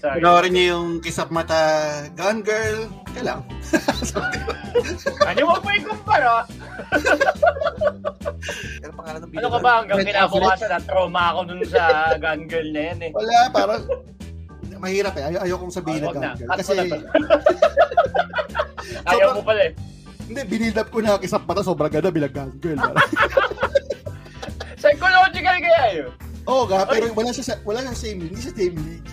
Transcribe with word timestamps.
Sorry. 0.00 0.24
Panoorin 0.24 0.56
niyo 0.56 0.64
yung 0.72 0.88
Kisap 1.04 1.28
Mata 1.28 1.60
Gun 2.16 2.40
Girl. 2.40 2.88
Kaya 3.12 3.20
lang. 3.20 3.40
ano 5.28 5.40
mo 5.44 5.60
po 5.60 5.68
ikumpara? 5.76 6.48
Pero 8.80 8.92
pangalan 8.96 9.20
ng 9.20 9.36
Ano 9.36 9.48
ka 9.52 9.60
ba 9.60 9.84
hanggang 9.84 10.08
kinabukasan 10.08 10.72
na 10.72 10.80
trauma 10.80 11.36
ako 11.36 11.52
dun 11.52 11.60
sa 11.68 12.16
gun 12.16 12.48
girl 12.48 12.68
na 12.72 12.80
yan 12.80 12.98
eh. 13.04 13.10
Wala, 13.12 13.52
parang 13.52 13.84
mahirap 14.80 15.12
eh. 15.20 15.24
Ayaw, 15.28 15.40
ayaw 15.44 15.56
kong 15.60 15.74
sabihin 15.76 16.08
Wag 16.08 16.16
na 16.16 16.16
na. 16.16 16.32
Gun 16.32 16.40
Girl. 16.40 16.50
Kasi. 16.56 16.72
Ayaw 19.04 19.28
mo 19.36 19.44
pala 19.44 19.60
eh. 19.68 19.72
hindi, 20.32 20.40
binild 20.48 20.80
up 20.80 20.88
ko 20.88 21.04
na 21.04 21.20
Kisap 21.20 21.44
Mata. 21.44 21.60
Sobrang 21.60 21.92
ganda 21.92 22.08
bilang 22.08 22.32
Gun 22.32 22.56
Girl. 22.56 22.80
Psychological 24.80 25.56
kaya 25.60 25.84
yun. 25.92 26.29
Oo 26.48 26.64
nga, 26.68 26.86
pero 26.88 27.12
wala 27.12 27.30
siya, 27.34 27.44
sa- 27.54 27.60
wala 27.66 27.80
siya 27.84 27.94
same, 27.94 28.20
hindi 28.26 28.40
siya 28.40 28.54
same 28.56 28.76
league. 28.80 29.08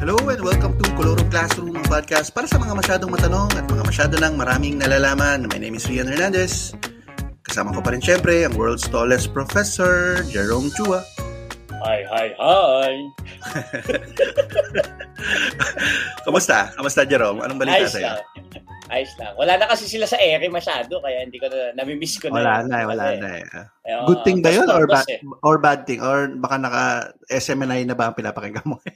Hello 0.00 0.16
and 0.30 0.40
welcome 0.40 0.72
to 0.78 0.84
Colorong 0.96 1.28
Classroom, 1.28 1.74
podcast 1.84 2.30
para 2.32 2.46
sa 2.46 2.56
mga 2.56 2.72
masyadong 2.72 3.10
matanong 3.10 3.50
at 3.52 3.66
mga 3.66 3.84
masyado 3.84 4.14
ng 4.16 4.34
maraming 4.38 4.78
nalalaman. 4.80 5.44
My 5.50 5.58
name 5.58 5.76
is 5.76 5.84
Rian 5.84 6.06
Hernandez. 6.08 6.72
Kasama 7.42 7.74
ko 7.74 7.80
pa 7.82 7.92
rin 7.92 8.00
syempre 8.00 8.46
ang 8.46 8.54
world's 8.56 8.86
tallest 8.86 9.34
professor, 9.34 10.22
Jerome 10.30 10.70
Chua. 10.72 11.02
Hi, 11.78 12.02
hi, 12.10 12.26
hi. 12.36 12.92
Kamusta? 16.26 16.74
Kamusta, 16.74 17.06
Jerome? 17.06 17.40
Anong 17.44 17.58
balita 17.58 17.86
Ayos 17.86 17.92
sa'yo? 17.94 18.08
lang. 18.10 18.20
Ayos 18.88 19.12
lang. 19.20 19.32
Wala 19.38 19.52
na 19.56 19.70
kasi 19.70 19.84
sila 19.86 20.04
sa 20.04 20.18
ere 20.18 20.48
masyado, 20.48 20.98
kaya 20.98 21.22
hindi 21.22 21.38
ko 21.38 21.46
na, 21.46 21.70
namimiss 21.76 22.18
ko 22.18 22.28
na. 22.28 22.34
Wala 22.40 22.54
na, 22.66 22.74
eh, 22.82 22.86
wala 22.88 23.04
Kasi, 23.04 23.20
na. 23.22 23.28
eh. 23.30 23.44
eh, 23.86 24.00
Good 24.04 24.20
thing 24.24 24.38
ba 24.42 24.50
yun 24.50 24.68
or, 24.68 24.86
ba- 24.88 25.06
eh. 25.06 25.20
or 25.44 25.56
bad 25.60 25.86
thing? 25.86 26.00
Or 26.02 26.26
baka 26.34 26.56
naka 26.58 26.84
SMNI 27.30 27.86
na 27.86 27.94
ba 27.94 28.10
ang 28.10 28.16
pinapakinggan 28.18 28.66
mo? 28.66 28.76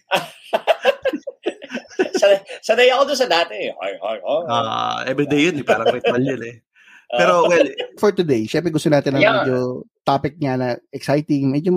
Sanay, 2.22 2.38
sanay 2.62 2.88
ako 2.90 3.02
doon 3.10 3.18
sa 3.20 3.28
dati. 3.30 3.56
eh. 3.68 3.72
Hi, 3.78 3.92
hi, 3.98 4.18
hi. 4.22 4.42
Ah, 4.48 4.98
everyday 5.06 5.50
yun, 5.50 5.58
eh, 5.58 5.64
parang 5.66 5.90
ritual 5.90 6.22
yun 6.22 6.42
eh. 6.44 6.56
Ah, 7.12 7.18
Pero 7.20 7.44
well, 7.44 7.68
for 8.00 8.10
today, 8.10 8.48
syempre 8.48 8.72
gusto 8.72 8.88
natin 8.88 9.14
ng 9.14 9.20
Yeah. 9.20 9.44
medyo 9.44 9.58
topic 10.02 10.40
niya 10.40 10.56
na 10.56 10.68
exciting, 10.88 11.52
medyo 11.52 11.68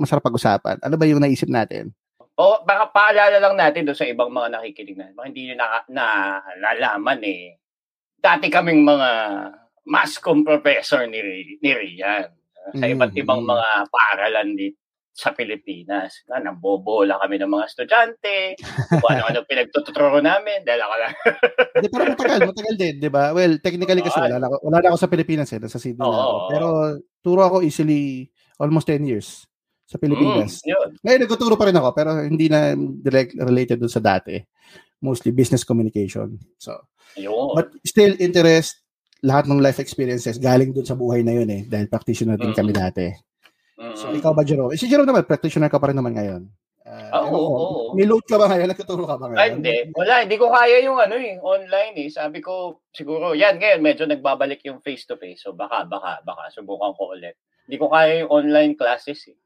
masarap 0.00 0.22
pag-usapan. 0.22 0.78
Ano 0.80 0.94
ba 0.94 1.04
yung 1.04 1.18
naisip 1.18 1.50
natin? 1.50 1.90
O 2.38 2.62
baka 2.62 2.92
paalala 2.94 3.42
lang 3.42 3.58
natin 3.58 3.82
doon 3.82 3.98
sa 3.98 4.06
ibang 4.06 4.30
mga 4.30 4.54
nakikinig 4.54 4.94
na. 4.94 5.10
Baka 5.10 5.26
hindi 5.26 5.50
nyo 5.50 5.54
na, 5.56 5.66
na 5.88 6.06
nalalaman 6.54 7.18
eh. 7.24 7.58
Dati 8.16 8.46
kaming 8.46 8.84
mga 8.84 9.10
mascom 9.84 10.46
professor 10.46 11.02
ni, 11.04 11.18
ni 11.58 11.70
Rian. 11.72 12.30
Sa 12.74 12.82
Mm. 12.82 12.94
iba't 12.94 13.14
ibang 13.14 13.42
mga 13.42 13.68
paaralan 13.88 14.54
dito 14.54 14.85
sa 15.16 15.32
Pilipinas. 15.32 16.20
Na, 16.28 16.44
nambobola 16.44 17.16
kami 17.24 17.40
ng 17.40 17.48
mga 17.48 17.64
estudyante. 17.72 18.60
Kung 18.92 19.08
ano-ano 19.08 19.40
pinagtuturo 19.50 20.20
namin. 20.20 20.60
Dahil 20.60 20.80
ako 20.84 20.94
lang. 21.00 21.12
Hindi, 21.72 21.88
pero 21.88 22.02
matagal, 22.12 22.40
matagal 22.44 22.74
din, 22.76 22.94
di 23.00 23.08
ba? 23.08 23.32
Well, 23.32 23.56
technically 23.64 24.04
kasi 24.04 24.20
wala 24.20 24.36
na 24.36 24.46
ako, 24.52 24.56
wala 24.68 24.78
na 24.84 24.88
ako 24.92 24.98
sa 25.00 25.08
Pilipinas 25.08 25.48
eh, 25.56 25.58
nasa 25.58 25.80
Sydney 25.80 26.04
na 26.04 26.12
Oo, 26.12 26.20
ako. 26.20 26.38
Pero 26.52 26.68
turo 27.24 27.40
ako 27.40 27.56
easily 27.64 28.28
almost 28.60 28.92
10 28.92 29.08
years 29.08 29.48
sa 29.88 29.96
Pilipinas. 29.96 30.60
Mm, 30.60 30.68
yun. 30.68 30.88
Ngayon, 31.00 31.20
nagtuturo 31.24 31.54
pa 31.56 31.72
rin 31.72 31.78
ako, 31.80 31.88
pero 31.96 32.10
hindi 32.20 32.52
na 32.52 32.76
direct 32.76 33.32
related 33.40 33.80
dun 33.80 33.90
sa 33.90 34.04
dati. 34.04 34.36
Mostly 35.00 35.32
business 35.32 35.64
communication. 35.64 36.36
So, 36.60 36.76
Yun. 37.16 37.56
but 37.56 37.72
still 37.88 38.12
interest, 38.20 38.84
lahat 39.24 39.48
ng 39.48 39.64
life 39.64 39.80
experiences 39.80 40.36
galing 40.36 40.76
dun 40.76 40.84
sa 40.84 40.92
buhay 40.92 41.24
na 41.24 41.32
yun 41.32 41.48
eh, 41.48 41.64
dahil 41.64 41.88
practitioner 41.88 42.36
din 42.36 42.52
Mm. 42.52 42.58
kami 42.60 42.72
dati. 42.76 43.06
So, 43.76 44.08
ikaw 44.08 44.32
ba, 44.32 44.40
Jerome? 44.40 44.72
Eh, 44.72 44.80
si 44.80 44.88
Jerome 44.88 45.04
naman, 45.08 45.28
practitioner 45.28 45.68
ka 45.68 45.76
pa 45.76 45.92
rin 45.92 45.98
naman 46.00 46.16
ngayon. 46.16 46.48
Ah, 46.86 47.26
Oo, 47.28 47.36
oo. 47.36 47.92
May 47.98 48.06
load 48.08 48.24
ka 48.24 48.38
ba 48.40 48.48
ngayon? 48.48 48.72
Nagtuturo 48.72 49.04
ka 49.04 49.20
ba 49.20 49.28
ngayon? 49.28 49.40
Ay, 49.42 49.48
hindi. 49.52 49.76
Wala, 49.92 50.22
hindi 50.24 50.36
ko 50.38 50.48
kaya 50.48 50.80
yung 50.80 50.96
ano 50.96 51.18
eh, 51.18 51.36
online 51.42 51.94
eh. 52.06 52.08
Sabi 52.08 52.40
ko, 52.40 52.80
siguro, 52.94 53.36
yan, 53.36 53.60
ngayon, 53.60 53.82
medyo 53.84 54.08
nagbabalik 54.08 54.64
yung 54.64 54.80
face-to-face. 54.80 55.44
So, 55.44 55.52
baka, 55.52 55.84
baka, 55.84 56.24
baka, 56.24 56.48
subukan 56.54 56.96
ko 56.96 57.12
ulit. 57.12 57.36
Hindi 57.66 57.76
ko 57.76 57.90
kaya 57.92 58.24
yung 58.24 58.30
online 58.32 58.72
classes 58.78 59.18
eh. 59.28 59.36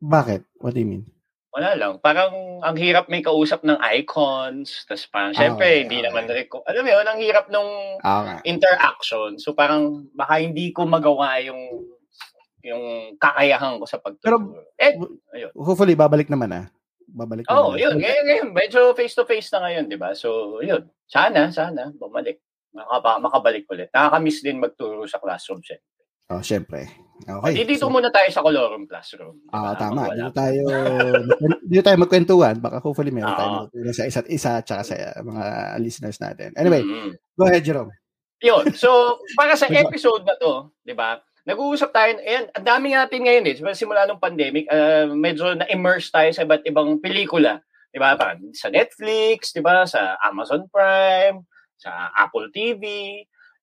Bakit? 0.00 0.64
What 0.64 0.74
do 0.74 0.80
you 0.80 0.88
mean? 0.88 1.04
Wala 1.52 1.76
lang. 1.76 2.00
Parang 2.00 2.62
ang 2.64 2.76
hirap 2.78 3.10
may 3.12 3.20
kausap 3.20 3.60
ng 3.62 3.76
icons. 4.00 4.88
Tapos 4.88 5.04
parang, 5.12 5.36
syempre, 5.36 5.66
okay, 5.66 5.82
hindi 5.84 5.98
okay. 6.00 6.06
naman 6.08 6.24
rin 6.26 6.46
ko, 6.48 6.64
alam 6.64 6.82
mo 6.82 6.90
yun, 6.90 7.06
ang 7.06 7.18
hirap 7.20 7.46
nung 7.52 7.70
Ah, 8.00 8.22
nga. 8.24 8.36
interaction. 8.48 9.36
So, 9.36 9.52
parang, 9.52 10.08
baka 10.16 10.40
hindi 10.40 10.72
ko 10.72 10.88
magawa 10.88 11.38
yung 11.44 11.86
yung 12.62 12.84
kakayahan 13.16 13.76
ko 13.76 13.84
sa 13.84 13.98
pagtuturo. 13.98 14.64
eh, 14.76 14.96
ayun. 15.32 15.50
Hopefully, 15.54 15.94
babalik 15.94 16.28
naman 16.28 16.50
ah. 16.50 16.66
Babalik 17.06 17.48
Oh, 17.48 17.74
naman. 17.74 17.82
yun. 17.82 17.94
Ngayon, 17.98 18.24
ngayon, 18.24 18.48
medyo 18.52 18.80
face-to-face 18.92 19.50
na 19.50 19.66
ngayon, 19.66 19.84
di 19.86 19.98
ba? 19.98 20.14
So, 20.14 20.60
yun. 20.60 20.86
Sana, 21.04 21.50
sana, 21.50 21.90
bumalik. 21.90 22.38
Makaba, 22.70 23.18
makabalik 23.18 23.66
ulit. 23.66 23.90
Nakakamiss 23.90 24.40
din 24.40 24.58
magturo 24.58 25.02
sa 25.04 25.18
classroom 25.18 25.58
siya. 25.58 25.82
Oh, 26.30 26.38
syempre. 26.38 26.86
Okay. 27.20 27.52
Okay. 27.52 27.66
dito 27.66 27.84
So, 27.84 27.90
muna 27.90 28.08
tayo 28.08 28.30
sa 28.30 28.40
Colorum 28.40 28.86
Classroom. 28.86 29.42
ah, 29.50 29.74
tama. 29.74 30.06
Wala 30.06 30.30
Dito 30.30 30.32
tayo, 30.32 30.62
dito 31.60 31.82
tayo 31.82 31.98
magkwentuhan. 31.98 32.56
Baka 32.56 32.78
hopefully 32.78 33.10
meron 33.10 33.34
tayo 33.34 33.48
Oo. 33.50 33.58
magkwentuhan 33.66 33.92
sa 33.92 34.06
isa't 34.06 34.28
isa 34.30 34.52
tsaka 34.62 34.82
sa 34.86 34.94
mga 35.18 35.44
listeners 35.78 36.16
natin. 36.16 36.54
Anyway, 36.54 36.80
Mm. 36.80 37.12
go 37.34 37.44
ahead, 37.44 37.60
Jerome. 37.60 37.90
Yun. 38.40 38.72
So, 38.72 38.88
para 39.34 39.52
sa 39.52 39.66
episode 39.84 40.22
na 40.22 40.38
to, 40.38 40.70
di 40.80 40.94
ba? 40.94 41.18
Nag-uusap 41.48 41.88
tayo, 41.90 42.20
ayan, 42.20 42.52
ang 42.52 42.66
dami 42.66 42.92
natin 42.92 43.20
ngayon 43.24 43.44
eh. 43.48 43.54
Diba, 43.56 43.72
Simula 43.72 44.04
nung 44.04 44.20
pandemic, 44.20 44.68
ah, 44.68 45.08
medyo 45.08 45.56
na-immerse 45.56 46.12
tayo 46.12 46.28
sa 46.36 46.44
iba't 46.44 46.68
ibang 46.68 47.00
pelikula. 47.00 47.64
Di 47.88 47.96
ba? 47.96 48.12
Parang 48.14 48.52
sa 48.52 48.68
Netflix, 48.68 49.56
di 49.56 49.64
ba? 49.64 49.88
Sa 49.88 50.20
Amazon 50.20 50.68
Prime, 50.68 51.42
sa 51.80 52.12
Apple 52.12 52.52
TV, 52.52 52.84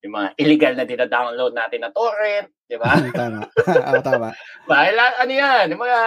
yung 0.02 0.14
mga 0.14 0.30
illegal 0.42 0.74
na 0.74 0.86
dina-download 0.90 1.54
natin 1.54 1.86
na 1.86 1.94
torrent, 1.94 2.50
di 2.66 2.82
ba? 2.82 2.90
tama. 3.14 3.46
Oo, 3.94 4.02
tama. 4.02 4.30
Dahil 4.66 4.96
ano 4.98 5.32
yan, 5.32 5.66
yung 5.70 5.82
mga, 5.86 6.00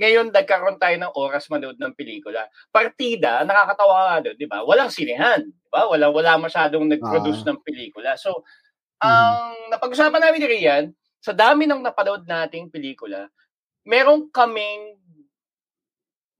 ngayon 0.00 0.26
nagkaroon 0.32 0.80
tayo 0.80 0.96
ng 0.96 1.12
oras 1.14 1.52
manood 1.52 1.76
ng 1.76 1.92
pelikula. 1.94 2.48
Partida, 2.72 3.44
nakakatawa 3.44 3.96
nga 4.08 4.16
doon, 4.24 4.36
di 4.40 4.48
ba? 4.48 4.64
Walang 4.64 4.88
sinehan, 4.88 5.44
di 5.44 5.68
ba? 5.68 5.84
Wala, 5.84 6.08
wala 6.08 6.40
masyadong 6.40 6.88
nag-produce 6.88 7.44
Ah. 7.44 7.52
ng 7.52 7.58
pelikula. 7.60 8.16
So, 8.16 8.40
ang 9.00 9.68
napag-usapan 9.68 10.20
namin 10.20 10.40
ni 10.44 10.48
Rian, 10.48 10.84
sa 11.20 11.36
dami 11.36 11.68
ng 11.68 11.84
napanood 11.84 12.24
nating 12.24 12.72
pelikula, 12.72 13.28
meron 13.84 14.28
kaming 14.32 14.96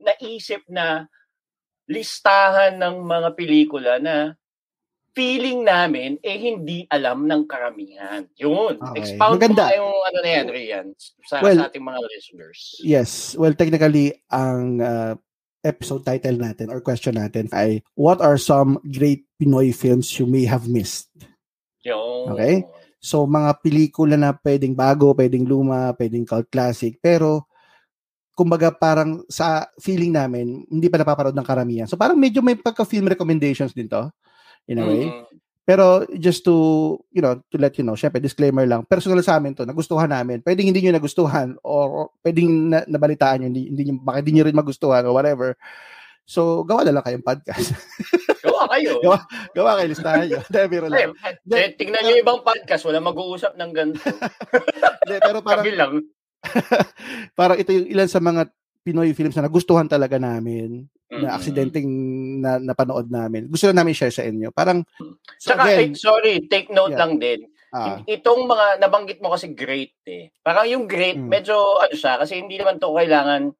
naisip 0.00 0.64
na 0.68 1.04
listahan 1.84 2.80
ng 2.80 3.04
mga 3.04 3.28
pelikula 3.36 4.00
na 4.00 4.32
feeling 5.10 5.66
namin 5.66 6.16
eh 6.22 6.38
hindi 6.38 6.86
alam 6.88 7.26
ng 7.26 7.44
karamihan. 7.44 8.24
Yun. 8.38 8.78
Okay. 8.78 8.96
Expound 9.04 9.36
Maganda. 9.42 9.68
mo 9.68 9.74
yung 9.74 9.96
ano 10.06 10.18
na 10.22 10.30
yan, 10.30 10.46
Rian, 10.48 10.86
sa, 11.26 11.42
Well, 11.42 11.58
sa 11.58 11.66
ating 11.68 11.84
mga 11.84 12.00
listeners. 12.08 12.60
Yes. 12.80 13.34
Well, 13.34 13.52
technically, 13.58 14.22
ang 14.30 14.80
uh, 14.80 15.18
episode 15.66 16.06
title 16.06 16.40
natin 16.40 16.72
or 16.72 16.80
question 16.80 17.20
natin 17.20 17.50
ay 17.52 17.84
What 17.98 18.22
are 18.24 18.40
some 18.40 18.80
great 18.86 19.26
Pinoy 19.36 19.74
films 19.74 20.08
you 20.16 20.24
may 20.24 20.46
have 20.46 20.70
missed? 20.70 21.10
Yung, 21.84 22.32
Okay. 22.32 22.64
So, 23.00 23.24
mga 23.24 23.64
pelikula 23.64 24.20
na 24.20 24.36
pwedeng 24.36 24.76
bago, 24.76 25.16
pwedeng 25.16 25.48
luma, 25.48 25.96
pwedeng 25.96 26.28
cult 26.28 26.52
classic, 26.52 27.00
pero 27.00 27.48
kumbaga 28.36 28.68
parang 28.68 29.24
sa 29.28 29.68
feeling 29.80 30.12
namin, 30.12 30.68
hindi 30.68 30.92
pa 30.92 31.00
napaparod 31.00 31.32
ng 31.32 31.48
karamihan. 31.48 31.88
So, 31.88 31.96
parang 31.96 32.20
medyo 32.20 32.44
may 32.44 32.60
pagka-film 32.60 33.08
recommendations 33.08 33.72
din 33.72 33.88
to, 33.88 34.12
in 34.68 34.80
a 34.80 34.84
way. 34.84 35.08
Mm. 35.08 35.24
Pero 35.64 36.02
just 36.18 36.42
to, 36.44 36.54
you 37.14 37.22
know, 37.22 37.40
to 37.46 37.56
let 37.56 37.72
you 37.80 37.84
know, 37.86 37.96
syempre, 37.96 38.20
disclaimer 38.20 38.66
lang, 38.66 38.84
personal 38.84 39.22
sa 39.24 39.40
amin 39.40 39.54
to, 39.54 39.62
nagustuhan 39.62 40.10
namin. 40.10 40.44
Pwedeng 40.44 40.68
hindi 40.68 40.82
nyo 40.82 40.98
nagustuhan 40.98 41.56
or, 41.64 41.86
or 41.88 42.04
pwedeng 42.20 42.74
na, 42.74 42.84
nabalitaan 42.84 43.44
nyo, 43.44 43.48
hindi, 43.48 43.70
hindi 43.72 43.82
nyo, 43.88 43.94
baka 44.02 44.18
hindi 44.20 44.32
nyo 44.34 44.44
rin 44.50 44.58
magustuhan 44.60 45.06
or 45.08 45.14
whatever. 45.16 45.56
So, 46.26 46.66
gawa 46.68 46.84
na 46.84 46.94
lang 46.94 47.04
kayong 47.06 47.24
podcast. 47.24 47.72
Kayo. 48.70 48.92
Gawa- 49.00 49.26
gawa 49.50 49.70
kayo, 49.76 49.88
listahan 49.90 50.24
nyo. 50.24 50.38
Hindi, 50.46 50.60
biro 50.66 50.86
Eh, 50.86 50.92
lang. 50.92 51.12
eh, 51.50 51.68
tingnan 51.74 52.02
nyo 52.02 52.14
ibang 52.16 52.40
podcast, 52.40 52.82
wala 52.84 53.00
mag-uusap 53.00 53.52
ng 53.54 53.70
ganito. 53.70 54.06
Hindi, 55.02 55.16
pero 55.26 55.38
parang, 55.40 55.64
lang. 55.66 55.92
parang 57.38 57.58
ito 57.58 57.70
yung 57.70 57.88
ilan 57.88 58.08
sa 58.08 58.18
mga 58.18 58.46
Pinoy 58.80 59.12
films 59.12 59.36
na 59.36 59.44
nagustuhan 59.44 59.84
talaga 59.84 60.16
namin, 60.16 60.88
Mm. 61.10 61.26
na 61.26 61.34
aksidenteng 61.34 61.90
na 62.38 62.56
napanood 62.56 63.10
namin. 63.10 63.50
Gusto 63.50 63.66
na 63.66 63.82
namin 63.82 63.92
share 63.92 64.14
sa 64.14 64.22
inyo. 64.22 64.54
Parang, 64.54 64.86
so 65.36 65.50
Tsaka, 65.50 65.66
again, 65.68 65.90
eh, 65.90 65.98
sorry, 65.98 66.34
take 66.46 66.70
note 66.70 66.94
Yeah. 66.94 67.00
lang 67.02 67.12
din. 67.18 67.40
ah, 67.70 67.98
Itong 68.04 68.46
mga 68.46 68.78
nabanggit 68.78 69.18
mo 69.18 69.30
kasi 69.30 69.50
great 69.50 69.98
eh. 70.02 70.30
Parang 70.38 70.64
yung 70.64 70.86
great, 70.86 71.14
Mm. 71.14 71.26
medyo 71.28 71.54
ano 71.76 71.90
siya, 71.92 72.14
kasi 72.14 72.38
hindi 72.38 72.54
naman 72.56 72.78
to 72.78 72.90
kailangan 72.90 73.50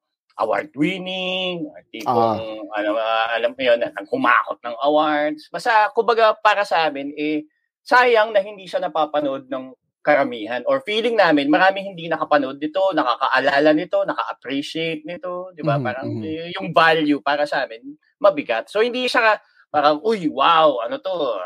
award-winning, 0.41 1.69
tipong, 1.93 2.67
ano, 2.69 2.89
uh, 2.97 3.27
alam 3.31 3.53
mo 3.53 3.61
yun, 3.61 3.79
ang 3.81 4.07
kumakot 4.09 4.57
ng 4.65 4.75
awards. 4.81 5.47
Basta, 5.53 5.93
kumbaga, 5.93 6.33
para 6.37 6.65
sa 6.65 6.89
amin, 6.89 7.13
eh, 7.13 7.45
sayang 7.85 8.33
na 8.33 8.41
hindi 8.41 8.65
siya 8.65 8.81
napapanood 8.81 9.49
ng 9.49 9.73
karamihan 10.01 10.65
or 10.65 10.81
feeling 10.81 11.13
namin 11.13 11.45
marami 11.45 11.85
hindi 11.85 12.09
nakapanood 12.09 12.57
nito, 12.57 12.81
nakakaalala 12.89 13.69
nito, 13.77 14.01
naka-appreciate 14.01 15.05
nito, 15.05 15.53
'di 15.53 15.61
ba? 15.61 15.77
Mm-hmm. 15.77 15.85
Parang 15.85 16.09
mm-hmm. 16.09 16.57
yung 16.57 16.67
value 16.73 17.21
para 17.21 17.45
sa 17.45 17.69
amin 17.69 17.85
mabigat. 18.17 18.65
So 18.65 18.81
hindi 18.81 19.05
siya 19.05 19.37
parang 19.69 20.01
uy, 20.01 20.25
wow, 20.25 20.81
ano 20.81 20.97
to? 20.97 21.37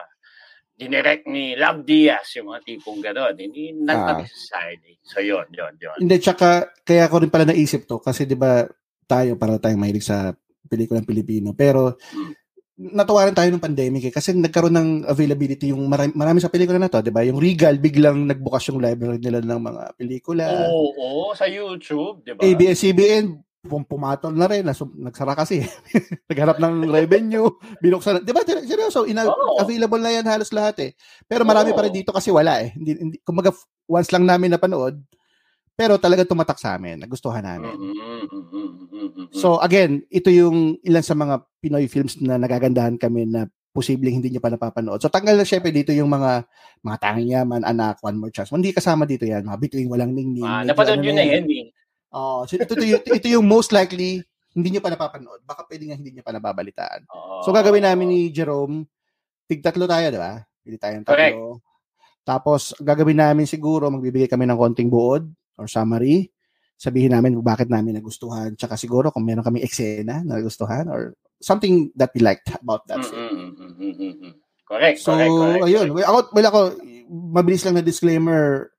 dinirect 0.76 1.24
ni 1.32 1.56
Love 1.56 1.88
Diaz, 1.88 2.36
yung 2.36 2.52
mga 2.52 2.62
tipong 2.68 3.00
gano'n. 3.00 3.36
Hindi, 3.40 3.72
not 3.80 4.20
ah. 4.20 4.28
So, 5.08 5.24
yun, 5.24 5.48
yun, 5.56 5.74
yun. 5.80 5.98
Hindi, 6.04 6.20
tsaka, 6.20 6.76
kaya 6.84 7.08
ko 7.08 7.24
rin 7.24 7.32
pala 7.32 7.48
naisip 7.48 7.88
to, 7.88 8.04
kasi 8.04 8.28
di 8.28 8.36
ba, 8.36 8.68
tayo, 9.08 9.40
para 9.40 9.62
tayong 9.62 9.82
mahilig 9.82 10.06
sa 10.06 10.34
pelikulang 10.70 11.06
Pilipino. 11.06 11.54
Pero, 11.54 11.96
natuwa 12.76 13.24
rin 13.24 13.36
tayo 13.36 13.48
ng 13.56 13.64
pandemic 13.64 14.12
eh, 14.12 14.14
kasi 14.14 14.36
nagkaroon 14.36 14.76
ng 14.76 14.90
availability 15.08 15.72
yung 15.72 15.88
marami, 15.88 16.12
marami 16.12 16.44
sa 16.44 16.52
pelikula 16.52 16.76
na 16.76 16.92
to, 16.92 17.00
'di 17.00 17.12
ba? 17.12 17.24
Yung 17.24 17.40
Regal 17.40 17.80
biglang 17.80 18.28
nagbukas 18.28 18.68
yung 18.68 18.84
library 18.84 19.16
nila 19.24 19.40
ng 19.40 19.62
mga 19.64 19.84
pelikula. 19.96 20.44
Oo, 20.68 20.92
oo 20.92 21.26
sa 21.32 21.48
YouTube, 21.48 22.20
'di 22.28 22.36
ba? 22.36 22.44
ABS-CBN 22.44 23.46
pumatol 23.66 24.30
na 24.38 24.46
rin, 24.46 24.62
nagsara 25.02 25.34
kasi. 25.34 25.66
Nagharap 26.30 26.62
ng 26.62 26.86
revenue, 26.92 27.50
binuksan. 27.82 28.22
'Di 28.22 28.32
ba? 28.36 28.46
Seryoso, 28.46 29.10
ina- 29.10 29.26
oh. 29.26 29.58
available 29.58 30.02
na 30.04 30.12
yan 30.14 30.28
halos 30.28 30.54
lahat 30.54 30.76
eh. 30.86 30.92
Pero 31.26 31.48
marami 31.48 31.74
oh. 31.74 31.76
pa 31.76 31.88
rin 31.88 31.96
dito 31.96 32.14
kasi 32.14 32.30
wala 32.30 32.62
eh. 32.62 32.76
Hindi, 32.78 32.92
hindi 33.00 33.18
kumbaga 33.26 33.56
once 33.90 34.12
lang 34.14 34.28
namin 34.28 34.54
napanood, 34.54 35.00
pero 35.76 36.00
talaga 36.00 36.24
tumatak 36.24 36.56
sa 36.56 36.80
amin, 36.80 37.04
nagustuhan 37.04 37.44
namin. 37.44 37.76
So 39.36 39.60
again, 39.60 40.08
ito 40.08 40.32
yung 40.32 40.80
ilan 40.80 41.04
sa 41.04 41.20
mga 41.20 41.44
Pinoy 41.60 41.92
films 41.92 42.16
na 42.24 42.40
nagagandahan 42.40 42.96
kami 42.96 43.28
na 43.28 43.52
posibleng 43.76 44.24
hindi 44.24 44.32
niyo 44.32 44.40
pa 44.40 44.48
napapanood. 44.48 45.04
So 45.04 45.12
tanggal 45.12 45.36
na 45.36 45.44
syempre 45.44 45.76
dito 45.76 45.92
yung 45.92 46.08
mga 46.08 46.48
mga 46.80 46.98
tanging 47.04 47.30
yaman, 47.36 47.62
anak, 47.68 48.00
one 48.00 48.16
more 48.16 48.32
chance. 48.32 48.56
Hindi 48.56 48.72
kasama 48.72 49.04
dito 49.04 49.28
yan. 49.28 49.44
Mga 49.44 49.60
bituing 49.60 49.92
walang 49.92 50.16
ningning. 50.16 50.48
Ah, 50.48 50.64
napanood 50.64 51.04
ano 51.04 51.12
yun 51.12 51.20
na 51.20 51.28
yan. 51.28 51.44
Eh. 51.44 51.68
Oh, 52.16 52.48
so 52.48 52.56
ito, 52.56 52.72
ito, 52.72 52.88
ito, 52.88 53.12
ito 53.12 53.28
yung 53.28 53.44
most 53.44 53.76
likely 53.76 54.24
hindi 54.56 54.72
niyo 54.72 54.80
pa 54.80 54.88
napapanood. 54.88 55.44
Baka 55.44 55.68
pwede 55.68 55.92
nga 55.92 56.00
hindi 56.00 56.16
niyo 56.16 56.24
pa 56.24 56.32
nababalitaan. 56.32 57.12
Oh. 57.12 57.44
So 57.44 57.52
gagawin 57.52 57.84
namin 57.84 58.08
ni 58.08 58.20
Jerome, 58.32 58.88
tig 59.52 59.60
tatlo 59.60 59.84
tayo, 59.84 60.08
di 60.08 60.20
ba? 60.24 60.40
Pili 60.64 60.80
tayong 60.80 61.04
tatlo. 61.04 61.12
Correct. 61.12 61.36
Tapos 62.24 62.72
gagawin 62.80 63.20
namin 63.20 63.44
siguro, 63.44 63.92
magbibigay 63.92 64.32
kami 64.32 64.48
ng 64.48 64.56
konting 64.56 64.88
buod 64.88 65.28
or 65.56 65.68
summary, 65.68 66.32
sabihin 66.76 67.16
namin 67.16 67.40
bakit 67.40 67.72
namin 67.72 68.00
nagustuhan, 68.00 68.54
tsaka 68.60 68.76
siguro 68.76 69.10
kung 69.10 69.24
meron 69.24 69.46
kami 69.46 69.64
eksena 69.64 70.22
na 70.24 70.38
nagustuhan 70.40 70.88
or 70.92 71.16
something 71.40 71.92
that 71.96 72.12
we 72.12 72.20
liked 72.20 72.52
about 72.52 72.84
that 72.88 73.04
scene. 73.04 73.56
Mm-hmm. 73.56 74.32
Correct, 74.66 74.98
so, 75.00 75.14
correct, 75.14 75.30
correct. 75.30 75.64
ayun. 75.70 75.88
Well, 75.94 76.08
ako, 76.10 76.20
well, 76.34 76.48
ako, 76.50 76.60
mabilis 77.08 77.64
lang 77.64 77.78
na 77.80 77.86
disclaimer, 77.86 78.74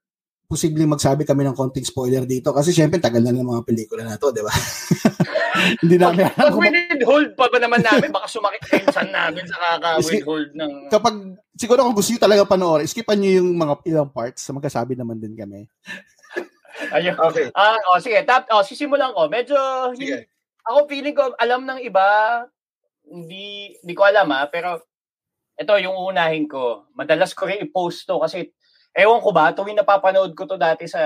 posibleng 0.47 0.91
magsabi 0.91 1.27
kami 1.27 1.43
ng 1.43 1.55
konting 1.55 1.83
spoiler 1.83 2.23
dito 2.23 2.55
kasi 2.55 2.71
syempre 2.71 3.03
tagal 3.03 3.19
na 3.19 3.35
ng 3.35 3.43
mga 3.43 3.63
pelikula 3.67 4.03
na 4.07 4.15
to, 4.15 4.31
di 4.31 4.39
ba? 4.39 4.51
Hindi 5.83 5.97
namin 5.99 6.31
alam. 6.37 6.55
Pag 6.55 7.03
hold 7.03 7.29
pa 7.35 7.51
ba 7.51 7.57
naman 7.59 7.81
namin, 7.83 8.13
baka 8.13 8.27
sumakit 8.29 8.63
tension 8.63 9.09
namin 9.09 9.43
sa 9.43 9.57
kaka-withhold 9.57 10.55
ng... 10.55 10.71
Kapag, 10.87 11.15
siguro 11.57 11.83
kung 11.83 11.97
gusto 11.97 12.13
nyo 12.13 12.21
talaga 12.21 12.43
panoorin, 12.47 12.87
skipan 12.87 13.19
nyo 13.19 13.31
yung 13.41 13.49
mga 13.57 13.73
ilang 13.89 14.09
parts, 14.13 14.47
sa 14.47 14.55
magkasabi 14.55 14.95
naman 14.95 15.19
din 15.19 15.35
kami. 15.35 15.67
Ayun. 16.93 17.15
Okay. 17.17 17.47
Ah, 17.53 17.75
uh, 17.75 17.95
oh, 17.95 17.99
sige, 17.99 18.21
tap, 18.23 18.45
oh, 18.53 18.63
sisimulan 18.63 19.13
ko. 19.13 19.25
Medyo 19.27 19.57
sige. 19.97 20.29
ako 20.65 20.87
feeling 20.89 21.15
ko 21.15 21.33
alam 21.37 21.65
ng 21.65 21.81
iba, 21.81 22.07
hindi 23.07 23.77
hindi 23.81 23.93
ko 23.95 24.03
alam 24.03 24.27
ah, 24.35 24.45
pero 24.51 24.83
ito 25.57 25.73
yung 25.81 25.97
unahin 25.97 26.45
ko. 26.45 26.85
Madalas 26.93 27.33
ko 27.33 27.49
rin 27.49 27.63
i-post 27.65 28.05
to 28.05 28.21
kasi 28.21 28.53
ewan 28.97 29.21
ko 29.21 29.29
ba, 29.29 29.53
tuwing 29.53 29.77
napapanood 29.77 30.33
ko 30.33 30.49
to 30.49 30.57
dati 30.57 30.89
sa 30.89 31.01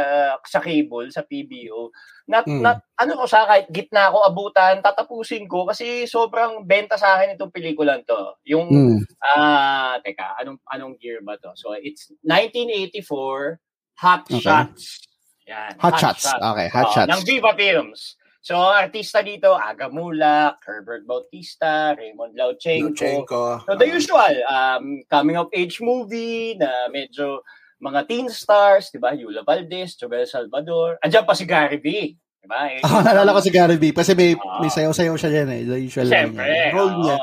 sa 0.48 0.64
cable, 0.64 1.12
sa 1.12 1.28
PBO, 1.28 1.92
not, 2.32 2.48
mm. 2.48 2.64
not 2.64 2.80
ano 2.96 3.20
ko 3.20 3.26
sa 3.28 3.44
kahit 3.44 3.68
gitna 3.68 4.08
ako 4.08 4.32
abutan, 4.32 4.80
tatapusin 4.80 5.44
ko 5.44 5.68
kasi 5.68 6.08
sobrang 6.08 6.64
benta 6.64 6.96
sa 6.96 7.20
akin 7.20 7.36
itong 7.36 7.52
pelikulan 7.52 8.00
to. 8.08 8.40
Yung, 8.48 8.68
mm. 8.72 9.00
ah, 9.36 9.36
uh, 9.36 9.94
teka, 10.00 10.40
anong, 10.40 10.60
anong 10.72 10.96
year 11.04 11.20
ba 11.20 11.36
to? 11.36 11.52
So, 11.60 11.76
it's 11.76 12.16
1984, 12.24 13.60
Hot 14.02 14.26
okay. 14.26 14.40
Shots. 14.40 15.11
Yan. 15.52 15.76
Hot, 15.84 15.92
hot 15.92 16.00
shots. 16.00 16.24
shots. 16.24 16.40
Okay, 16.40 16.68
hot 16.72 16.88
oh, 16.88 16.94
shots. 16.96 17.12
Ng 17.12 17.24
Viva 17.28 17.52
Films. 17.60 18.16
So, 18.42 18.58
artista 18.58 19.22
dito, 19.22 19.54
Aga 19.54 19.92
Mula, 19.94 20.58
Herbert 20.66 21.06
Bautista, 21.06 21.94
Raymond 21.94 22.34
Lauchenko. 22.34 22.90
Lauchenko. 22.98 23.44
So, 23.70 23.78
the 23.78 23.86
usual, 23.86 24.34
um, 24.50 25.06
coming-of-age 25.06 25.78
movie 25.78 26.58
na 26.58 26.90
medyo 26.90 27.46
mga 27.78 28.10
teen 28.10 28.28
stars, 28.34 28.90
di 28.90 28.98
ba? 28.98 29.14
Yula 29.14 29.46
Valdez, 29.46 29.94
Jobel 29.94 30.26
Salvador. 30.26 30.98
Andiyan 31.06 31.26
pa 31.28 31.38
si 31.38 31.46
Gary 31.46 31.78
V. 31.78 32.18
Di 32.18 32.48
ba? 32.50 32.66
Eh, 32.74 32.82
oh, 32.82 33.02
nalala 33.06 33.38
ko 33.38 33.46
si 33.46 33.54
Gary 33.54 33.78
V. 33.78 33.94
Kasi 33.94 34.18
may, 34.18 34.34
uh, 34.34 34.58
may 34.58 34.74
sayaw-sayaw 34.74 35.14
siya 35.22 35.30
dyan 35.30 35.50
eh. 35.54 35.62
The 35.62 35.78
usual. 35.78 36.10
Siyempre. 36.10 36.74
Role 36.74 36.98
niya. 36.98 37.18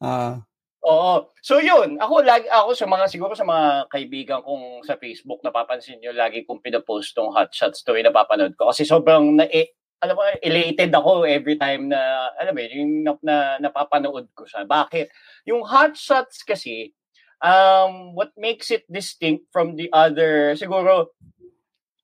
Uh, 0.00 0.40
Oo. 0.84 1.32
So 1.40 1.64
yun, 1.64 1.96
ako 1.96 2.20
lagi 2.20 2.44
ako 2.52 2.76
sa 2.76 2.84
mga 2.84 3.08
siguro 3.08 3.32
sa 3.32 3.48
mga 3.48 3.88
kaibigan 3.88 4.44
kong 4.44 4.84
sa 4.84 5.00
Facebook 5.00 5.40
napapansin 5.40 5.96
niyo 5.96 6.12
lagi 6.12 6.44
kong 6.44 6.60
pina-post 6.60 7.16
tong 7.16 7.32
hot 7.32 7.48
shots 7.56 7.80
to 7.80 7.96
eh, 7.96 8.04
napapanood 8.04 8.52
ko 8.52 8.68
kasi 8.68 8.84
sobrang 8.84 9.40
na 9.40 9.48
eh, 9.48 9.72
alam 10.04 10.12
mo 10.12 10.28
elated 10.44 10.92
ako 10.92 11.24
every 11.24 11.56
time 11.56 11.88
na 11.88 12.28
alam 12.36 12.52
mo 12.52 12.60
yung 12.60 13.00
na, 13.00 13.12
na, 13.24 13.36
napapanood 13.64 14.28
ko 14.36 14.44
siya. 14.44 14.68
Bakit? 14.68 15.08
Yung 15.48 15.64
hot 15.64 15.96
shots 15.96 16.44
kasi 16.44 16.92
um 17.40 18.12
what 18.12 18.36
makes 18.36 18.68
it 18.68 18.84
distinct 18.92 19.48
from 19.48 19.80
the 19.80 19.88
other 19.88 20.52
siguro 20.52 21.08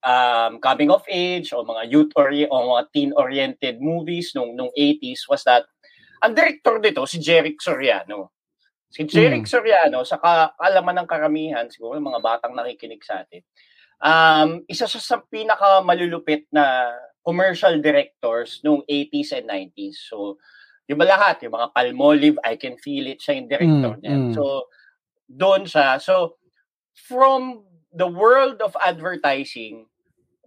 um 0.08 0.56
coming 0.64 0.88
of 0.88 1.04
age 1.12 1.52
o 1.52 1.60
mga 1.60 1.84
youth 1.92 2.12
or 2.16 2.32
o 2.32 2.56
mga 2.80 2.84
teen 2.96 3.12
oriented 3.12 3.76
movies 3.76 4.32
nung 4.32 4.56
nung 4.56 4.72
80s 4.72 5.28
was 5.28 5.44
that 5.44 5.68
ang 6.24 6.32
director 6.32 6.80
dito 6.80 7.04
si 7.04 7.20
Jeric 7.20 7.60
Soriano 7.60 8.39
Si 8.90 9.06
Jeric 9.06 9.46
mm. 9.46 9.50
Soriano, 9.50 10.02
sa 10.02 10.18
kaalaman 10.18 11.02
ng 11.02 11.08
karamihan, 11.08 11.66
siguro 11.70 12.02
mga 12.02 12.18
batang 12.18 12.58
nakikinig 12.58 13.06
sa 13.06 13.22
atin, 13.22 13.42
um, 14.02 14.66
isa 14.66 14.90
siya 14.90 14.98
sa 14.98 15.16
pinakamalulupit 15.22 16.50
na 16.50 16.90
commercial 17.22 17.78
directors 17.78 18.58
noong 18.66 18.82
80s 18.90 19.30
and 19.38 19.46
90s. 19.46 20.10
So, 20.10 20.42
yung 20.90 20.98
ba 20.98 21.06
lahat, 21.06 21.46
yung 21.46 21.54
mga 21.54 21.70
Palmolive, 21.70 22.38
I 22.42 22.58
Can 22.58 22.74
Feel 22.82 23.14
It, 23.14 23.22
siya 23.22 23.38
yung 23.38 23.48
director 23.48 23.94
mm, 23.94 24.00
niya. 24.02 24.16
Mm. 24.18 24.34
So, 24.34 24.66
doon 25.30 25.62
siya. 25.70 26.02
So, 26.02 26.42
from 26.90 27.62
the 27.94 28.10
world 28.10 28.58
of 28.58 28.74
advertising, 28.82 29.86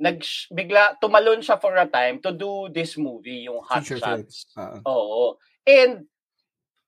nag 0.04 0.20
bigla 0.52 1.00
tumalon 1.00 1.40
siya 1.40 1.56
for 1.64 1.80
a 1.80 1.88
time 1.88 2.20
to 2.20 2.36
do 2.36 2.68
this 2.76 3.00
movie, 3.00 3.48
yung 3.48 3.64
Hot 3.64 3.88
Shots. 3.88 4.52
Uh-huh. 4.60 4.80
Oo. 4.84 5.24
And 5.64 6.12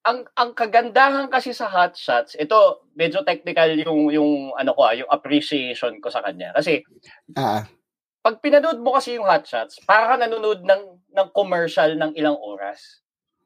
ang 0.05 0.21
ang 0.37 0.51
kagandahan 0.53 1.27
kasi 1.33 1.51
sa 1.51 1.65
hot 1.67 1.97
shots, 1.97 2.37
ito 2.37 2.85
medyo 2.93 3.25
technical 3.25 3.73
yung 3.75 4.13
yung 4.13 4.31
ano 4.53 4.71
ko, 4.77 4.81
ah, 4.85 4.95
yung 4.95 5.09
appreciation 5.09 5.97
ko 5.99 6.07
sa 6.13 6.21
kanya. 6.21 6.53
Kasi 6.55 6.85
ah 7.37 7.65
pag 8.25 8.41
pinanood 8.41 8.81
mo 8.81 8.97
kasi 8.97 9.17
yung 9.21 9.27
hot 9.29 9.45
shots, 9.45 9.77
para 9.85 10.09
ka 10.09 10.15
nanonood 10.25 10.65
ng 10.65 10.83
ng 11.13 11.29
commercial 11.33 11.93
ng 11.93 12.17
ilang 12.17 12.37
oras. 12.41 13.04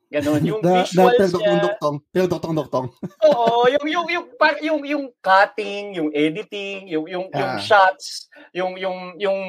Ganon. 0.10 0.42
Yung 0.42 0.62
da, 0.66 0.82
visuals 0.82 1.22
da, 1.22 1.38
niya. 1.38 1.62
Doktong, 1.70 1.98
doktong 2.10 2.56
doktong. 2.58 2.86
Oo, 3.30 3.70
yung 3.70 3.86
yung 3.86 4.08
yung 4.10 4.26
yung 4.34 4.58
yung, 4.66 4.82
yung 4.82 5.06
cutting, 5.22 5.94
yung 5.94 6.10
editing, 6.10 6.90
yung 6.90 7.06
yung 7.06 7.26
ah. 7.30 7.38
yung 7.38 7.54
shots, 7.62 8.26
yung 8.50 8.74
yung 8.82 9.14
yung 9.22 9.40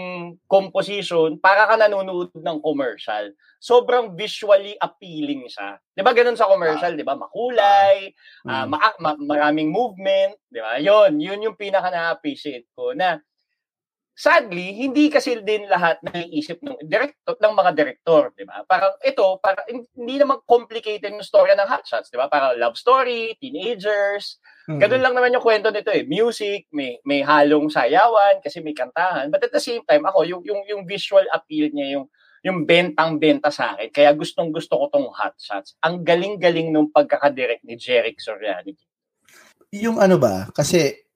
composition 0.45 1.41
para 1.41 1.65
ka 1.65 1.81
nanonood 1.81 2.29
ng 2.37 2.59
commercial. 2.61 3.33
Sobrang 3.57 4.13
visually 4.13 4.77
appealing 4.85 5.49
siya. 5.49 5.81
'Di 5.97 6.05
ba 6.05 6.13
ganun 6.13 6.37
sa 6.37 6.49
commercial, 6.49 6.93
ah. 6.93 6.97
'di 6.97 7.05
ba? 7.09 7.17
Makulay, 7.17 8.13
ah. 8.45 8.65
uh, 8.65 8.67
ma- 8.69 9.01
ma- 9.01 9.21
maraming 9.21 9.73
movement, 9.73 10.37
'di 10.53 10.61
ba? 10.61 10.77
'Yon, 10.77 11.17
'yun 11.17 11.41
yung 11.41 11.57
pinaka 11.57 11.89
na-appreciate 11.89 12.69
ko 12.77 12.93
na 12.93 13.17
Sadly, 14.21 14.77
hindi 14.77 15.09
kasi 15.09 15.41
din 15.41 15.65
lahat 15.65 16.05
naiisip 16.05 16.61
ng 16.61 16.85
director 16.85 17.41
ng 17.41 17.55
mga 17.57 17.71
direktor, 17.73 18.29
'di 18.37 18.45
ba? 18.45 18.61
Parang 18.69 18.93
ito, 19.01 19.41
para 19.41 19.65
hindi 19.65 20.21
naman 20.21 20.45
complicated 20.45 21.09
yung 21.09 21.25
story 21.25 21.57
ng 21.57 21.65
Hot 21.65 21.89
Shots, 21.89 22.13
'di 22.13 22.21
ba? 22.21 22.29
Para 22.29 22.53
love 22.53 22.77
story, 22.77 23.33
teenagers. 23.41 24.37
Hmm. 24.69 24.77
Ganun 24.77 25.01
lang 25.01 25.17
naman 25.17 25.33
yung 25.33 25.41
kwento 25.41 25.73
nito 25.73 25.89
eh. 25.89 26.05
Music, 26.05 26.69
may 26.69 27.01
may 27.09 27.25
halong 27.25 27.73
sayawan 27.73 28.45
kasi 28.45 28.61
may 28.61 28.77
kantahan. 28.77 29.33
But 29.33 29.49
at 29.49 29.57
the 29.57 29.63
same 29.65 29.81
time, 29.89 30.05
ako 30.05 30.29
yung 30.29 30.45
yung 30.45 30.69
yung 30.69 30.83
visual 30.85 31.25
appeal 31.33 31.73
niya, 31.73 31.97
yung 31.97 32.13
yung 32.45 32.69
bentang-benta 32.69 33.49
sa 33.49 33.73
akin. 33.73 33.89
Kaya 33.89 34.13
gustong-gusto 34.13 34.77
ko 34.77 34.85
tong 34.93 35.09
Hot 35.17 35.37
Shots. 35.41 35.81
Ang 35.81 36.05
galing-galing 36.05 36.69
nung 36.69 36.93
pagkakadirect 36.93 37.65
ni 37.65 37.81
Jeric 37.81 38.21
Soriano. 38.21 38.77
Yung 39.73 39.97
ano 39.97 40.21
ba, 40.21 40.53
kasi 40.53 41.09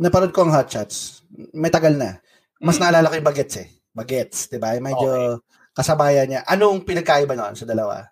napanood 0.00 0.32
ko 0.32 0.48
ang 0.48 0.56
Hot 0.56 0.72
Shots, 0.72 1.20
may 1.52 1.68
tagal 1.68 1.92
na 1.92 2.16
mas 2.60 2.80
naalala 2.80 3.10
ko 3.10 3.16
yung 3.18 3.28
bagets 3.28 3.56
eh. 3.60 3.68
Bagets, 3.96 4.52
di 4.52 4.60
ba? 4.60 4.76
Medyo, 4.76 5.40
okay. 5.40 5.72
kasabayan 5.72 6.28
niya. 6.28 6.40
Anong 6.44 6.84
pinagkaiba 6.84 7.32
noon 7.32 7.56
sa 7.56 7.64
dalawa? 7.64 8.04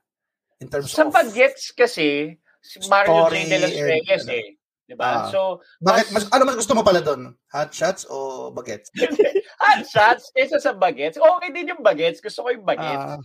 In 0.61 0.69
terms 0.73 0.93
Sa 0.93 1.09
of... 1.09 1.13
bagets 1.13 1.77
kasi, 1.77 2.41
si 2.65 2.77
Mario 2.89 3.29
J. 3.29 3.35
De 3.45 3.57
Los 3.61 3.77
Reyes 3.77 4.25
ano. 4.25 4.33
eh. 4.33 4.49
Diba? 4.85 5.05
Ah. 5.05 5.29
So, 5.33 5.65
Bakit, 5.81 6.07
mas, 6.13 6.25
ano 6.29 6.43
mas 6.45 6.57
gusto 6.61 6.77
mo 6.77 6.85
pala 6.85 7.01
doon? 7.01 7.33
Hot 7.57 7.73
shots 7.73 8.05
o 8.09 8.49
bagets? 8.53 8.93
hot 9.65 9.85
shots 9.89 10.29
kaysa 10.33 10.61
sa 10.61 10.77
bagets. 10.77 11.17
Okay 11.17 11.51
din 11.53 11.73
yung 11.73 11.81
bagets. 11.81 12.21
Gusto 12.21 12.45
ko 12.45 12.49
yung 12.53 12.69
bagets. 12.69 13.17
Ah, 13.17 13.21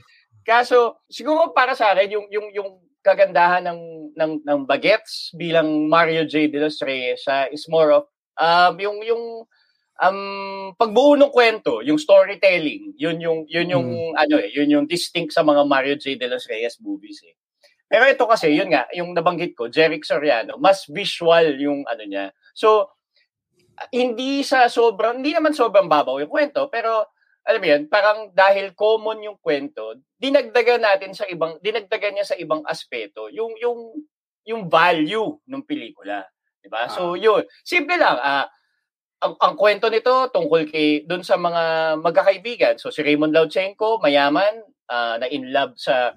Kaso, 0.48 1.04
siguro 1.12 1.52
para 1.52 1.76
sa 1.76 1.92
akin, 1.92 2.16
yung, 2.16 2.28
yung, 2.32 2.48
yung 2.56 2.70
kagandahan 3.04 3.68
ng, 3.68 3.82
ng, 4.16 4.32
ng 4.44 4.60
bagets 4.64 5.36
bilang 5.36 5.88
Mario 5.92 6.24
J. 6.24 6.48
De 6.48 6.64
Los 6.64 6.80
Reyes 6.80 7.24
siya 7.24 7.52
is 7.52 7.68
more 7.68 7.92
of 7.92 8.04
um, 8.40 8.76
yung, 8.80 8.98
yung 9.04 9.24
um, 10.00 10.72
pagbuo 10.79 11.20
ng 11.20 11.32
kwento, 11.32 11.84
yung 11.84 12.00
storytelling, 12.00 12.96
yun 12.96 13.20
yung, 13.20 13.44
yun 13.51 13.68
yung, 13.68 13.88
ano 14.15 14.39
eh, 14.39 14.50
yun 14.56 14.72
yung 14.72 14.86
distinct 14.88 15.36
sa 15.36 15.44
mga 15.44 15.68
Mario 15.68 15.96
J. 16.00 16.15
De 16.15 16.32
Los 16.32 16.48
Reyes 16.48 16.79
movies 16.79 17.20
eh. 17.27 17.36
Pero 17.89 18.06
ito 18.06 18.24
kasi, 18.29 18.53
yun 18.53 18.72
nga, 18.72 18.86
yung 18.94 19.12
nabanggit 19.12 19.58
ko, 19.58 19.68
Jeric 19.68 20.06
Soriano, 20.06 20.56
mas 20.62 20.86
visual 20.88 21.58
yung 21.58 21.84
ano 21.89 22.03
niya. 22.06 22.32
So, 22.53 22.96
hindi 23.89 24.46
sa 24.46 24.70
sobrang, 24.70 25.20
hindi 25.20 25.34
naman 25.34 25.58
sobrang 25.58 25.89
babaw 25.89 26.22
yung 26.22 26.32
kwento, 26.32 26.70
pero 26.70 27.10
alam 27.44 27.60
mo 27.60 27.68
yan, 27.68 27.84
parang 27.89 28.29
dahil 28.29 28.77
common 28.77 29.25
yung 29.25 29.38
kwento, 29.41 29.98
dinagdagan 30.22 30.86
natin 30.86 31.18
sa 31.18 31.25
ibang, 31.25 31.58
dinagdagan 31.65 32.13
niya 32.13 32.27
sa 32.29 32.38
ibang 32.38 32.62
aspeto, 32.68 33.25
yung, 33.34 33.58
yung, 33.58 33.98
yung 34.46 34.70
value 34.70 35.41
ng 35.50 35.63
pelikula. 35.65 36.29
Diba? 36.62 36.91
So, 36.91 37.15
yun. 37.18 37.48
Simple 37.63 37.98
lang. 37.98 38.20
ah 38.20 38.46
ang, 39.20 39.36
ang 39.36 39.56
kwento 39.60 39.92
nito 39.92 40.32
tungkol 40.32 40.68
kay 40.72 41.04
doon 41.04 41.24
sa 41.24 41.36
mga 41.36 41.96
magkakaibigan. 42.00 42.76
So 42.80 42.92
si 42.92 43.04
Raymond 43.04 43.36
Lautsenko, 43.36 44.00
mayaman, 44.00 44.64
ah, 44.88 45.20
na 45.20 45.28
in 45.28 45.52
love 45.52 45.76
sa 45.76 46.16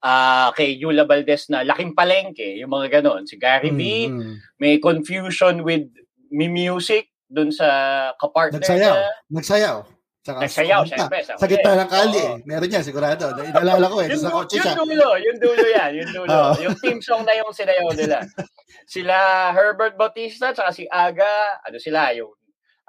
ah 0.00 0.48
kay 0.56 0.80
Yula 0.80 1.04
Valdez 1.04 1.52
na 1.52 1.60
laking 1.60 1.92
palengke, 1.92 2.56
yung 2.56 2.72
mga 2.72 3.00
ganon. 3.00 3.28
Si 3.28 3.36
Gary 3.36 3.68
V, 3.68 4.08
mm, 4.08 4.16
mm. 4.16 4.36
may 4.56 4.80
confusion 4.80 5.60
with 5.60 5.92
me 6.32 6.48
music 6.48 7.12
doon 7.28 7.52
sa 7.52 7.68
kapartner 8.16 8.64
Nagsayaw. 8.64 8.80
niya. 8.80 8.94
Nagsayaw. 9.28 9.76
Saka 10.20 10.44
Nagsayaw, 10.44 10.80
sa- 10.84 10.90
syempre. 11.00 11.18
Sa 11.24 11.46
gitna 11.48 11.72
ng 11.80 11.90
kali 11.90 12.20
Oo. 12.20 12.28
eh. 12.28 12.36
Meron 12.44 12.68
yan, 12.70 12.84
sigurado. 12.84 13.24
Inalala 13.40 13.86
ko 13.88 14.04
eh. 14.04 14.08
Yung, 14.12 14.20
Sa 14.20 14.28
kotse 14.28 14.60
yung 14.60 14.64
siya. 14.68 14.74
dulo, 14.76 15.08
yung 15.16 15.38
dulo 15.40 15.64
yan, 15.64 15.90
yung 15.96 16.10
dulo. 16.12 16.28
Oo. 16.36 16.52
yung 16.60 16.76
team 16.76 16.98
song 17.00 17.24
na 17.24 17.32
yung 17.34 17.48
sinayaw 17.50 17.88
nila. 17.96 18.20
Sila 18.94 19.16
Herbert 19.50 19.96
Bautista, 19.96 20.52
tsaka 20.52 20.70
si 20.70 20.84
Aga, 20.84 21.64
ano 21.64 21.80
sila, 21.80 22.12
yung 22.12 22.36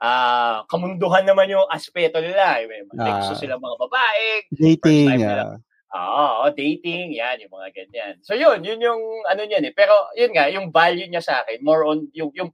ah 0.02 0.66
kamunduhan 0.66 1.24
naman 1.24 1.46
yung 1.48 1.64
aspeto 1.70 2.20
nila. 2.20 2.58
May 2.66 2.84
Ah. 2.98 3.22
gusto 3.22 3.38
sila 3.38 3.56
mga 3.56 3.78
babae, 3.80 4.28
Dating. 4.50 5.08
First 5.08 5.24
time 5.24 5.30
ah. 5.30 5.56
Oo, 5.92 6.48
dating, 6.50 7.12
yan, 7.12 7.36
yung 7.38 7.52
mga 7.52 7.70
ganyan. 7.76 8.14
So 8.24 8.32
yun, 8.32 8.64
yun 8.64 8.80
yung 8.80 8.98
ano 9.24 9.44
niyan 9.44 9.68
eh. 9.68 9.74
Pero 9.76 9.92
yun 10.16 10.32
nga, 10.32 10.48
yung 10.48 10.72
value 10.72 11.06
niya 11.06 11.20
sa 11.20 11.44
akin, 11.44 11.60
more 11.62 11.84
on 11.84 12.08
yung 12.12 12.32
yung 12.32 12.48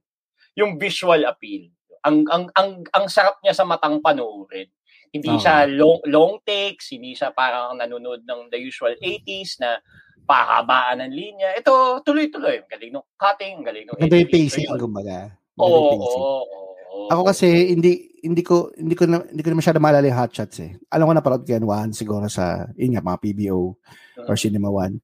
yung 0.54 0.74
visual 0.74 1.22
appeal. 1.22 1.70
Ang 2.04 2.26
ang 2.28 2.44
ang 2.54 2.70
ang 2.92 3.06
sarap 3.06 3.40
niya 3.40 3.54
sa 3.54 3.64
matang 3.64 3.98
panoorin. 3.98 4.68
Hindi 5.08 5.32
Oo. 5.32 5.40
siya 5.40 5.64
long 5.64 6.04
long 6.04 6.36
takes, 6.44 6.92
hindi 6.92 7.16
siya 7.16 7.32
parang 7.32 7.80
nanonood 7.80 8.28
ng 8.28 8.52
the 8.52 8.60
usual 8.60 8.92
80s 9.00 9.56
na 9.58 9.80
pahabaan 10.28 11.00
ng 11.00 11.12
linya. 11.16 11.50
Ito 11.56 12.04
tuloy-tuloy, 12.04 12.68
galing 12.68 12.92
ng 12.92 13.06
cutting, 13.16 13.64
galing 13.64 13.88
ng 13.88 13.96
editing. 14.04 14.28
pacing, 14.28 14.68
So, 14.68 14.76
yun. 14.76 14.80
kumbaga. 14.84 15.32
Oo, 15.56 15.64
oo, 15.64 15.88
pacing. 15.96 16.22
oo, 16.22 16.42
oo. 16.44 17.06
Ako 17.08 17.22
kasi 17.24 17.48
hindi 17.72 18.12
hindi 18.20 18.42
ko 18.44 18.68
hindi 18.76 18.92
ko 18.92 19.08
na, 19.08 19.24
hindi 19.24 19.40
ko 19.40 19.48
na 19.48 19.58
masyado 19.64 19.80
maalala 19.80 20.04
yung 20.04 20.20
hot 20.20 20.32
shots 20.36 20.60
eh. 20.60 20.76
Alam 20.92 21.08
ko 21.08 21.12
na 21.16 21.24
parod 21.24 21.42
ko 21.46 21.50
yan 21.56 21.64
one 21.64 21.90
siguro 21.96 22.28
sa 22.28 22.68
yun 22.76 22.92
nga 22.92 23.00
mga 23.00 23.18
PBO 23.24 23.80
or 24.28 24.36
Cinema 24.36 24.68
One. 24.68 25.00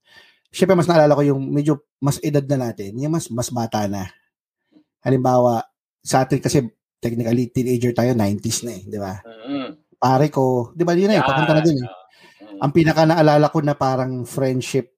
Siyempre 0.52 0.76
mas 0.76 0.86
naalala 0.86 1.16
ko 1.16 1.24
yung 1.24 1.40
medyo 1.48 1.80
mas 1.98 2.20
edad 2.20 2.44
na 2.44 2.68
natin, 2.68 2.92
yung 3.00 3.16
mas 3.16 3.32
mas 3.32 3.48
bata 3.48 3.88
na. 3.88 4.12
Halimbawa, 5.00 5.64
sa 6.04 6.24
atin 6.24 6.40
kasi 6.40 6.64
technically 7.04 7.52
teenager 7.52 7.92
tayo 7.92 8.16
90s 8.16 8.64
na 8.64 8.72
eh, 8.72 8.82
di 8.88 8.96
ba? 8.96 9.20
Mm. 9.20 9.68
Pare 10.00 10.26
ko, 10.32 10.72
di 10.72 10.88
ba 10.88 10.96
yun 10.96 11.12
na 11.12 11.20
eh, 11.20 11.24
papunta 11.24 11.52
na 11.52 11.60
dun 11.60 11.76
eh. 11.84 11.88
Ang 12.64 12.72
pinaka 12.72 13.04
naalala 13.04 13.52
ko 13.52 13.60
na 13.60 13.76
parang 13.76 14.24
friendship 14.24 14.96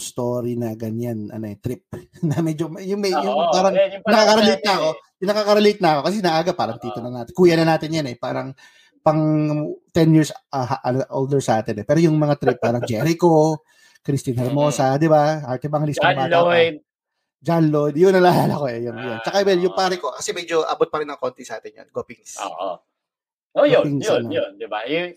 story 0.00 0.56
na 0.56 0.72
ganyan, 0.72 1.28
ano 1.28 1.44
eh, 1.44 1.60
trip. 1.60 1.92
na 2.28 2.40
medyo, 2.40 2.72
yung, 2.80 3.00
may, 3.04 3.12
yung 3.12 3.36
Oo, 3.36 3.52
parang 3.52 3.76
yan, 3.76 4.00
yung 4.00 4.04
nakaka-relate 4.08 4.64
na 4.64 4.72
ako. 4.72 4.88
eh. 4.88 4.96
Yung 5.20 5.28
nakaka-relate 5.28 5.80
na 5.84 5.90
ako 5.92 6.00
kasi 6.08 6.16
naaga 6.24 6.52
parang 6.56 6.78
tito 6.80 6.98
na 7.04 7.10
natin. 7.12 7.32
Kuya 7.36 7.54
na 7.60 7.66
natin 7.68 7.92
yan 7.92 8.06
eh. 8.08 8.16
Parang 8.16 8.56
pang 9.04 9.20
10 9.92 10.16
years 10.16 10.32
ano, 10.52 11.04
older 11.12 11.44
sa 11.44 11.60
atin 11.60 11.84
eh. 11.84 11.84
Pero 11.84 12.00
yung 12.00 12.16
mga 12.16 12.40
trip 12.40 12.56
parang 12.56 12.80
Jericho, 12.88 13.60
Christine 14.00 14.40
Hermosa, 14.40 14.96
di 14.96 15.12
ba? 15.12 15.44
Arte 15.44 15.68
Banglis 15.68 16.00
John 16.00 16.16
Lloyd. 16.16 16.80
John 17.40 17.72
Lloyd. 17.72 17.96
Yun 17.96 18.12
naalala 18.12 18.52
ko 18.52 18.68
eh. 18.68 18.84
Yun, 18.84 18.96
yun. 19.00 19.16
Ah, 19.16 19.20
Tsaka 19.24 19.40
well, 19.42 19.60
yung 19.60 19.72
pare 19.72 19.96
ko, 19.96 20.12
kasi 20.12 20.36
medyo 20.36 20.60
abot 20.62 20.86
pa 20.86 21.00
rin 21.00 21.08
ng 21.08 21.16
konti 21.16 21.40
sa 21.42 21.56
atin 21.56 21.72
yan. 21.72 21.88
Gopings. 21.88 22.36
Oo. 22.36 22.76
Oh, 23.56 23.64
yun, 23.66 23.82
Toppings, 23.82 24.06
yun, 24.06 24.22
ano. 24.22 24.30
yun, 24.30 24.50
'di 24.60 24.66
ba? 24.70 24.80
Yung 24.86 25.10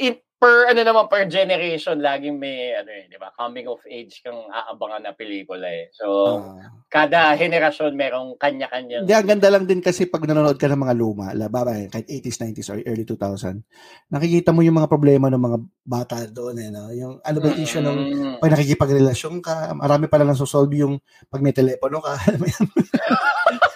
in- 0.00 0.22
per 0.38 0.70
ano 0.70 0.80
naman 0.86 1.10
per 1.10 1.26
generation 1.26 1.98
laging 1.98 2.38
may 2.38 2.70
ano 2.72 2.90
eh, 2.94 3.10
'di 3.10 3.18
ba? 3.18 3.34
Coming 3.34 3.66
of 3.66 3.82
age 3.90 4.22
kang 4.22 4.46
aabangan 4.48 5.02
na 5.02 5.12
pelikula 5.12 5.66
eh. 5.66 5.90
So, 5.90 6.06
Ah. 6.30 6.70
kada 6.88 7.34
henerasyon 7.34 7.92
merong 7.92 8.38
kanya-kanyang 8.38 9.02
Hindi, 9.04 9.12
ang 9.12 9.28
ganda 9.28 9.48
lang 9.50 9.66
din 9.66 9.82
kasi 9.82 10.06
pag 10.06 10.24
nanonood 10.24 10.56
ka 10.56 10.70
ng 10.70 10.78
mga 10.78 10.94
luma, 10.96 11.34
laba, 11.36 11.66
kahit 11.90 12.06
80s, 12.08 12.38
90s, 12.40 12.70
or 12.70 12.78
early 12.86 13.02
2000, 13.04 13.60
nakikita 14.08 14.54
mo 14.54 14.62
yung 14.64 14.78
mga 14.78 14.88
problema 14.88 15.26
ng 15.28 15.42
mga 15.42 15.58
bata 15.84 16.16
doon. 16.30 16.56
Eh, 16.62 16.70
no? 16.72 16.88
Yung 16.94 17.14
ano 17.20 17.38
ba 17.38 17.48
issue 17.52 17.82
ng 17.82 17.98
Mm. 18.08 18.34
pag 18.40 18.52
nakikipagrelasyon 18.54 19.34
ka, 19.42 19.74
marami 19.74 20.06
pala 20.06 20.22
nang 20.24 20.38
sosolve 20.38 20.72
yung 20.80 20.96
pag 21.28 21.42
may 21.44 21.52
telepono 21.52 21.98
ka. 22.00 22.14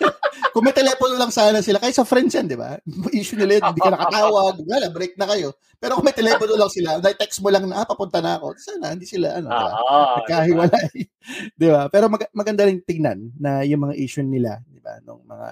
Kung 0.52 0.62
may 0.62 0.76
telepono 0.76 1.16
lang 1.16 1.32
sana 1.32 1.64
sila, 1.64 1.80
kahit 1.80 1.96
sa 1.96 2.04
friends 2.04 2.36
yan, 2.36 2.44
di 2.44 2.54
ba? 2.54 2.76
Issue 3.16 3.40
nila 3.40 3.56
yun, 3.58 3.64
hindi 3.72 3.80
ka 3.80 3.90
nakatawag, 3.92 4.54
wala, 4.62 4.86
break 4.92 5.16
na 5.16 5.24
kayo. 5.32 5.56
Pero 5.80 5.96
kung 5.96 6.04
may 6.04 6.12
telepono 6.12 6.54
lang 6.54 6.68
sila, 6.68 7.00
dahil 7.00 7.16
text 7.16 7.40
mo 7.40 7.48
lang 7.48 7.64
na, 7.64 7.82
ah, 7.82 7.86
papunta 7.88 8.20
na 8.20 8.36
ako, 8.36 8.52
sana, 8.60 8.92
hindi 8.92 9.08
sila, 9.08 9.40
ano, 9.40 9.48
ba? 9.48 9.70
Oo. 9.72 10.00
Nagkahiwalay. 10.22 10.92
di 11.60 11.68
ba? 11.72 11.88
Pero 11.88 12.12
mag- 12.12 12.32
maganda 12.36 12.68
rin 12.68 12.84
tignan 12.84 13.32
na 13.40 13.64
yung 13.64 13.88
mga 13.88 13.96
issue 13.96 14.22
nila, 14.22 14.60
di 14.68 14.78
ba? 14.78 15.00
Nung 15.02 15.24
mga, 15.24 15.50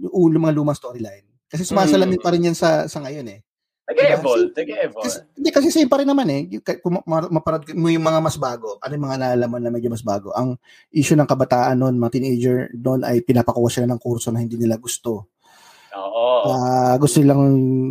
yung 0.00 0.40
mga 0.40 0.56
lumang 0.56 0.78
storyline. 0.78 1.28
Kasi 1.50 1.66
sumasalamin 1.66 2.16
Mm. 2.16 2.24
pa 2.24 2.30
rin 2.30 2.46
yan 2.46 2.56
sa, 2.56 2.86
sa 2.86 3.02
ngayon 3.04 3.26
eh. 3.28 3.40
Nag-evolve, 3.90 4.50
Kasi, 4.50 4.58
nag-evolve. 4.62 5.14
hindi 5.34 5.50
kasi 5.50 5.66
same 5.68 5.90
pa 5.90 5.98
rin 5.98 6.06
naman 6.06 6.28
eh. 6.30 6.46
Kung 6.78 7.02
ma- 7.02 7.26
maparad 7.26 7.66
mo 7.74 7.90
yung 7.90 8.02
mga 8.02 8.22
mas 8.22 8.38
bago, 8.38 8.78
ano 8.78 8.92
yung 8.94 9.04
mga 9.04 9.18
nalalaman 9.18 9.60
na 9.60 9.70
medyo 9.70 9.90
mas 9.90 10.00
bago. 10.00 10.30
Ang 10.30 10.54
issue 10.88 11.14
ng 11.14 11.26
kabataan 11.26 11.74
noon, 11.74 11.98
mga 11.98 12.14
teenager 12.14 12.56
noon 12.72 13.02
ay 13.02 13.20
pinapakuha 13.20 13.66
sila 13.66 13.90
ng 13.90 13.98
kurso 13.98 14.30
na 14.30 14.38
hindi 14.38 14.54
nila 14.54 14.78
gusto. 14.78 15.34
Oo. 15.90 16.26
Ah, 16.46 16.94
gusto 16.96 17.18
nilang 17.18 17.42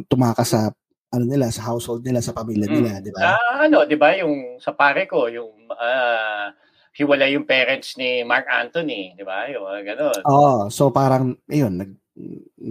tumakas 0.07 0.55
sa 0.55 0.71
ano 1.09 1.25
nila, 1.25 1.49
sa 1.49 1.65
household 1.65 2.05
nila, 2.05 2.21
sa 2.21 2.31
pamilya 2.31 2.69
Mm. 2.69 2.73
nila, 2.73 2.91
di 3.01 3.09
ba? 3.09 3.33
Ah, 3.33 3.65
ano, 3.65 3.81
'di 3.81 3.97
ba, 3.97 4.13
yung 4.15 4.61
sa 4.61 4.71
pare 4.71 5.09
ko, 5.09 5.25
yung 5.25 5.49
ah, 5.73 6.53
hiwalay 6.93 7.33
yung 7.33 7.49
parents 7.49 7.97
ni 7.97 8.21
Mark 8.21 8.45
Anthony, 8.45 9.17
'di 9.17 9.25
ba? 9.25 9.49
Yung 9.49 9.65
mga 9.65 9.81
ganun. 9.89 10.21
Oo, 10.23 10.69
so 10.69 10.93
parang, 10.93 11.33
ayun, 11.49 11.73
nag 11.75 11.91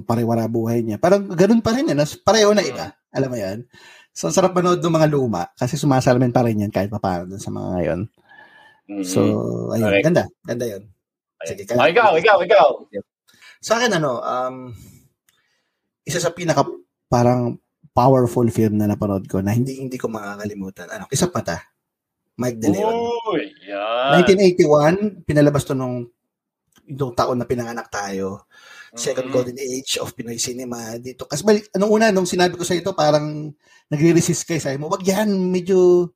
pariwara 0.05 0.45
buhay 0.47 0.85
niya. 0.85 1.01
Parang 1.01 1.25
ganun 1.27 1.65
pa 1.65 1.73
rin, 1.73 1.89
eh, 1.89 1.97
nas- 1.97 2.21
pareho 2.21 2.53
na 2.53 2.61
iba. 2.63 2.93
Alam 3.15 3.29
mo 3.33 3.39
yan? 3.41 3.59
So, 4.13 4.29
ang 4.29 4.35
sarap 4.37 4.53
manood 4.53 4.83
ng 4.83 4.95
mga 4.95 5.09
luma 5.09 5.49
kasi 5.55 5.79
sumasalamin 5.79 6.35
pa 6.35 6.43
rin 6.45 6.63
yan 6.67 6.73
kahit 6.75 6.91
pa 6.91 6.99
paano 7.01 7.31
dun 7.31 7.41
sa 7.41 7.55
mga 7.55 7.69
ngayon. 7.79 8.01
Mhm. 8.89 9.05
So, 9.05 9.21
ayun, 9.73 9.89
Correct. 9.89 10.05
ganda. 10.05 10.25
Ganda 10.45 10.67
yun. 10.67 10.83
Sige, 11.47 11.63
Oh, 11.79 11.87
ikaw, 11.87 12.19
ikaw, 12.19 12.37
ikaw. 12.43 12.69
Sa 13.63 13.79
akin, 13.79 13.95
ano, 13.95 14.19
um, 14.19 14.75
isa 16.03 16.19
sa 16.19 16.35
pinaka 16.35 16.67
parang 17.07 17.61
powerful 17.95 18.47
film 18.51 18.79
na 18.79 18.87
napanood 18.91 19.27
ko 19.27 19.39
na 19.43 19.55
hindi 19.55 19.79
hindi 19.79 19.99
ko 19.99 20.11
makakalimutan. 20.11 20.89
Ano, 20.91 21.05
Kisap 21.07 21.31
Mata. 21.35 21.63
Mike 22.39 22.59
De 22.63 22.71
Leon. 22.71 22.95
Uy, 23.35 23.51
yan. 23.67 24.23
1981, 24.23 25.27
pinalabas 25.27 25.67
to 25.67 25.75
nung 25.75 26.07
yung 26.87 27.13
taon 27.13 27.35
na 27.37 27.45
pinanganak 27.45 27.91
tayo. 27.91 28.47
Second 28.97 29.29
golden 29.29 29.59
age 29.61 30.01
of 30.01 30.17
Pinoy 30.17 30.41
cinema 30.41 30.97
dito. 30.97 31.29
Kasi 31.29 31.45
balik, 31.45 31.69
anong 31.77 31.93
una, 31.93 32.07
nung 32.09 32.29
sinabi 32.29 32.57
ko 32.57 32.65
sa 32.65 32.77
ito, 32.77 32.97
parang 32.97 33.53
nagre-resist 33.93 34.49
kayo. 34.49 34.61
Sabi 34.61 34.81
mo, 34.81 34.89
wag 34.89 35.05
yan, 35.05 35.29
medyo 35.29 36.09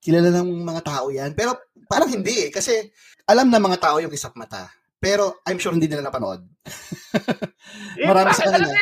kilala 0.00 0.28
ng 0.28 0.64
mga 0.64 0.82
tao 0.84 1.08
yan. 1.08 1.32
Pero 1.32 1.56
parang 1.88 2.12
hindi 2.12 2.48
eh, 2.48 2.50
kasi 2.52 2.76
alam 3.24 3.48
na 3.48 3.62
mga 3.62 3.80
tao 3.80 3.96
yung 4.00 4.12
Kisap 4.12 4.36
Mata. 4.36 4.68
Pero 5.00 5.40
I'm 5.48 5.56
sure 5.56 5.72
hindi 5.72 5.88
nila 5.88 6.04
napanood. 6.04 6.44
Eh, 7.96 8.04
Marami 8.04 8.36
sa 8.36 8.52
kanila. 8.52 8.76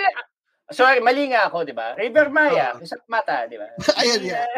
Sorry, 0.69 1.01
mali 1.01 1.33
nga 1.33 1.49
ako, 1.49 1.65
di 1.65 1.73
ba? 1.73 1.97
River 1.97 2.29
Maya, 2.29 2.77
Oo. 2.77 2.85
isang 2.85 3.01
mata, 3.09 3.49
di 3.49 3.57
ba? 3.57 3.73
Ayan, 4.05 4.21
yan. 4.21 4.49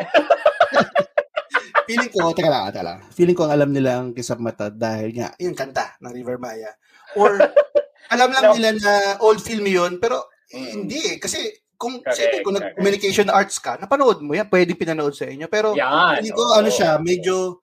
Feeling 1.87 2.11
ko, 2.11 2.35
teka 2.35 2.51
lang, 2.51 2.67
teka 2.75 2.83
lang. 2.83 2.99
Feeling 3.15 3.37
ko 3.39 3.47
ang 3.47 3.55
alam 3.55 3.71
nila 3.71 4.03
ang 4.03 4.11
Kisap 4.11 4.43
Mata 4.43 4.75
dahil 4.75 5.15
nga, 5.15 5.31
yung 5.39 5.55
kanta 5.55 5.95
ng 6.03 6.11
River 6.11 6.43
Maya. 6.43 6.75
Or, 7.15 7.39
alam 8.11 8.29
lang 8.29 8.45
No. 8.45 8.55
nila 8.55 8.71
na 8.77 8.93
old 9.23 9.39
film 9.39 9.65
yun, 9.65 9.97
pero 9.97 10.27
Mm. 10.51 10.67
hindi 10.75 10.99
eh. 11.07 11.17
Kasi, 11.17 11.39
kung 11.79 12.03
Correct, 12.03 12.19
siyempre, 12.19 12.39
kung 12.43 12.57
nag-communication 12.59 13.29
arts 13.31 13.57
ka, 13.57 13.79
napanood 13.79 14.21
mo 14.21 14.35
yan, 14.35 14.51
pwede 14.51 14.75
pinanood 14.75 15.15
sa 15.15 15.25
inyo. 15.25 15.47
Pero 15.47 15.73
Yan. 15.73 16.21
hindi 16.21 16.35
ko 16.35 16.43
oo. 16.43 16.59
ano 16.59 16.69
siya, 16.69 16.99
medyo 16.99 17.63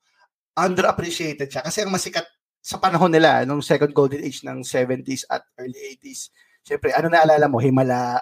underappreciated 0.58 1.48
siya 1.48 1.62
kasi 1.62 1.86
ang 1.86 1.94
masikat 1.94 2.26
sa 2.58 2.82
panahon 2.82 3.14
nila 3.14 3.46
nung 3.46 3.62
second 3.62 3.94
golden 3.94 4.20
age 4.20 4.42
ng 4.42 4.66
70s 4.66 5.24
at 5.28 5.46
early 5.56 5.78
80s. 5.94 6.34
Siyempre, 6.66 6.92
ano 6.92 7.08
naalala 7.08 7.46
mo? 7.48 7.62
Himala, 7.62 8.20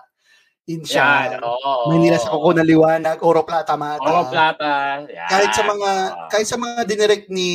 Yan, 0.66 0.82
Insya, 0.82 1.38
oo. 1.46 1.94
Manila 1.94 2.18
sa 2.18 2.34
Kuko 2.34 2.50
ng 2.52 2.66
Liwanag, 2.66 3.22
Oro 3.22 3.46
Plata 3.46 3.78
Mata. 3.78 4.02
Oro 4.02 4.26
Plata. 4.26 4.98
Yan. 5.06 5.30
kahit 5.30 5.52
sa 5.54 5.62
mga 5.62 5.90
Oo. 6.10 6.26
kahit 6.26 6.48
sa 6.50 6.58
mga 6.58 6.80
dinirect 6.84 7.28
ni 7.30 7.50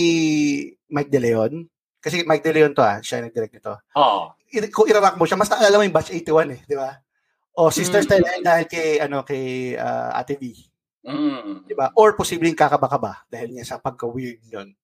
Mike 0.87 1.11
De 1.11 1.19
Leon, 1.19 1.67
kasi 1.99 2.23
Mike 2.23 2.41
De 2.41 2.55
Leon 2.55 2.71
to 2.71 2.81
ah, 2.81 3.03
siya 3.03 3.19
nag-direct 3.21 3.59
nito. 3.59 3.75
Oo. 3.99 4.31
I- 4.31 4.40
kung 4.69 4.87
irarak 4.87 5.15
mo 5.15 5.25
siya, 5.25 5.39
mas 5.39 5.47
naalala 5.47 5.79
mo 5.79 5.85
yung 5.85 5.95
Batch 5.95 6.11
81 6.11 6.51
eh, 6.51 6.61
di 6.67 6.75
ba? 6.75 6.91
O 7.55 7.71
Sister 7.71 8.01
Mm. 8.01 8.07
Style 8.07 8.25
dahil- 8.43 8.69
kay 8.69 8.89
ano 8.99 9.23
kay 9.23 9.75
ah, 9.75 10.15
Ate 10.15 10.35
V, 10.35 10.55
Mm. 11.01 11.65
di 11.65 11.75
ba? 11.75 11.91
Or 11.95 12.13
posibleng 12.13 12.55
kakaba-kaba 12.55 13.25
dahil 13.27 13.51
niya 13.51 13.65
sa 13.65 13.79
pagka-weird 13.79 14.43
nun, 14.49 14.75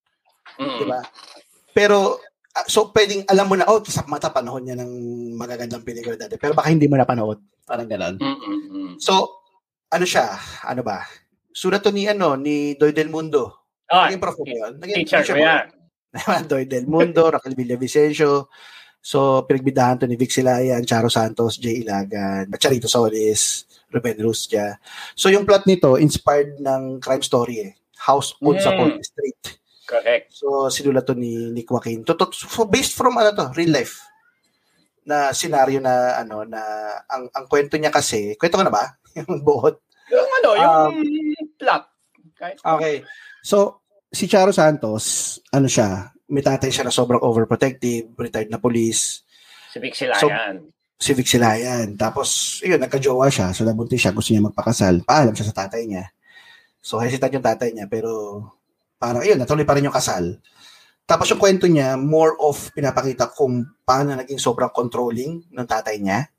Mm. 0.57 0.79
di 0.79 0.85
ba? 0.85 1.01
Pero 1.73 2.17
ah, 2.53 2.65
so 2.65 2.89
pwedeng 2.91 3.27
alam 3.27 3.47
mo 3.47 3.55
na 3.55 3.67
oh, 3.67 3.83
kisap 3.83 4.07
mata 4.07 4.31
panahon 4.31 4.65
niya 4.65 4.77
ng 4.79 4.93
magagandang 5.35 5.83
pelikula 5.83 6.17
dati. 6.17 6.39
Pero 6.39 6.55
baka 6.55 6.71
hindi 6.71 6.87
mo 6.87 6.97
napanood. 6.97 7.43
Parang 7.67 7.85
gano'n. 7.85 8.17
Mm, 8.17 8.39
mm, 8.39 8.61
mm. 8.71 8.93
So, 8.97 9.43
ano 9.91 10.07
siya? 10.07 10.31
Ano 10.63 10.81
ba? 10.81 11.03
Sulat 11.51 11.83
to 11.83 11.91
ni 11.91 12.07
ano 12.07 12.39
ni 12.39 12.79
Doy 12.79 12.95
Del 12.95 13.11
Mundo. 13.11 13.67
Ah, 13.87 14.07
Naging 14.07 14.23
prof 14.23 14.39
mo 14.39 14.47
yun? 14.47 14.79
Naging 14.79 15.03
teacher 15.03 15.35
mo 15.35 15.43
yan. 15.43 15.67
Doy 16.51 16.65
Del 16.65 16.87
Mundo, 16.87 17.27
Raquel 17.29 17.55
Villavicencio. 17.55 18.49
So, 19.07 19.47
pinagbidahan 19.47 20.03
to 20.03 20.11
ni 20.11 20.19
Vic 20.19 20.35
Silayan, 20.35 20.83
Charo 20.83 21.07
Santos, 21.07 21.63
Jay 21.63 21.87
Ilagan, 21.87 22.51
Charito 22.59 22.91
Solis, 22.91 23.63
Ruben 23.95 24.19
Rustia. 24.19 24.75
So, 25.15 25.31
yung 25.31 25.47
plot 25.47 25.63
nito, 25.63 25.95
inspired 25.95 26.59
ng 26.59 26.99
crime 26.99 27.23
story 27.23 27.71
eh. 27.71 27.73
House 28.03 28.35
on 28.43 28.59
sa 28.59 28.75
Mm. 28.75 28.79
Polk 28.83 28.99
Street. 29.07 29.63
Correct. 29.87 30.35
So, 30.35 30.67
sinulat 30.67 31.07
to 31.07 31.15
ni 31.15 31.55
Nick 31.55 31.71
Joaquin. 31.71 32.03
To, 32.03 32.19
to, 32.19 32.35
so, 32.35 32.67
based 32.67 32.99
from 32.99 33.15
ano 33.15 33.31
to, 33.31 33.55
real 33.55 33.71
life 33.71 34.03
na 35.07 35.31
senaryo 35.31 35.79
na 35.79 36.19
ano 36.19 36.43
na 36.43 36.59
ang 37.07 37.31
ang 37.31 37.47
kwento 37.47 37.79
niya 37.79 37.95
kasi 37.95 38.35
kwento 38.35 38.59
ko 38.59 38.67
na 38.67 38.75
ba 38.75 38.99
yung 39.15 39.39
buod 39.39 39.79
Yung 40.11 40.31
ano, 40.43 40.49
yung 40.59 40.75
Um, 40.75 40.95
plot. 41.55 41.85
Kahit, 42.35 42.59
Okay. 42.59 43.07
So, 43.39 43.87
si 44.11 44.27
Charo 44.27 44.51
Santos, 44.51 45.39
ano 45.55 45.71
siya, 45.71 46.11
may 46.27 46.43
tatay 46.43 46.71
siya 46.71 46.85
na 46.87 46.95
sobrang 46.95 47.23
overprotective, 47.23 48.11
retired 48.19 48.51
na 48.51 48.59
police, 48.59 49.27
Si 49.77 49.77
Vic 49.77 49.93
sila 49.93 50.17
So, 50.17 50.33
yan. 50.33 50.73
civic 50.97 51.29
silayan. 51.29 51.93
Tapos, 52.01 52.61
yun, 52.65 52.81
nagka-jowa 52.81 53.29
siya, 53.29 53.53
so 53.53 53.69
nabuntis 53.69 54.01
siya, 54.01 54.17
gusto 54.17 54.33
niya 54.33 54.49
magpakasal. 54.49 55.05
Paalam 55.05 55.37
siya 55.37 55.53
sa 55.53 55.69
tatay 55.69 55.85
niya. 55.85 56.09
So, 56.81 56.97
hesitant 56.97 57.37
yung 57.37 57.45
tatay 57.45 57.77
niya, 57.77 57.85
pero 57.85 58.41
parang, 58.97 59.21
yun, 59.21 59.37
natuloy 59.37 59.69
pa 59.69 59.77
rin 59.77 59.85
yung 59.85 59.93
kasal. 59.93 60.41
Tapos 61.05 61.29
yung 61.29 61.37
kwento 61.39 61.69
niya, 61.69 62.01
more 62.01 62.41
of 62.41 62.73
pinapakita 62.73 63.29
kung 63.29 63.69
paano 63.85 64.17
naging 64.17 64.41
sobrang 64.41 64.73
controlling 64.73 65.45
ng 65.53 65.67
tatay 65.69 66.01
niya 66.01 66.33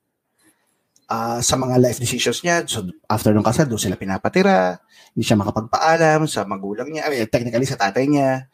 ah, 1.07 1.37
sa 1.39 1.55
mga 1.55 1.77
life 1.77 2.01
decisions 2.01 2.41
niya. 2.41 2.65
So, 2.65 2.89
after 3.05 3.31
nung 3.37 3.45
kasal, 3.45 3.69
doon 3.69 3.79
sila 3.79 3.95
pinapatira. 4.01 4.81
Hindi 5.13 5.23
siya 5.23 5.37
makapagpaalam 5.37 6.25
sa 6.25 6.43
magulang 6.49 6.89
niya. 6.89 7.05
I 7.05 7.09
mean, 7.13 7.29
technically, 7.29 7.69
sa 7.69 7.77
tatay 7.77 8.09
niya. 8.09 8.49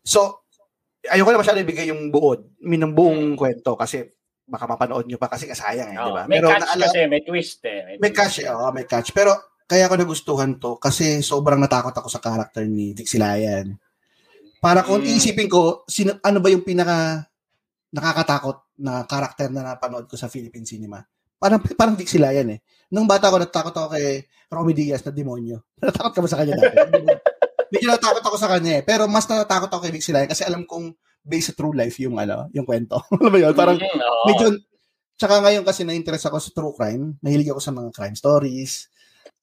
So, 0.00 0.47
ayoko 1.04 1.30
na 1.30 1.38
masyado 1.38 1.58
ibigay 1.58 1.86
yung 1.88 2.10
buod, 2.10 2.42
I 2.58 2.66
mean, 2.66 2.82
ng 2.82 2.92
buong 2.92 3.34
kwento 3.34 3.74
kasi 3.74 4.02
baka 4.42 4.64
mapanood 4.64 5.04
nyo 5.04 5.16
pa 5.16 5.28
kasi 5.28 5.44
kasayang 5.44 5.92
eh, 5.92 5.96
di 5.96 6.02
Oo, 6.02 6.16
ba? 6.16 6.24
Oh, 6.24 6.26
may 6.26 6.40
catch 6.40 6.64
naala- 6.64 6.88
kasi, 6.88 6.98
may 7.04 7.20
twist 7.20 7.60
eh. 7.62 7.78
may 7.96 8.08
twist. 8.08 8.16
catch, 8.16 8.36
eh, 8.40 8.48
oo, 8.48 8.66
may 8.72 8.84
catch. 8.84 9.12
Pero 9.12 9.30
kaya 9.62 9.84
ko 9.84 9.94
nagustuhan 9.94 10.56
to 10.56 10.76
kasi 10.76 11.20
sobrang 11.20 11.60
natakot 11.60 11.92
ako 11.92 12.08
sa 12.08 12.18
character 12.18 12.64
ni 12.64 12.92
Dick 12.92 13.04
Silayan. 13.06 13.76
Para 14.58 14.82
kung 14.82 14.98
Mm. 14.98 15.08
iisipin 15.08 15.46
ko, 15.46 15.84
sino, 15.84 16.16
ano 16.18 16.40
ba 16.40 16.48
yung 16.48 16.64
pinaka 16.64 17.28
nakakatakot 17.88 18.74
na 18.78 19.04
character 19.04 19.48
na 19.48 19.62
napanood 19.66 20.04
ko 20.04 20.16
sa 20.16 20.26
Philippine 20.26 20.64
cinema? 20.64 20.98
Parang, 21.38 21.62
parang 21.76 21.94
Dick 21.94 22.10
Silayan 22.10 22.50
eh. 22.50 22.58
Nung 22.88 23.06
bata 23.06 23.28
ko, 23.28 23.38
natakot 23.38 23.70
ako 23.70 23.88
kay 23.92 24.24
Romy 24.48 24.72
Diaz 24.72 25.04
na 25.04 25.12
demonyo. 25.12 25.60
Natakot 25.84 26.10
ka 26.10 26.20
ba 26.20 26.26
sa 26.26 26.38
kanya 26.40 26.56
dati? 26.56 26.74
Medyo 27.68 27.88
natakot 27.92 28.24
ako 28.24 28.36
sa 28.36 28.48
kanya 28.48 28.80
eh. 28.80 28.82
Pero 28.82 29.04
mas 29.06 29.28
natatakot 29.28 29.68
ako 29.68 29.80
kay 29.84 29.92
Dick 29.92 30.04
Silayan 30.04 30.28
kasi 30.28 30.44
alam 30.44 30.64
kong 30.64 30.92
based 31.20 31.52
sa 31.52 31.56
true 31.58 31.76
life 31.76 31.96
yung 32.00 32.16
ano, 32.16 32.48
yung 32.56 32.64
kwento. 32.64 32.96
alam 33.20 33.30
mo 33.32 33.38
yun? 33.38 33.52
Parang 33.52 33.76
Mm, 33.76 34.26
medyo 34.26 34.46
tsaka 35.18 35.42
ngayon 35.42 35.66
kasi 35.66 35.82
na-interest 35.82 36.30
ako 36.30 36.38
sa 36.38 36.50
true 36.54 36.72
crime, 36.72 37.18
mahilig 37.20 37.50
ako 37.50 37.60
sa 37.60 37.74
mga 37.74 37.90
crime 37.92 38.16
stories. 38.16 38.86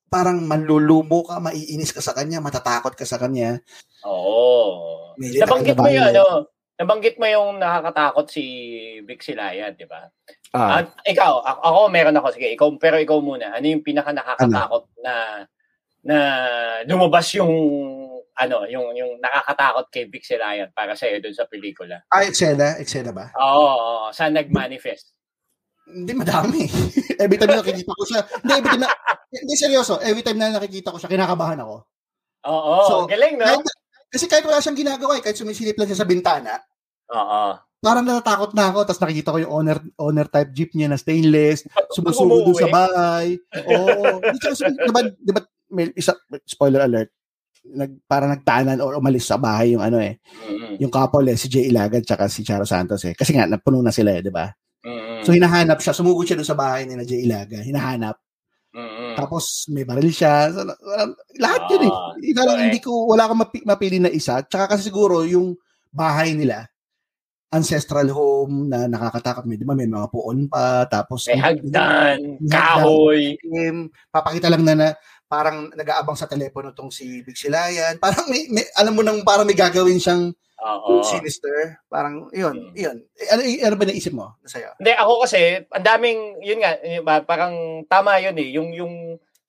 Parang 0.07 0.39
manlulumo 0.41 1.25
ka, 1.27 1.37
maiinis 1.43 1.91
ka 1.91 1.99
sa 1.99 2.15
kanya, 2.15 2.39
matatakot 2.39 2.95
ka 2.95 3.03
sa 3.03 3.19
kanya. 3.19 3.59
Oo. 4.07 5.13
May 5.19 5.35
Nabanggit 5.35 5.75
mo 5.75 5.87
eh. 5.91 5.99
ano, 5.99 6.47
nabanggit 6.75 7.15
mo 7.19 7.25
yung 7.27 7.59
nakakatakot 7.59 8.27
si 8.27 8.43
Vic 9.03 9.19
Silayan, 9.23 9.75
di 9.75 9.83
ba? 9.87 10.07
Ah, 10.55 10.79
At 10.83 10.95
ikaw, 11.03 11.43
ako, 11.43 11.59
ako 11.59 11.79
meron 11.91 12.15
ako, 12.15 12.27
sige, 12.31 12.47
ikaw, 12.55 12.67
pero 12.79 12.95
ikaw 12.95 13.19
muna, 13.19 13.51
ano 13.51 13.65
yung 13.67 13.83
pinaka 13.83 14.15
nakakatakot 14.15 14.87
na 15.03 15.13
na 16.05 16.17
lumabas 16.85 17.25
yung 17.33 17.49
ano, 18.35 18.67
yung 18.67 18.91
yung 18.93 19.17
nakakatakot 19.19 19.87
kay 19.87 20.07
Vic 20.07 20.23
Silayan 20.23 20.69
para 20.71 20.91
sa 20.93 21.07
iyo 21.07 21.23
doon 21.23 21.35
sa 21.35 21.47
pelikula. 21.47 22.03
ah, 22.11 22.23
eksena, 22.23 22.75
eksena 22.77 23.15
ba? 23.15 23.31
Oo, 23.35 23.63
oo, 23.63 24.07
saan 24.11 24.35
nag-manifest? 24.35 25.15
Hindi 25.85 26.11
madami. 26.11 26.65
every 27.23 27.37
time 27.37 27.51
na 27.53 27.61
nakikita 27.61 27.93
ko 27.93 28.03
siya, 28.03 28.21
hindi 28.41 28.51
every 28.51 28.69
time 28.69 28.83
na, 28.83 28.89
hindi 29.31 29.53
seryoso, 29.55 29.93
every 30.01 30.23
time 30.25 30.39
na 30.41 30.57
nakikita 30.57 30.91
ko 30.91 30.97
siya, 30.97 31.07
kinakabahan 31.07 31.61
ako. 31.61 31.75
Oo, 32.45 32.73
So, 32.85 32.93
galing, 33.05 33.37
no? 33.37 33.45
Kahit, 33.45 33.65
kasi 34.09 34.25
kahit 34.25 34.45
wala 34.45 34.59
siyang 34.59 34.77
ginagawa, 34.77 35.17
eh, 35.17 35.23
kahit 35.23 35.37
sumisilip 35.37 35.77
lang 35.77 35.87
siya 35.87 36.01
sa 36.01 36.09
bintana, 36.09 36.57
Oo. 37.09 37.55
parang 37.79 38.03
natatakot 38.03 38.51
na 38.51 38.73
ako, 38.73 38.79
tapos 38.83 39.01
nakikita 39.01 39.31
ko 39.31 39.39
yung 39.41 39.53
owner 39.53 39.77
owner 39.95 40.25
type 40.25 40.51
jeep 40.51 40.73
niya 40.73 40.89
na 40.89 40.97
stainless, 40.97 41.63
sumusubo 41.95 42.43
doon 42.43 42.57
sa 42.57 42.69
bahay. 42.69 43.37
Oo. 43.69 44.19
Di 44.19 44.37
ba, 44.41 44.51
di 44.59 44.91
ba, 44.91 45.01
di 45.05 45.31
ba, 45.31 45.41
may 45.69 45.89
isa, 45.93 46.13
spoiler 46.45 46.81
alert, 46.81 47.09
nag, 47.73 48.05
parang 48.05 48.29
nagtanan 48.35 48.77
or 48.83 48.99
umalis 48.99 49.25
sa 49.25 49.41
bahay 49.41 49.73
yung 49.73 49.81
ano 49.81 49.97
eh, 49.97 50.21
Mm-mm. 50.45 50.77
yung 50.77 50.93
couple 50.93 51.25
eh, 51.33 51.37
si 51.39 51.49
Jay 51.49 51.73
Ilagan 51.73 52.05
tsaka 52.05 52.29
si 52.29 52.45
Charo 52.45 52.67
Santos 52.67 53.01
eh. 53.09 53.17
Kasi 53.17 53.33
nga, 53.33 53.49
napuno 53.49 53.81
na 53.81 53.89
sila 53.89 54.13
eh, 54.13 54.21
di 54.21 54.29
ba? 54.29 54.45
Mm-mm. 54.85 55.25
So 55.25 55.33
hinahanap 55.33 55.81
siya, 55.81 55.97
sumugod 55.97 56.29
siya 56.29 56.37
doon 56.37 56.49
sa 56.49 56.57
bahay 56.57 56.85
ni 56.85 56.93
na 56.93 57.07
Jay 57.07 57.25
Ilagan, 57.25 57.65
hinahanap. 57.65 58.15
Mm-mm. 58.75 59.15
Tapos 59.15 59.71
may 59.71 59.87
baril 59.87 60.11
siya. 60.11 60.51
So, 60.51 60.67
lahat 61.39 61.63
yun 61.71 61.87
eh. 61.87 61.93
Ah, 61.95 62.11
Ika 62.19 62.41
lang, 62.43 62.59
hindi 62.67 62.79
ko, 62.83 63.07
wala 63.07 63.23
akong 63.23 63.41
mapi, 63.47 63.59
mapili 63.63 63.97
na 64.03 64.11
isa. 64.11 64.43
Tsaka 64.43 64.75
kasi 64.75 64.91
siguro 64.91 65.23
yung 65.23 65.55
bahay 65.95 66.35
nila, 66.35 66.67
ancestral 67.55 68.11
home 68.11 68.67
na 68.67 68.83
nakakatakot. 68.91 69.47
May, 69.47 69.55
di 69.55 69.63
ba, 69.63 69.71
may 69.79 69.87
mga 69.87 70.11
puon 70.11 70.51
pa. 70.51 70.83
Tapos, 70.91 71.23
May 71.31 71.39
hagdan, 71.39 72.35
May 72.43 72.51
kahoy. 72.51 73.23
Um, 73.47 73.87
papakita 74.11 74.51
lang 74.51 74.67
na, 74.67 74.73
na 74.75 74.87
parang 75.25 75.73
nag-aabang 75.73 76.17
sa 76.17 76.29
telepono 76.29 76.71
tong 76.71 76.93
si 76.93 77.25
Big 77.25 77.37
Silayan. 77.37 77.97
Parang 77.97 78.29
may, 78.29 78.45
may 78.49 78.65
alam 78.77 78.93
mo 78.93 79.01
nang 79.01 79.25
parang 79.25 79.45
may 79.45 79.57
gagawin 79.57 79.97
siyang 79.97 80.29
Oo. 80.61 81.03
sinister. 81.03 81.81
Parang, 81.91 82.29
yun, 82.31 82.71
Hmm. 82.71 82.73
yun. 82.73 82.97
Eh, 83.17 83.27
ano, 83.29 83.41
ano 83.43 83.75
ba 83.75 83.85
naisip 83.85 84.13
mo? 84.15 84.39
Sa'yo? 84.45 84.77
Hindi, 84.79 84.93
ako 84.95 85.13
kasi, 85.27 85.61
ang 85.67 85.85
daming, 85.85 86.19
yun 86.41 86.59
nga, 86.63 86.71
ba, 87.03 87.21
parang 87.21 87.83
tama 87.85 88.17
yun 88.21 88.37
eh. 88.39 88.49
Yung, 88.55 88.69
yung 88.71 88.93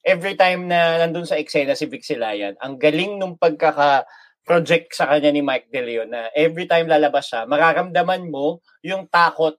every 0.03 0.35
time 0.35 0.67
na 0.69 1.03
nandun 1.03 1.27
sa 1.29 1.39
eksena 1.39 1.79
si 1.79 1.87
Vic 1.87 2.03
Silayan, 2.03 2.59
ang 2.61 2.77
galing 2.77 3.17
nung 3.19 3.39
pagkaka 3.39 4.05
project 4.47 4.95
sa 4.95 5.11
kanya 5.11 5.35
ni 5.35 5.43
Mike 5.43 5.67
De 5.75 5.83
Leon 5.83 6.07
na 6.07 6.31
every 6.31 6.71
time 6.71 6.87
lalabas 6.87 7.27
siya, 7.27 7.51
mararamdaman 7.51 8.31
mo 8.31 8.63
yung 8.87 9.11
takot 9.11 9.59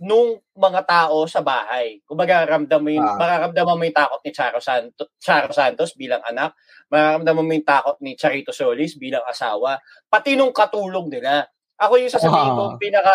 nung 0.00 0.40
mga 0.56 0.80
tao 0.88 1.28
sa 1.28 1.44
bahay. 1.44 2.00
Kumbaga, 2.08 2.48
ramdam 2.48 2.80
mo 2.80 2.88
yung, 2.88 3.04
Ah. 3.04 3.16
mararamdaman 3.20 3.76
mo 3.76 3.84
yung 3.84 3.94
takot 3.96 4.20
ni 4.24 4.32
Charo 4.32 4.56
Santos, 4.58 5.12
Charo 5.20 5.52
Santos 5.52 5.92
bilang 5.92 6.24
anak, 6.24 6.56
mararamdaman 6.88 7.44
mo 7.44 7.52
yung 7.52 7.68
takot 7.68 7.96
ni 8.00 8.16
Charito 8.16 8.48
Solis 8.52 8.96
bilang 8.96 9.20
asawa, 9.28 9.76
pati 10.08 10.40
nung 10.40 10.56
katulong 10.56 11.12
nila. 11.12 11.44
Ako 11.76 12.00
yung 12.00 12.08
sasabihin 12.12 12.52
ko, 12.56 12.64
Ah. 12.72 12.76
pinaka 12.80 13.14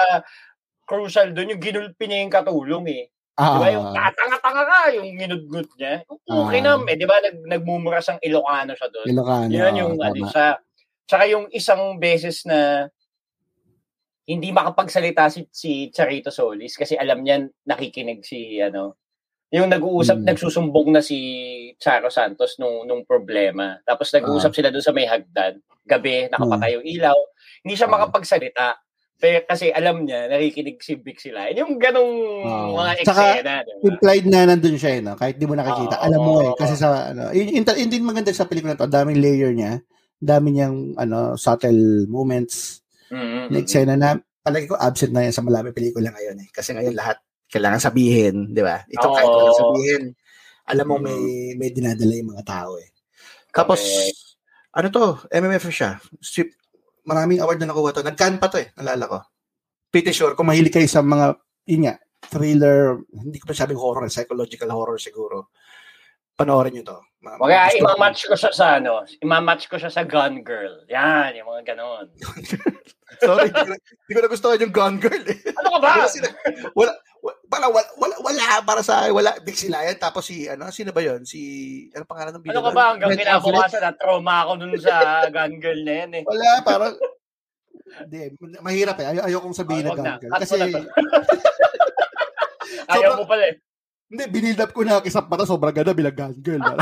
crucial 0.85 1.33
doon, 1.33 1.57
yung 1.57 1.61
ginulpi 1.63 2.05
niya 2.05 2.21
yung 2.25 2.33
katulong 2.33 2.85
eh. 2.89 3.05
Di 3.35 3.57
ba? 3.59 3.67
Yung 3.73 3.89
tatanga-tanga 3.91 4.63
ka, 4.63 4.79
yung 4.95 5.09
ginudgut 5.19 5.67
niya. 5.75 6.05
Okay 6.23 6.59
Ah. 6.61 6.77
na, 6.77 6.85
eh, 6.87 6.95
di 6.95 7.05
ba? 7.09 7.17
Nag, 7.19 7.35
nagmumura 7.49 7.99
siyang 7.99 8.21
Ilocano 8.23 8.71
siya 8.77 8.89
doon. 8.93 9.07
Ilocano. 9.09 9.49
Yun 9.51 9.73
yung 9.75 9.93
oo, 9.99 10.05
ano 10.05 10.23
siya. 10.29 10.47
Tsaka 11.09 11.23
yung 11.27 11.45
isang 11.51 11.97
beses 11.99 12.45
na 12.47 12.87
hindi 14.25 14.49
makapagsalita 14.49 15.29
si, 15.29 15.45
si 15.53 15.89
Charito 15.89 16.29
Solis 16.33 16.73
kasi 16.75 16.97
alam 16.97 17.21
niya 17.21 17.45
nakikinig 17.65 18.25
si 18.25 18.57
ano 18.57 18.97
yung 19.53 19.69
nag-uusap 19.69 20.19
Mm. 20.19 20.27
nagsusumbong 20.27 20.89
na 20.91 21.01
si 21.05 21.17
Charo 21.77 22.09
Santos 22.09 22.57
nung 22.57 22.83
nung 22.83 23.05
problema 23.05 23.77
tapos 23.85 24.09
nag-uusap 24.11 24.51
sila 24.51 24.73
doon 24.73 24.81
sa 24.83 24.91
may 24.91 25.05
hagdan 25.05 25.61
gabi 25.85 26.25
nakapatay 26.27 26.75
yung 26.75 26.85
ilaw 26.85 27.17
hindi 27.61 27.77
siya 27.77 27.85
Ah. 27.87 27.93
makapagsalita 28.01 28.67
Pero 29.15 29.47
kasi 29.47 29.71
alam 29.71 30.03
niya, 30.03 30.27
nakikinig 30.27 30.75
si 30.83 30.99
Vic 30.99 31.23
sila. 31.23 31.47
Yung 31.55 31.79
ganong 31.79 32.13
Oo. 32.43 32.75
mga 32.75 32.99
eksena. 32.99 33.63
diba? 33.63 33.87
Implied 33.87 34.25
na 34.27 34.39
nandun 34.43 34.75
siya, 34.75 34.91
eh, 34.91 35.01
no? 35.01 35.15
kahit 35.15 35.39
di 35.39 35.47
mo 35.47 35.55
nakikita. 35.55 35.95
Oo. 35.95 36.03
Alam 36.03 36.19
mo 36.19 36.33
eh. 36.43 36.51
Kasi 36.59 36.75
sa, 36.75 37.15
ano, 37.15 37.31
yun, 37.31 37.47
yun, 37.47 37.63
yun 37.63 37.87
din 37.87 38.03
maganda 38.03 38.35
sa 38.35 38.43
pelikula 38.43 38.75
to. 38.75 38.91
Daming 38.91 39.23
layer 39.23 39.55
niya. 39.55 39.79
Dami 40.19 40.51
niyang, 40.51 40.99
ano, 40.99 41.39
subtle 41.39 42.11
moments. 42.11 42.83
Mm-mm. 43.11 43.53
na 43.53 43.57
eksena 43.61 43.93
na, 43.93 44.17
palagi 44.45 44.69
ko 44.69 44.77
absent 44.77 45.13
na 45.13 45.25
yan 45.25 45.33
sa 45.33 45.41
malaming 45.41 45.73
pelikula 45.73 46.13
ngayon 46.13 46.37
eh. 46.45 46.47
Kasi 46.53 46.73
ngayon 46.77 46.93
lahat 46.93 47.17
kailangan 47.49 47.81
sabihin, 47.81 48.53
di 48.53 48.61
ba? 48.61 48.81
Ito 48.85 49.07
kahit 49.09 49.29
Oo. 49.29 49.37
walang 49.37 49.61
sabihin, 49.61 50.03
alam 50.65 50.85
mo 50.89 50.95
may 50.97 51.53
may 51.57 51.69
dinadala 51.69 52.13
yung 52.17 52.33
mga 52.33 52.45
tao 52.45 52.77
eh. 52.81 52.89
Tapos, 53.53 53.79
Correct. 53.79 54.19
ano 54.75 54.87
to? 54.91 55.05
MMF 55.31 55.65
siya. 55.71 56.01
Si, 56.19 56.43
maraming 57.05 57.39
award 57.39 57.61
na 57.61 57.69
nakuha 57.71 57.95
to. 57.95 58.03
Nag-can 58.03 58.41
pa 58.41 58.51
to 58.51 58.59
eh, 58.59 58.73
nalala 58.75 59.05
ko. 59.07 59.19
Pretty 59.93 60.11
sure, 60.11 60.35
kung 60.35 60.49
mahilig 60.49 60.73
kayo 60.73 60.89
sa 60.89 60.99
mga, 60.99 61.39
yun 61.69 61.87
nga, 61.87 61.95
thriller, 62.27 62.99
hindi 63.13 63.37
ko 63.39 63.47
pa 63.47 63.55
sabing 63.55 63.79
horror, 63.79 64.09
psychological 64.09 64.67
horror 64.73 64.97
siguro. 64.99 65.53
Panoorin 66.35 66.75
nyo 66.75 66.83
to. 66.83 66.99
Ma- 67.23 67.39
Kaya 67.39 67.71
gusto- 67.71 67.79
imamatch 67.79 68.21
ko 68.27 68.35
siya 68.35 68.51
sa 68.51 68.65
ano, 68.77 69.01
imamatch 69.23 69.63
ko 69.65 69.75
siya 69.79 69.89
sa 69.89 70.03
Gun 70.03 70.43
Girl. 70.43 70.83
Yan, 70.87 71.31
yung 71.33 71.47
mga 71.47 71.73
ganon. 71.73 72.11
Sorry, 73.23 73.47
hindi 73.47 73.55
ko, 74.11 74.19
na- 74.19 74.25
nagustuhan 74.27 74.59
yung 74.59 74.75
Gone 74.75 74.99
Girl 74.99 75.23
eh. 75.23 75.39
Ano 75.55 75.69
ka 75.71 75.79
ba? 75.79 75.89
Wala 75.95 76.11
sila, 76.11 76.27
wala, 76.75 76.91
wala, 77.23 77.67
wala, 77.71 77.87
wala, 77.95 78.15
wala, 78.19 78.45
para 78.61 78.83
sa 78.83 79.07
wala, 79.07 79.31
Big 79.41 79.55
Silayan, 79.55 79.95
tapos 79.95 80.27
si, 80.27 80.51
ano, 80.51 80.67
sino 80.69 80.91
ba 80.91 80.99
yun? 80.99 81.23
Si, 81.23 81.39
ano 81.95 82.03
pangalan 82.03 82.35
ng 82.35 82.51
Ano 82.51 82.61
ka 82.61 82.71
ba? 82.75 82.83
Hanggang 82.91 83.15
kinabukasan 83.15 83.81
na 83.81 83.95
trauma 83.95 84.43
ako 84.43 84.51
dun 84.59 84.75
sa 84.75 84.95
Gun 85.31 85.57
Girl 85.57 85.81
na 85.81 85.93
yan 86.03 86.11
eh. 86.19 86.23
Wala, 86.27 86.59
parang, 86.61 86.93
hindi, 88.03 88.35
mahirap 88.59 88.99
eh. 88.99 89.05
Ayaw, 89.15 89.23
ayaw 89.23 89.39
kong 89.39 89.55
sabihin 89.55 89.87
Oh, 89.87 89.95
na. 89.95 90.19
Gone 90.19 90.19
Girl. 90.19 90.31
Kasi. 90.35 90.59
Ayaw 92.85 93.11
mo 93.17 93.25
pala 93.25 93.43
eh. 93.49 93.55
Hindi, 94.11 94.23
binild 94.29 94.61
up 94.61 94.71
ko 94.71 94.85
na 94.85 95.01
kisap 95.01 95.27
mata, 95.27 95.45
sobrang 95.45 95.73
ganda 95.73 95.93
bilang 95.93 96.15
Girl. 96.39 96.61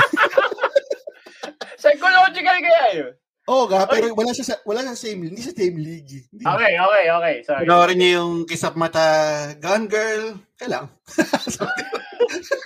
Psychological 1.82 2.58
kaya 2.64 2.86
yun. 2.96 3.14
Oo 3.44 3.68
nga, 3.68 3.84
pero 3.92 4.16
wala 4.16 4.32
siya 4.32 4.48
sa, 4.48 4.56
wala 4.64 4.88
siya 4.88 4.96
sa 4.96 5.04
same, 5.04 5.28
hindi 5.28 5.44
sa 5.44 5.52
same 5.52 5.76
league. 5.76 6.12
eh. 6.16 6.24
Hindi. 6.32 6.44
Okay, 6.48 6.74
okay, 6.80 7.04
okay. 7.12 7.36
Sorry. 7.44 7.68
Panoorin 7.68 7.98
niyo 8.00 8.12
yung 8.24 8.34
kisap 8.48 8.80
mata, 8.80 9.04
Gone 9.60 9.92
Girl, 9.92 10.40
kailang. 10.56 10.88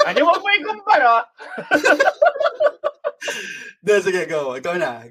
Ano 0.06 0.20
mo 0.22 0.34
mo 0.38 0.50
ikumpara? 0.54 1.17
Hindi, 3.82 3.93
sige, 4.04 4.22
go. 4.30 4.54
Ikaw 4.54 4.76
na. 4.78 5.02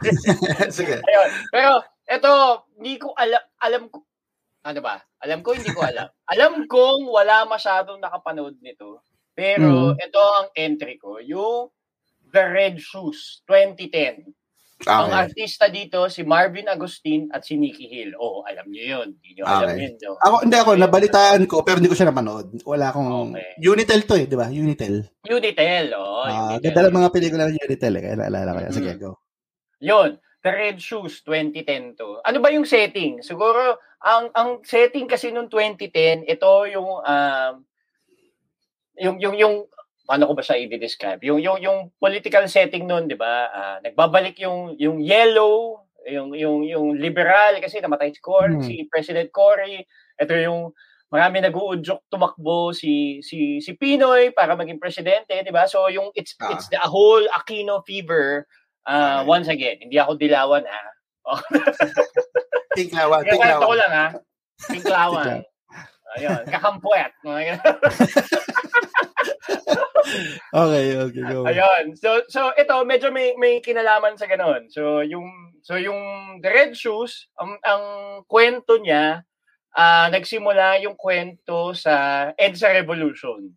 sige. 0.74 0.98
Ayun. 0.98 1.28
Pero, 1.52 1.70
eto, 2.08 2.32
hindi 2.74 2.98
ko 2.98 3.12
alam, 3.14 3.42
alam 3.62 3.82
ko, 3.92 4.02
ano 4.66 4.80
ba? 4.82 4.98
Alam 5.22 5.46
ko, 5.46 5.54
hindi 5.54 5.70
ko 5.70 5.86
alam. 5.86 6.10
alam 6.26 6.66
kong 6.66 7.06
wala 7.06 7.46
masyadong 7.46 8.02
nakapanood 8.02 8.58
nito. 8.58 8.98
Pero, 9.30 9.94
Mm. 9.94 10.00
ito 10.02 10.20
ang 10.20 10.48
entry 10.58 10.98
ko. 10.98 11.22
Yung 11.22 11.70
The 12.26 12.42
Red 12.50 12.76
Shoes, 12.82 13.46
2010. 13.46 14.26
Ang 14.84 15.08
Okay. 15.08 15.16
artista 15.24 15.72
dito, 15.72 16.04
si 16.12 16.20
Marvin 16.20 16.68
Agustin 16.68 17.32
at 17.32 17.48
si 17.48 17.56
Nicky 17.56 17.88
Hill. 17.88 18.12
Oh, 18.20 18.44
alam 18.44 18.68
niyo 18.68 19.00
yun. 19.00 19.08
Hindi 19.16 19.40
niyo 19.40 19.44
alam 19.48 19.72
Okay. 19.72 19.88
yun. 19.88 19.94
No? 20.04 20.20
Ako, 20.20 20.36
hindi 20.44 20.56
ako, 20.60 20.70
nabalitaan 20.76 21.42
ko, 21.48 21.64
pero 21.64 21.80
hindi 21.80 21.88
ko 21.88 21.96
siya 21.96 22.12
napanood. 22.12 22.60
Wala 22.60 22.92
akong, 22.92 23.32
Okay. 23.32 23.56
Unitel 23.64 24.04
to 24.04 24.20
eh, 24.20 24.28
di 24.28 24.36
ba? 24.36 24.52
Unitel. 24.52 25.00
Unitel, 25.24 25.96
oh. 25.96 26.28
Ah, 26.28 26.60
Unitel. 26.60 26.76
ganda 26.76 26.92
ng 26.92 26.96
mga 27.00 27.08
pelikula 27.08 27.42
ng 27.48 27.56
Unitel 27.56 27.92
eh, 27.96 28.02
kaya 28.04 28.16
naalala 28.20 28.52
ko 28.52 28.58
yan. 28.68 28.72
Sige, 28.76 28.90
Mm. 28.92 29.00
go. 29.00 29.10
Yun, 29.80 30.10
The 30.46 30.54
Red 30.54 30.78
Shoes 30.78 31.26
2010 31.26 31.98
to. 31.98 32.22
Ano 32.22 32.38
ba 32.38 32.54
yung 32.54 32.62
setting? 32.62 33.18
Siguro 33.18 33.82
ang 33.98 34.30
ang 34.30 34.62
setting 34.62 35.10
kasi 35.10 35.34
nung 35.34 35.50
2010, 35.50 36.22
ito 36.22 36.50
yung 36.70 37.02
um 37.02 37.54
yung 38.96 39.16
yung 39.20 39.34
yung 39.36 39.54
paano 40.06 40.30
ko 40.30 40.32
ba 40.38 40.42
siya 40.46 40.62
i-describe? 40.62 41.20
Yung 41.26 41.42
yung 41.42 41.58
yung 41.58 41.78
political 41.98 42.46
setting 42.46 42.86
noon, 42.86 43.10
'di 43.10 43.18
ba? 43.18 43.34
Ah, 43.50 43.76
nagbabalik 43.82 44.38
yung 44.38 44.78
yung 44.78 45.02
yellow, 45.02 45.82
yung 46.06 46.30
yung 46.32 46.62
yung 46.62 46.86
liberal 46.96 47.58
kasi 47.58 47.82
namatay 47.82 48.14
si 48.14 48.22
Cory, 48.22 48.54
Hmm. 48.56 48.62
si 48.64 48.86
President 48.86 49.28
Cory. 49.34 49.82
Ito 50.16 50.32
yung 50.38 50.70
marami 51.10 51.42
nag-uudyok 51.42 52.06
tumakbo 52.06 52.70
si 52.70 53.18
si 53.22 53.58
si 53.58 53.74
Pinoy 53.74 54.30
para 54.30 54.54
maging 54.54 54.78
presidente, 54.78 55.34
'di 55.42 55.50
ba? 55.50 55.66
So 55.66 55.90
yung 55.90 56.14
it's 56.14 56.38
Ah. 56.38 56.54
it's 56.54 56.70
the 56.70 56.80
whole 56.86 57.26
Aquino 57.34 57.82
fever 57.82 58.46
uh, 58.86 59.20
Okay. 59.20 59.26
once 59.26 59.48
again. 59.50 59.76
Hindi 59.82 59.98
ako 59.98 60.14
dilawan 60.16 60.64
ah. 60.64 60.88
Tinklawan, 62.78 63.26
Kaya 63.26 63.34
kwento 63.34 63.66
ko 63.66 63.74
tinklawan. 63.74 63.78
lang 63.82 63.92
ha. 63.92 64.06
Tinklawan. 64.70 65.34
Ayun, 66.16 66.42
kakampuet. 66.48 67.12
Okay, 70.54 70.86
okay, 70.96 71.22
go. 71.26 71.42
Ayun. 71.44 71.92
So 71.98 72.22
so 72.30 72.54
ito 72.54 72.74
medyo 72.86 73.10
may 73.10 73.34
may 73.36 73.58
kinalaman 73.58 74.14
sa 74.14 74.30
ganun. 74.30 74.70
So 74.70 75.02
yung 75.02 75.26
so 75.66 75.74
yung 75.76 75.98
The 76.40 76.50
Red 76.50 76.72
Shoes, 76.78 77.26
ang 77.36 77.58
ang 77.66 77.84
kwento 78.30 78.78
niya 78.78 79.26
ah 79.76 80.06
nagsimula 80.08 80.80
yung 80.80 80.94
kwento 80.96 81.74
sa 81.74 82.30
EDSA 82.38 82.72
Revolution. 82.80 83.50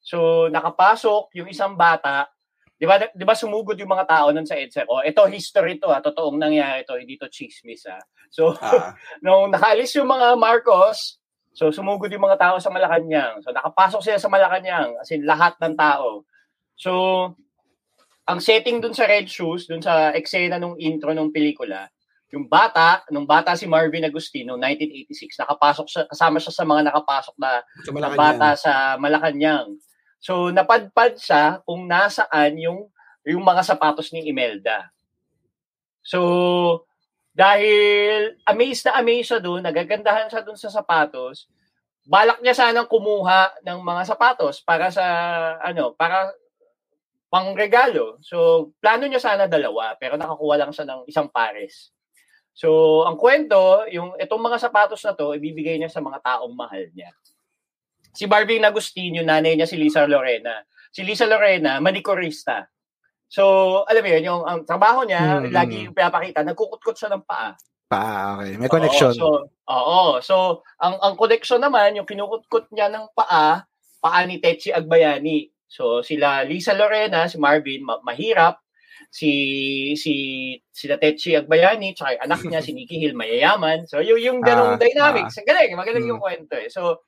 So 0.00 0.46
nakapasok 0.46 1.34
yung 1.36 1.50
isang 1.50 1.74
bata 1.74 2.30
'Di 2.76 2.84
ba 2.84 3.00
'di 3.00 3.24
ba 3.24 3.32
sumugod 3.32 3.76
yung 3.80 3.88
mga 3.88 4.06
tao 4.08 4.26
nun 4.30 4.44
sa 4.44 4.56
EDSA? 4.56 4.84
Oh, 4.88 5.00
ito 5.00 5.24
history 5.28 5.80
to 5.80 5.88
ha, 5.88 6.04
totoong 6.04 6.36
nangyari 6.36 6.84
to, 6.84 7.00
hindi 7.00 7.16
to 7.16 7.28
chismis 7.32 7.88
ha. 7.88 7.96
So 8.28 8.52
Ah, 8.60 8.92
nung 9.24 9.48
nakaalis 9.48 9.96
yung 9.96 10.08
mga 10.08 10.36
Marcos, 10.36 11.16
so 11.56 11.72
sumugod 11.72 12.12
yung 12.12 12.24
mga 12.24 12.36
tao 12.36 12.56
sa 12.60 12.68
Malacanang. 12.68 13.40
So 13.40 13.50
nakapasok 13.50 14.00
sila 14.04 14.18
sa 14.20 14.28
Malacanang, 14.28 15.00
as 15.00 15.08
in 15.08 15.24
lahat 15.24 15.56
ng 15.56 15.72
tao. 15.72 16.28
So 16.76 16.92
ang 18.28 18.42
setting 18.44 18.84
dun 18.84 18.92
sa 18.92 19.08
Red 19.08 19.30
Shoes, 19.30 19.64
dun 19.70 19.80
sa 19.80 20.12
eksena 20.12 20.60
nung 20.60 20.76
intro 20.76 21.14
nung 21.16 21.32
pelikula, 21.32 21.88
yung 22.34 22.50
bata, 22.50 23.06
nung 23.14 23.24
bata 23.24 23.54
si 23.54 23.70
Marvin 23.70 24.02
Agustino, 24.02 24.58
1986, 24.58 25.46
nakapasok 25.46 25.86
siya, 25.86 26.02
kasama 26.10 26.42
siya 26.42 26.52
sa 26.52 26.64
mga 26.66 26.82
nakapasok 26.90 27.34
na 27.38 27.50
sa 27.62 27.90
na 27.94 28.10
bata 28.18 28.48
sa 28.58 28.72
Malacanang. 28.98 29.78
So 30.26 30.50
napadpad 30.50 31.14
siya 31.22 31.62
kung 31.62 31.86
nasaan 31.86 32.58
yung 32.58 32.90
yung 33.22 33.46
mga 33.46 33.62
sapatos 33.62 34.10
ni 34.10 34.26
Imelda. 34.26 34.90
So 36.02 36.82
dahil 37.30 38.34
amazed 38.42 38.90
na 38.90 38.98
amazed 38.98 39.30
siya 39.30 39.38
doon, 39.38 39.62
nagagandahan 39.62 40.26
siya 40.26 40.42
doon 40.42 40.58
sa 40.58 40.66
sapatos, 40.66 41.46
balak 42.10 42.42
niya 42.42 42.58
sanang 42.58 42.90
kumuha 42.90 43.54
ng 43.62 43.78
mga 43.86 44.02
sapatos 44.02 44.58
para 44.66 44.90
sa 44.90 45.06
ano, 45.62 45.94
para 45.94 46.34
pangregalo. 47.30 48.18
So 48.18 48.70
plano 48.82 49.06
niya 49.06 49.22
sana 49.22 49.46
dalawa, 49.46 49.94
pero 49.94 50.18
nakakuha 50.18 50.58
lang 50.58 50.74
siya 50.74 50.90
ng 50.90 51.00
isang 51.06 51.30
pares. 51.30 51.94
So 52.50 53.02
ang 53.06 53.14
kwento, 53.14 53.86
yung 53.94 54.18
itong 54.18 54.42
mga 54.42 54.58
sapatos 54.58 55.06
na 55.06 55.14
to, 55.14 55.38
ibibigay 55.38 55.78
niya 55.78 55.92
sa 55.92 56.02
mga 56.02 56.18
taong 56.18 56.50
mahal 56.50 56.82
niya 56.90 57.14
si 58.16 58.24
Barbie 58.24 58.58
Agustin, 58.58 59.20
yung 59.20 59.28
nanay 59.28 59.52
niya 59.54 59.68
si 59.68 59.76
Lisa 59.76 60.08
Lorena. 60.08 60.64
Si 60.88 61.04
Lisa 61.04 61.28
Lorena, 61.28 61.76
manikurista. 61.78 62.64
So, 63.28 63.82
alam 63.84 64.00
mo 64.00 64.08
yun, 64.08 64.24
yung 64.24 64.42
ang 64.46 64.64
trabaho 64.64 65.04
niya, 65.04 65.42
Mm, 65.42 65.52
lagi 65.52 65.76
mm. 65.76 65.84
yung 65.90 65.96
pinapakita, 65.98 66.40
nagkukutkot 66.46 66.96
siya 66.96 67.12
ng 67.12 67.26
paa. 67.26 67.52
Pa, 67.86 68.34
okay. 68.38 68.56
May 68.56 68.66
connection. 68.66 69.14
Oo, 69.14 69.20
so, 69.20 69.26
oo. 69.70 70.02
So, 70.18 70.34
ang 70.80 70.98
ang 70.98 71.14
connection 71.14 71.60
naman, 71.60 71.94
yung 71.94 72.08
kinukutkot 72.08 72.72
niya 72.72 72.90
ng 72.90 73.12
paa, 73.12 73.62
paa 74.00 74.20
ni 74.26 74.40
Tetsi 74.40 74.72
Agbayani. 74.72 75.50
So, 75.66 76.02
sila 76.02 76.42
Lisa 76.46 76.74
Lorena, 76.74 77.26
si 77.26 77.36
Marvin, 77.38 77.82
ma- 77.82 78.02
mahirap. 78.02 78.58
Si 79.10 79.30
si 79.94 80.14
sila 80.70 80.98
Tetsi 80.98 81.34
Agbayani, 81.34 81.94
tsaka 81.94 82.22
anak 82.22 82.42
niya, 82.46 82.62
si 82.62 82.70
Nikki 82.78 82.98
Hill, 82.98 83.14
mayayaman. 83.14 83.86
So, 83.86 84.02
yung, 84.02 84.18
yung 84.18 84.38
ganong 84.42 84.78
Ah, 84.78 84.82
dynamics. 84.82 85.38
Ang 85.38 85.46
galing, 85.46 85.74
magaling 85.78 86.06
yung 86.06 86.22
kwento 86.22 86.54
eh. 86.58 86.70
So, 86.70 87.06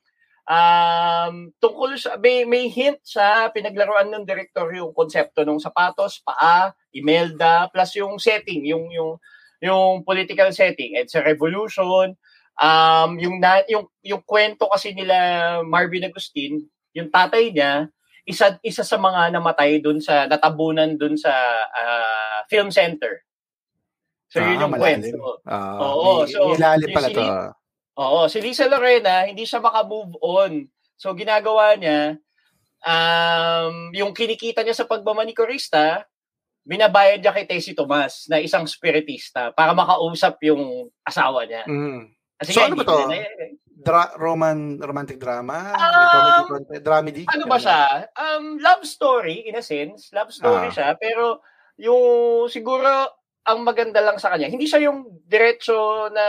um, 0.49 1.53
tungkol 1.61 1.95
sa, 2.01 2.17
may, 2.17 2.49
may 2.49 2.73
hint 2.73 2.99
sa 3.05 3.53
pinaglaruan 3.53 4.09
ng 4.09 4.25
director 4.25 4.65
yung 4.73 4.97
konsepto 4.97 5.45
ng 5.45 5.61
sapatos, 5.61 6.25
paa, 6.25 6.73
Imelda, 6.97 7.69
plus 7.69 8.01
yung 8.01 8.17
setting, 8.17 8.65
yung, 8.65 8.89
yung, 8.89 9.21
yung 9.61 10.03
political 10.03 10.49
setting. 10.51 10.97
It's 10.97 11.15
a 11.15 11.23
revolution. 11.23 12.17
Um, 12.59 13.21
yung, 13.21 13.39
na, 13.39 13.63
yung, 13.69 13.87
yung 14.03 14.25
kwento 14.25 14.67
kasi 14.73 14.97
nila 14.97 15.61
Marvin 15.63 16.09
Agustin, 16.09 16.65
yung 16.97 17.13
tatay 17.13 17.53
niya, 17.53 17.87
isa 18.29 18.61
isa 18.61 18.85
sa 18.85 19.01
mga 19.01 19.33
namatay 19.33 19.81
doon 19.81 20.05
sa 20.05 20.29
natabunan 20.29 21.01
doon 21.01 21.17
sa 21.17 21.33
ah, 21.65 22.45
film 22.53 22.69
center. 22.69 23.25
So 24.29 24.45
yun 24.45 24.61
Ah, 24.61 24.69
yung 24.69 24.73
malalim. 24.77 25.01
kwento. 25.01 25.41
Ah, 25.49 25.81
Oo, 25.81 26.29
may- 26.29 26.29
so, 26.29 26.39
may 26.45 26.61
ilalim 26.61 26.89
yung 26.93 26.97
pala 26.97 27.09
to. 27.09 27.23
Oo, 27.99 28.31
si 28.31 28.39
Lisa 28.39 28.65
Lorena, 28.65 29.27
hindi 29.27 29.43
siya 29.43 29.59
maka-move 29.59 30.15
on. 30.21 30.53
So, 30.95 31.11
ginagawa 31.13 31.75
niya, 31.75 32.15
um, 32.83 33.91
yung 33.91 34.15
kinikita 34.15 34.63
niya 34.63 34.75
sa 34.75 34.87
pagmamanikurista, 34.87 36.07
binabayad 36.63 37.19
niya 37.19 37.33
kay 37.33 37.45
Tessie 37.45 37.73
Tomas 37.73 38.29
na 38.29 38.39
isang 38.39 38.65
spiritista 38.65 39.51
para 39.51 39.73
makausap 39.73 40.39
yung 40.45 40.87
asawa 41.03 41.43
niya. 41.43 41.65
Mm. 41.65 42.13
Kasi 42.39 42.51
So, 42.55 42.63
ano 42.63 42.77
ba 42.77 42.85
to? 42.85 43.09
na- 43.09 43.57
Dra- 43.79 44.15
roman 44.17 44.75
romantic 44.77 45.17
drama, 45.17 45.71
Um, 45.71 46.51
comedy, 46.51 46.83
dramedy. 46.83 47.23
ano 47.27 47.47
ba 47.47 47.57
siya? 47.57 48.11
Um, 48.13 48.59
love 48.59 48.83
story, 48.83 49.47
in 49.47 49.55
a 49.55 49.63
sense. 49.63 50.11
Love 50.11 50.31
story 50.31 50.67
Ah. 50.67 50.75
siya. 50.75 50.89
Pero, 50.95 51.39
yung 51.79 52.03
siguro, 52.47 53.18
ang 53.49 53.65
maganda 53.65 54.05
lang 54.05 54.21
sa 54.21 54.37
kanya, 54.37 54.53
hindi 54.53 54.69
siya 54.69 54.85
yung 54.85 55.25
diretso 55.25 56.13
na, 56.13 56.27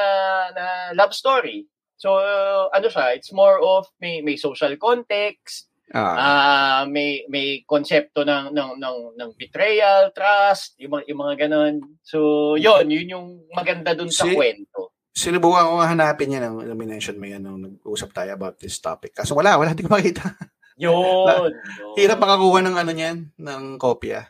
na 0.56 0.66
love 0.96 1.12
story. 1.12 1.68
So, 2.00 2.16
uh, 2.16 2.72
ano 2.72 2.88
siya, 2.88 3.20
it's 3.20 3.36
more 3.36 3.60
of 3.60 3.92
may, 4.00 4.24
may 4.24 4.40
social 4.40 4.72
context, 4.80 5.68
Ah. 5.90 6.14
ah 6.14 6.82
may 6.86 7.26
may 7.34 7.66
konsepto 7.66 8.22
ng 8.22 8.54
ng 8.54 8.72
ng 8.78 8.98
ng 9.18 9.30
betrayal, 9.34 10.14
trust, 10.14 10.78
yung 10.78 10.94
mga, 10.94 11.04
yung 11.10 11.20
mga 11.26 11.36
ganun. 11.50 11.76
So, 12.06 12.20
yun, 12.62 12.94
yun 12.94 13.14
yung 13.18 13.28
maganda 13.58 13.98
dun 13.98 14.14
sa 14.14 14.30
Si- 14.30 14.38
kwento. 14.38 14.94
Sinubukan 15.10 15.66
ko 15.66 15.82
hanapin 15.82 16.32
yan 16.38 16.46
nung 16.46 16.78
minention 16.80 17.18
mo 17.18 17.26
yan 17.26 17.42
nung 17.44 17.60
nag-usap 17.60 18.14
tayo 18.14 18.32
about 18.38 18.56
this 18.62 18.78
topic. 18.80 19.18
Kaso 19.18 19.34
wala, 19.34 19.58
wala, 19.58 19.74
hindi 19.74 19.84
ko 19.84 19.92
makita. 19.92 20.32
Yun. 20.78 20.94
yun. 20.96 21.52
Hirap 21.98 22.22
makakuha 22.22 22.64
ng 22.64 22.76
ano 22.78 22.92
niyan, 22.94 23.18
ng 23.36 23.64
kopya. 23.82 24.30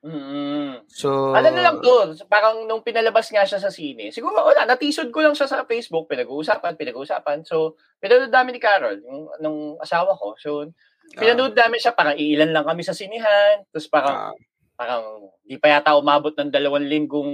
Mm. 0.00 0.88
So, 0.88 1.36
Ano 1.36 1.48
na 1.52 1.60
lang 1.60 1.76
to, 1.84 2.16
parang 2.24 2.64
nung 2.64 2.80
pinalabas 2.80 3.28
nga 3.28 3.44
siya 3.44 3.60
sa 3.60 3.68
sine, 3.68 4.08
siguro 4.08 4.32
wala, 4.32 4.64
natisod 4.64 5.12
ko 5.12 5.20
lang 5.20 5.36
siya 5.36 5.44
sa 5.44 5.68
Facebook, 5.68 6.08
pinag-uusapan, 6.08 6.72
pinag-uusapan. 6.80 7.44
So, 7.44 7.76
pinanood 8.00 8.32
namin 8.32 8.56
ni 8.56 8.60
Carol, 8.64 8.96
yung 9.04 9.28
nung 9.44 9.76
asawa 9.76 10.16
ko. 10.16 10.40
So, 10.40 10.72
pinanood 11.12 11.52
namin 11.52 11.76
siya, 11.76 11.92
parang 11.92 12.16
iilan 12.16 12.48
lang 12.48 12.64
kami 12.64 12.80
sa 12.80 12.96
sinihan, 12.96 13.60
tapos 13.68 13.92
parang, 13.92 14.16
ah, 14.32 14.36
parang 14.72 15.04
di 15.44 15.60
pa 15.60 15.68
yata 15.68 15.92
umabot 16.00 16.32
ng 16.32 16.48
dalawang 16.48 16.88
linggong 16.88 17.32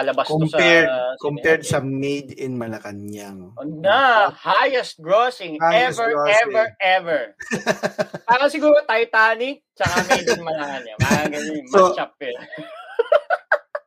palabas 0.00 0.24
compared, 0.26 0.88
to 0.88 0.96
sa 0.96 1.20
compared 1.20 1.62
sa 1.62 1.78
Made 1.84 2.32
in 2.40 2.56
Malacanang. 2.56 3.52
Na, 3.84 4.32
highest 4.32 4.96
grossing 5.04 5.60
Highest 5.60 6.00
ever, 6.00 6.08
grossing. 6.16 6.36
ever, 6.40 6.64
ever. 6.80 7.20
Parang 8.28 8.48
siguro 8.48 8.80
Titanic, 8.88 9.60
tsaka 9.76 9.94
Made 10.08 10.28
in 10.32 10.40
Malacanang. 10.40 10.96
Mga 10.96 11.22
ganyan, 11.28 11.64
So, 11.68 11.92
match 11.92 12.00
up 12.00 12.16
eh. 12.24 12.32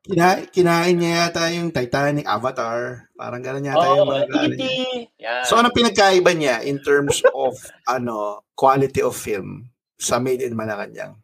Kina, 0.03 0.43
kinain 0.51 0.99
niya 0.99 1.31
yata 1.31 1.47
yung 1.55 1.71
Titanic, 1.71 2.27
Avatar. 2.27 3.07
Parang 3.15 3.39
gano'n 3.39 3.71
yata 3.71 3.87
Oo, 3.87 4.03
yung 4.03 4.09
mga 4.11 4.23
ano. 4.35 4.55
Yan. 5.15 5.43
So, 5.47 5.55
anong 5.55 5.71
pinagkaiba 5.71 6.35
niya 6.35 6.59
in 6.67 6.83
terms 6.83 7.23
of 7.31 7.55
ano 7.87 8.43
quality 8.51 8.99
of 8.99 9.15
film 9.15 9.71
sa 9.95 10.19
Made 10.19 10.43
in 10.43 10.59
Malacanang? 10.59 11.23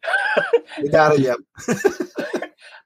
Ni 0.79 0.87
Daryl 0.87 1.19
Yap. 1.19 1.43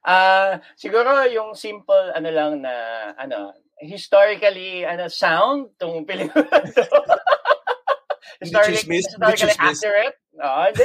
Ah, 0.04 0.60
siguro 0.76 1.24
yung 1.26 1.56
simple 1.56 2.12
ano 2.12 2.28
lang 2.28 2.60
na 2.60 2.74
ano, 3.16 3.56
historically 3.80 4.84
ano 4.84 5.08
sound 5.08 5.72
tong 5.80 6.04
pelikula 6.08 6.44
to. 6.60 6.84
historically, 8.40 8.76
chismis? 8.84 9.04
Historically 9.08 9.48
chismis? 9.48 9.80
accurate. 9.80 10.16
Oo, 10.36 10.60
hindi. 10.68 10.84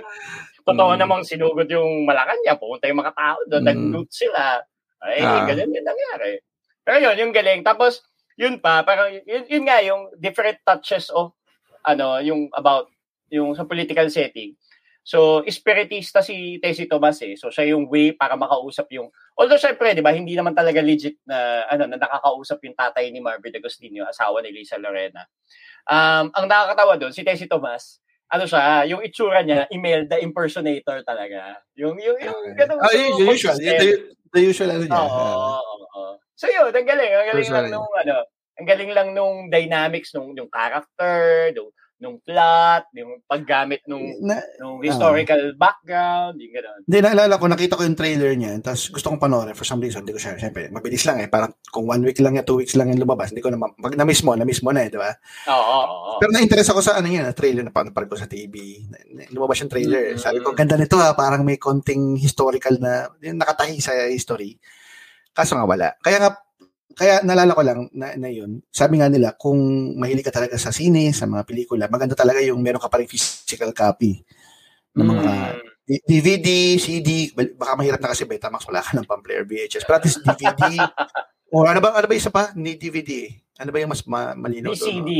Totoo 0.68 0.90
Mm. 0.94 1.00
namang 1.02 1.22
sinugod 1.26 1.68
yung 1.68 2.06
Malacanang. 2.08 2.56
Pumunta 2.56 2.88
yung 2.88 3.00
mga 3.02 3.14
tao 3.18 3.38
doon. 3.50 3.62
Mm. 3.64 3.68
Nag-loot 3.68 4.10
sila. 4.14 4.62
Ay, 5.04 5.20
Ah. 5.20 5.44
ganun 5.44 5.74
yung 5.74 5.84
nangyari. 5.84 6.40
Pero 6.86 6.96
yun, 7.00 7.16
yung 7.20 7.32
galing. 7.34 7.60
Tapos, 7.60 8.00
yun 8.38 8.56
pa, 8.62 8.80
parang, 8.80 9.12
yun, 9.26 9.44
yun 9.44 9.64
nga, 9.68 9.82
yung 9.84 10.08
different 10.16 10.56
touches 10.64 11.12
of, 11.12 11.36
ano, 11.84 12.16
yung 12.24 12.48
about, 12.56 12.88
yung 13.28 13.52
sa 13.52 13.68
political 13.68 14.08
setting. 14.08 14.56
So, 15.04 15.44
espiritista 15.44 16.24
si 16.24 16.56
Tessie 16.64 16.88
Tomas 16.88 17.20
eh. 17.20 17.36
So, 17.36 17.52
siya 17.52 17.76
yung 17.76 17.92
way 17.92 18.16
para 18.16 18.40
makausap 18.40 18.88
yung... 18.96 19.12
Although, 19.36 19.60
syempre, 19.60 19.92
di 19.92 20.00
ba, 20.00 20.16
hindi 20.16 20.32
naman 20.32 20.56
talaga 20.56 20.80
legit 20.80 21.20
na, 21.28 21.68
ano, 21.68 21.84
na 21.84 22.00
nakakausap 22.00 22.64
yung 22.64 22.72
tatay 22.72 23.12
ni 23.12 23.20
Marvin 23.20 23.52
Agostino, 23.52 24.08
asawa 24.08 24.40
ni 24.40 24.56
Lisa 24.56 24.80
Lorena. 24.80 25.28
Um, 25.84 26.32
ang 26.32 26.48
nakakatawa 26.48 26.96
doon, 26.96 27.12
si 27.12 27.20
Tessie 27.20 27.44
Tomas, 27.44 28.00
ano 28.32 28.48
siya, 28.48 28.88
yung 28.88 29.04
itsura 29.04 29.44
niya, 29.44 29.68
Imelda 29.68 30.16
impersonator 30.16 31.04
talaga. 31.04 31.60
Yung, 31.76 32.00
yung, 32.00 32.16
yung, 32.16 32.56
ganun. 32.56 32.80
Ah, 32.80 32.96
yun, 32.96 33.20
yung 33.20 33.36
usual. 33.36 33.60
Yung, 33.60 33.76
the, 33.76 33.88
the 34.32 34.40
usual 34.40 34.72
ano 34.72 34.88
niya. 34.88 35.04
Oo, 35.04 35.20
oo, 35.20 35.74
oo. 35.84 36.12
So 36.32 36.48
yun, 36.48 36.72
ang 36.72 36.88
galing. 36.88 37.12
Ang 37.12 37.28
galing 37.28 37.52
lang 37.52 37.66
nung, 37.68 37.92
ano, 37.92 38.16
ang 38.56 38.66
galing 38.66 38.92
lang 38.96 39.08
nung 39.12 39.36
dynamics 39.52 40.16
nung, 40.16 40.32
nung 40.32 40.48
character, 40.48 41.52
nung, 41.52 41.68
nung 42.04 42.20
plot, 42.20 42.92
yung 42.92 43.24
paggamit 43.24 43.80
nung, 43.88 44.04
Na, 44.20 44.44
nung 44.60 44.84
historical 44.84 45.56
background, 45.56 46.36
yung 46.36 46.52
gano'n. 46.52 46.80
Hindi, 46.84 46.98
naalala 47.00 47.40
ko, 47.40 47.44
nakita 47.48 47.80
ko 47.80 47.82
yung 47.88 47.96
trailer 47.96 48.36
niya, 48.36 48.60
tapos 48.60 48.92
gusto 48.92 49.08
kong 49.08 49.24
panoorin 49.24 49.56
for 49.56 49.64
some 49.64 49.80
reason, 49.80 50.04
hindi 50.04 50.12
ko 50.12 50.20
siya, 50.20 50.36
syempre, 50.36 50.68
mabilis 50.68 51.08
lang 51.08 51.24
eh, 51.24 51.32
parang 51.32 51.56
kung 51.72 51.88
one 51.88 52.04
week 52.04 52.20
lang 52.20 52.36
yan, 52.36 52.44
two 52.44 52.60
weeks 52.60 52.76
lang 52.76 52.92
yan 52.92 53.00
lumabas, 53.00 53.32
hindi 53.32 53.40
ko 53.40 53.48
na, 53.48 53.56
pag 53.56 53.96
na-miss 53.96 54.20
mo, 54.20 54.36
na-miss 54.36 54.60
mo 54.60 54.76
na 54.76 54.84
eh, 54.84 54.92
di 54.92 55.00
ba? 55.00 55.08
Oo, 55.48 55.56
oo, 55.56 55.84
oo. 55.88 56.18
Pero 56.20 56.30
na-interest 56.36 56.70
ako 56.76 56.80
sa 56.84 57.00
ano 57.00 57.08
na 57.08 57.32
trailer 57.32 57.64
na 57.64 57.72
paano 57.72 57.88
ko 57.96 58.14
sa 58.20 58.28
TV, 58.28 58.84
lumabas 59.32 59.64
yung 59.64 59.72
trailer, 59.72 60.04
Mm. 60.14 60.20
sabi 60.20 60.44
ko, 60.44 60.52
ganda 60.52 60.76
nito 60.76 61.00
ha, 61.00 61.16
parang 61.16 61.40
may 61.40 61.56
konting 61.56 62.20
historical 62.20 62.76
na, 62.76 63.08
yung 63.24 63.40
nakatahi 63.40 63.80
sa 63.80 63.96
history, 64.12 64.60
kaso 65.32 65.56
nga 65.56 65.64
wala. 65.64 65.96
Kaya 66.04 66.20
nga, 66.20 66.43
kaya 66.94 67.20
nalala 67.20 67.52
ko 67.52 67.62
lang 67.62 67.78
na, 67.92 68.14
na 68.14 68.30
yun, 68.30 68.62
sabi 68.70 68.98
nga 68.98 69.10
nila, 69.10 69.34
kung 69.34 69.58
mahilig 69.94 70.24
ka 70.24 70.30
talaga 70.30 70.54
sa 70.56 70.70
sine, 70.70 71.10
sa 71.10 71.26
mga 71.26 71.42
pelikula, 71.44 71.84
maganda 71.90 72.14
talaga 72.14 72.38
yung 72.40 72.62
meron 72.62 72.80
ka 72.80 72.88
pa 72.88 73.02
rin 73.02 73.10
physical 73.10 73.74
copy 73.74 74.22
ng 74.94 75.04
mga 75.04 75.32
Mm. 75.84 76.00
DVD, 76.08 76.48
CD, 76.80 77.28
baka 77.52 77.76
mahirap 77.76 78.00
na 78.00 78.08
kasi 78.08 78.24
Betamax, 78.24 78.64
wala 78.64 78.80
ka 78.80 78.96
ng 78.96 79.04
pang-player 79.04 79.44
VHS. 79.44 79.84
Pero 79.84 80.00
at 80.00 80.04
least 80.08 80.24
DVD, 80.24 80.64
o 81.52 81.68
ano 81.68 81.76
ba, 81.76 81.92
ano 81.92 82.08
ba 82.08 82.16
isa 82.16 82.32
pa? 82.32 82.56
Ni 82.56 82.72
DVD. 82.72 83.28
Ano 83.60 83.68
ba 83.68 83.84
yung 83.84 83.92
mas 83.92 84.00
ma- 84.08 84.32
malinaw 84.32 84.72
doon? 84.72 85.04
VCD, 85.04 85.10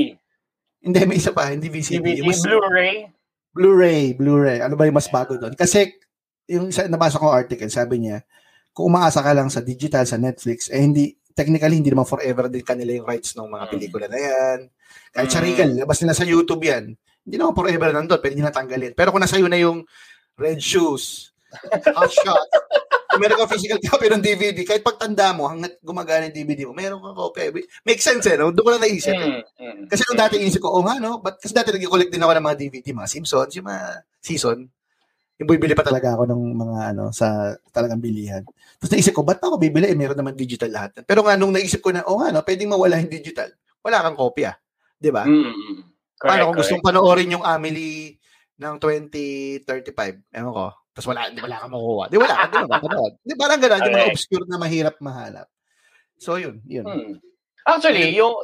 Hindi, 0.81 0.99
may 1.05 1.21
isa 1.21 1.37
pa, 1.37 1.53
hindi 1.53 1.69
VCD. 1.69 2.01
DVD, 2.01 2.25
mas, 2.25 2.41
Blu-ray. 2.41 2.97
Blu-ray, 3.53 4.05
Blu-ray. 4.17 4.59
Ano 4.65 4.75
ba 4.75 4.89
yung 4.89 4.97
mas 4.97 5.09
bago 5.13 5.37
doon? 5.37 5.53
Kasi, 5.53 6.01
yung 6.49 6.73
isa, 6.73 6.89
nabasa 6.89 7.21
ko 7.21 7.29
article, 7.29 7.69
sabi 7.69 8.01
niya, 8.01 8.25
kung 8.73 8.89
umaasa 8.89 9.21
ka 9.21 9.37
lang 9.37 9.53
sa 9.53 9.61
digital, 9.61 10.09
sa 10.09 10.17
Netflix, 10.17 10.73
eh 10.73 10.81
hindi, 10.81 11.13
technically, 11.35 11.77
hindi 11.77 11.91
naman 11.91 12.07
forever 12.07 12.47
din 12.47 12.63
kanila 12.63 12.91
yung 12.91 13.05
rights 13.05 13.35
ng 13.35 13.47
mga 13.47 13.65
Mm. 13.67 13.73
pelikula 13.75 14.07
na 14.07 14.19
yan. 14.19 14.59
Kahit 15.11 15.31
sa 15.31 15.39
Mm. 15.39 15.47
Regal, 15.47 15.71
labas 15.77 15.99
nila 16.01 16.15
sa 16.15 16.25
YouTube 16.25 16.63
yan. 16.63 16.95
Hindi 17.25 17.37
naman 17.37 17.53
forever 17.53 17.91
nandun, 17.91 18.21
pwede 18.21 18.37
nila 18.37 18.51
tanggalin. 18.51 18.93
Pero 18.93 19.11
kung 19.11 19.21
nasa 19.21 19.35
iyo 19.35 19.49
na 19.49 19.59
yung 19.59 19.83
Red 20.35 20.59
Shoes, 20.59 21.33
Hot 21.97 22.11
Shot, 22.11 22.49
kung 23.07 23.23
meron 23.23 23.39
ka 23.39 23.55
physical 23.55 23.79
copy 23.79 24.11
ng 24.11 24.19
DVD, 24.19 24.59
kahit 24.67 24.83
pagtanda 24.83 25.31
mo, 25.31 25.47
hanggat 25.47 25.79
gumagana 25.79 26.27
yung 26.27 26.35
DVD 26.35 26.67
mo, 26.67 26.75
meron 26.75 26.99
kang 26.99 27.15
copy. 27.15 27.63
Make 27.87 28.03
sense 28.03 28.27
eh, 28.27 28.35
no? 28.35 28.51
Doon 28.51 28.65
ko 28.67 28.71
lang 28.75 28.83
naisip. 28.83 29.15
eh. 29.15 29.23
Mm, 29.23 29.43
mm. 29.55 29.85
Kasi 29.87 30.03
nung 30.05 30.19
dati 30.19 30.35
inisip 30.37 30.59
ko, 30.59 30.75
oh 30.75 30.83
nga, 30.83 30.99
no? 30.99 31.23
But, 31.23 31.39
kasi 31.39 31.55
dati 31.55 31.71
nag-collect 31.71 32.11
din 32.11 32.19
ako 32.19 32.33
ng 32.35 32.45
mga 32.45 32.59
DVD, 32.59 32.87
mga 32.91 33.07
Simpsons, 33.09 33.55
yung 33.55 33.71
mga 33.71 34.03
season. 34.19 34.59
Yung 35.43 35.51
bibili 35.51 35.75
pa 35.75 35.83
talaga 35.83 36.15
ako 36.15 36.31
ng 36.31 36.43
mga 36.55 36.79
ano 36.95 37.11
sa 37.11 37.59
talagang 37.75 37.99
bilihan. 37.99 38.47
Tapos 38.79 38.91
naisip 38.95 39.11
ko, 39.11 39.27
ba't 39.27 39.43
ako 39.43 39.59
bibili? 39.59 39.91
Eh, 39.91 39.99
meron 39.99 40.15
naman 40.15 40.39
digital 40.39 40.71
lahat. 40.71 41.03
Pero 41.03 41.27
nga, 41.27 41.35
nung 41.35 41.51
naisip 41.51 41.83
ko 41.83 41.91
na, 41.91 42.07
oh 42.07 42.23
nga, 42.23 42.31
no, 42.31 42.47
pwedeng 42.47 42.71
mawala 42.71 43.03
yung 43.03 43.11
digital. 43.11 43.51
Wala 43.83 43.99
kang 44.07 44.15
kopya. 44.15 44.55
Di 44.95 45.11
ba? 45.11 45.27
Mm. 45.27 45.91
Correct, 46.15 46.31
Paano 46.31 46.43
kung 46.47 46.59
gustong 46.63 46.85
panoorin 46.87 47.35
yung 47.35 47.43
Amelie 47.43 48.15
ng 48.63 48.75
2035? 48.79 50.31
Ewan 50.31 50.55
ko. 50.55 50.67
Tapos 50.95 51.09
wala, 51.11 51.27
di 51.35 51.43
wala 51.43 51.59
ka 51.59 51.67
makuha. 51.67 52.05
Di 52.07 52.17
wala, 52.17 52.35
di 52.47 52.59
ba? 52.71 52.79
Di 53.19 53.35
parang 53.35 53.59
gano'n, 53.59 53.81
yung 53.83 53.97
mga 53.99 54.11
obscure 54.15 54.47
na 54.47 54.63
mahirap 54.63 54.97
mahanap. 55.03 55.51
So, 56.23 56.39
yun, 56.39 56.63
yun. 56.63 56.87
Hmm. 56.87 57.19
Actually, 57.65 58.13
yung 58.13 58.37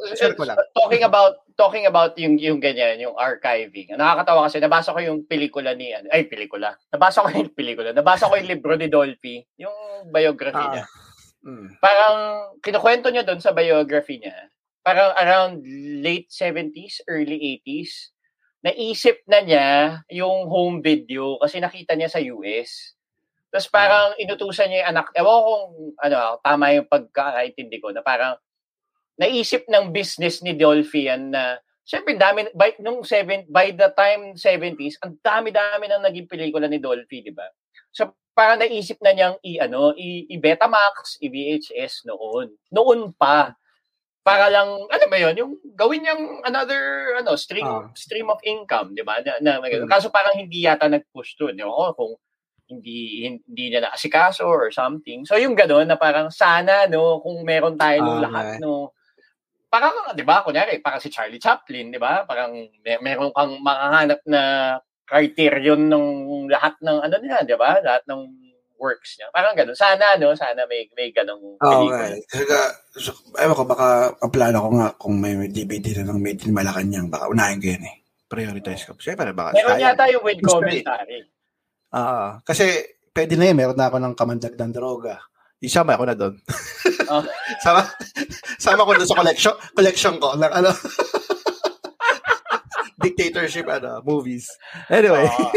talking 0.73 1.05
about 1.05 1.45
talking 1.53 1.85
about 1.85 2.17
yung 2.17 2.41
yung 2.41 2.57
ganyan, 2.57 2.97
yung 2.97 3.13
archiving. 3.13 3.93
Nakakatawa 3.93 4.49
kasi 4.49 4.57
nabasa 4.57 4.97
ko 4.97 4.99
yung 4.99 5.29
pelikula 5.29 5.77
ni 5.77 5.93
ano, 5.93 6.09
ay 6.09 6.25
pelikula. 6.25 6.73
Nabasa 6.89 7.21
ko 7.21 7.29
yung 7.29 7.53
pelikula. 7.53 7.93
Nabasa 7.93 8.25
ko 8.25 8.33
yung 8.33 8.49
libro 8.49 8.73
ni 8.73 8.89
Dolphy, 8.89 9.45
yung 9.61 10.09
biography 10.09 10.57
Ah. 10.57 10.71
niya. 10.73 10.85
Mm. 11.45 11.67
Parang 11.77 12.15
kinukwento 12.65 13.13
niya 13.13 13.21
doon 13.21 13.37
sa 13.37 13.53
biography 13.53 14.17
niya. 14.17 14.49
Parang 14.81 15.13
around 15.13 15.61
late 16.01 16.25
70s, 16.33 17.05
early 17.05 17.37
80s, 17.61 18.09
naisip 18.65 19.21
na 19.29 19.45
niya 19.45 19.67
yung 20.09 20.49
home 20.49 20.81
video 20.81 21.37
kasi 21.37 21.61
nakita 21.61 21.93
niya 21.93 22.09
sa 22.09 22.17
US. 22.21 22.97
Tapos 23.53 23.69
parang 23.69 24.17
inutusan 24.17 24.69
niya 24.69 24.85
yung 24.85 24.89
anak, 24.97 25.07
ewan 25.13 25.37
ko 25.37 25.49
kung 25.53 25.65
ano, 26.01 26.19
tama 26.41 26.65
yung 26.73 26.87
pagkakaintindi 26.89 27.77
ko, 27.77 27.93
na 27.93 28.01
parang 28.01 28.33
naisip 29.19 29.67
ng 29.67 29.91
business 29.91 30.39
ni 30.43 30.55
Dolphy 30.55 31.07
yan 31.11 31.33
na 31.33 31.59
Siyempre, 31.81 32.13
dami, 32.15 32.45
by, 32.53 32.77
nung 32.79 33.01
seven, 33.03 33.43
by 33.49 33.73
the 33.73 33.89
time 33.97 34.37
70s, 34.37 35.01
ang 35.01 35.17
dami-dami 35.19 35.89
nang 35.89 36.05
naging 36.05 36.29
pelikula 36.29 36.69
ni 36.69 36.77
Dolphy, 36.77 37.25
di 37.25 37.33
ba? 37.33 37.43
So, 37.91 38.15
parang 38.31 38.61
naisip 38.61 39.01
na 39.03 39.11
niyang 39.11 39.35
i, 39.43 39.57
ano, 39.59 39.91
i, 39.97 40.23
i-Betamax, 40.29 41.19
i-VHS 41.19 42.05
noon. 42.07 42.53
Noon 42.71 43.11
pa. 43.17 43.57
Para 44.21 44.47
lang, 44.53 44.87
ano 44.87 45.05
ba 45.09 45.17
yun, 45.17 45.35
yung 45.35 45.51
gawin 45.73 46.05
niyang 46.05 46.45
another, 46.45 47.17
ano, 47.17 47.33
stream, 47.35 47.65
Ah. 47.65 47.89
stream 47.97 48.29
of 48.29 48.39
income, 48.45 48.93
di 48.93 49.01
ba? 49.01 49.19
Na, 49.25 49.41
na, 49.41 49.51
Mm. 49.59 49.89
Kaso 49.89 50.13
parang 50.13 50.37
hindi 50.37 50.63
yata 50.63 50.85
nag-push 50.85 51.35
to. 51.35 51.49
Di 51.51 51.65
ba? 51.65 51.91
Kung 51.97 52.13
hindi 52.71 53.27
hindi 53.27 53.63
niya 53.67 53.83
naasikaso 53.83 54.47
or 54.47 54.71
something. 54.71 55.27
So 55.27 55.35
yung 55.35 55.59
gano'n 55.59 55.91
na 55.91 55.99
parang 55.99 56.31
sana 56.31 56.87
no 56.87 57.19
kung 57.19 57.43
meron 57.43 57.75
tayo 57.75 57.99
nung 57.99 58.23
Ah, 58.23 58.31
lahat 58.31 58.45
okay. 58.55 58.59
no 58.63 58.95
parang, 59.71 59.95
di 60.11 60.21
ba, 60.27 60.43
kunyari, 60.43 60.83
parang 60.83 60.99
si 60.99 61.07
Charlie 61.07 61.39
Chaplin, 61.39 61.95
di 61.95 61.97
ba? 61.97 62.27
Parang 62.27 62.51
may, 62.83 62.99
meron 62.99 63.31
kang 63.31 63.55
makahanap 63.63 64.19
na 64.27 64.41
criterion 65.07 65.87
ng 65.87 66.05
lahat 66.51 66.75
ng 66.83 66.97
ano 66.99 67.15
niya, 67.23 67.47
di 67.47 67.55
ba? 67.55 67.79
Lahat 67.79 68.03
ng 68.05 68.21
works 68.75 69.15
niya. 69.15 69.31
Parang 69.31 69.55
ganun. 69.55 69.77
Sana, 69.77 70.19
no? 70.19 70.35
Sana 70.35 70.67
may, 70.67 70.91
may 70.97 71.15
ganung 71.15 71.55
Oo, 71.55 71.87
nga. 71.87 72.11
eh. 72.11 72.19
Kasi 72.27 72.43
ka, 72.43 72.59
so, 72.99 73.15
ewan 73.39 73.55
ko, 73.55 73.63
baka 73.63 74.11
ang 74.19 74.31
plano 74.33 74.57
ko 74.59 74.69
nga 74.75 74.87
kung 74.99 75.15
may 75.23 75.47
DVD 75.47 76.01
na 76.03 76.11
ng 76.11 76.19
Made 76.19 76.43
in 76.43 76.53
Malacanang, 76.53 77.07
baka 77.07 77.31
unahin 77.31 77.61
ko 77.63 77.67
yun 77.71 77.85
eh. 77.87 77.95
Prioritize 78.27 78.83
ko. 78.89 78.99
Siyempre, 78.99 79.31
baka 79.31 79.55
Meron 79.55 79.79
sayang. 79.79 79.95
yata 79.95 80.03
yung 80.11 80.23
with 80.27 80.41
commentary. 80.43 81.23
Ah, 81.91 82.39
kasi 82.43 82.91
Pwede 83.11 83.35
na 83.35 83.51
yun, 83.51 83.59
meron 83.59 83.75
na 83.75 83.91
ako 83.91 83.97
ng 83.99 84.15
kamandag 84.15 84.55
ng 84.55 84.71
droga. 84.71 85.19
Isama 85.61 85.93
ako 85.93 86.03
na 86.09 86.17
doon. 86.17 86.33
Oh. 87.07 87.21
sama, 87.63 87.85
sama 88.57 88.81
ko 88.81 88.91
doon 88.93 89.07
sa 89.07 89.15
collection, 89.15 89.53
collection 89.71 90.13
ko 90.17 90.33
ng 90.33 90.51
ano, 90.51 90.69
dictatorship 93.01 93.65
ano, 93.65 94.01
movies. 94.01 94.49
Anyway, 94.87 95.25
Oo. 95.25 95.49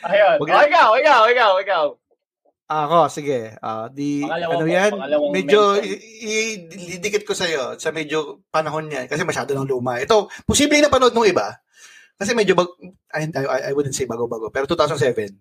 Ayun. 0.00 0.36
Wag 0.40 0.48
Oh, 0.48 0.64
ikaw, 0.64 0.88
ikaw, 0.96 1.20
ikaw, 1.28 1.52
ikaw. 1.60 1.84
ako, 2.70 2.98
sige. 3.10 3.52
Ah, 3.58 3.90
di, 3.90 4.22
Pangalawang 4.24 4.56
ano 4.56 4.64
yan? 4.64 4.90
Medyo, 5.28 5.60
mention. 5.76 5.84
i- 5.84 6.02
i- 6.22 6.60
idikit 6.96 7.26
ko 7.26 7.34
sa'yo 7.34 7.76
sa 7.76 7.90
medyo 7.90 8.40
panahon 8.48 8.88
yan. 8.88 9.04
Kasi 9.04 9.26
masyado 9.26 9.52
ng 9.52 9.68
luma. 9.68 9.98
Ito, 9.98 10.30
posible 10.46 10.78
na 10.78 10.88
panood 10.88 11.12
nung 11.12 11.26
iba. 11.26 11.50
Kasi 12.16 12.32
medyo, 12.32 12.54
bag, 12.54 12.70
I, 13.12 13.26
I, 13.28 13.60
I 13.68 13.72
wouldn't 13.74 13.92
say 13.92 14.06
bago-bago. 14.06 14.48
Pero 14.48 14.64
2007. 14.64 15.34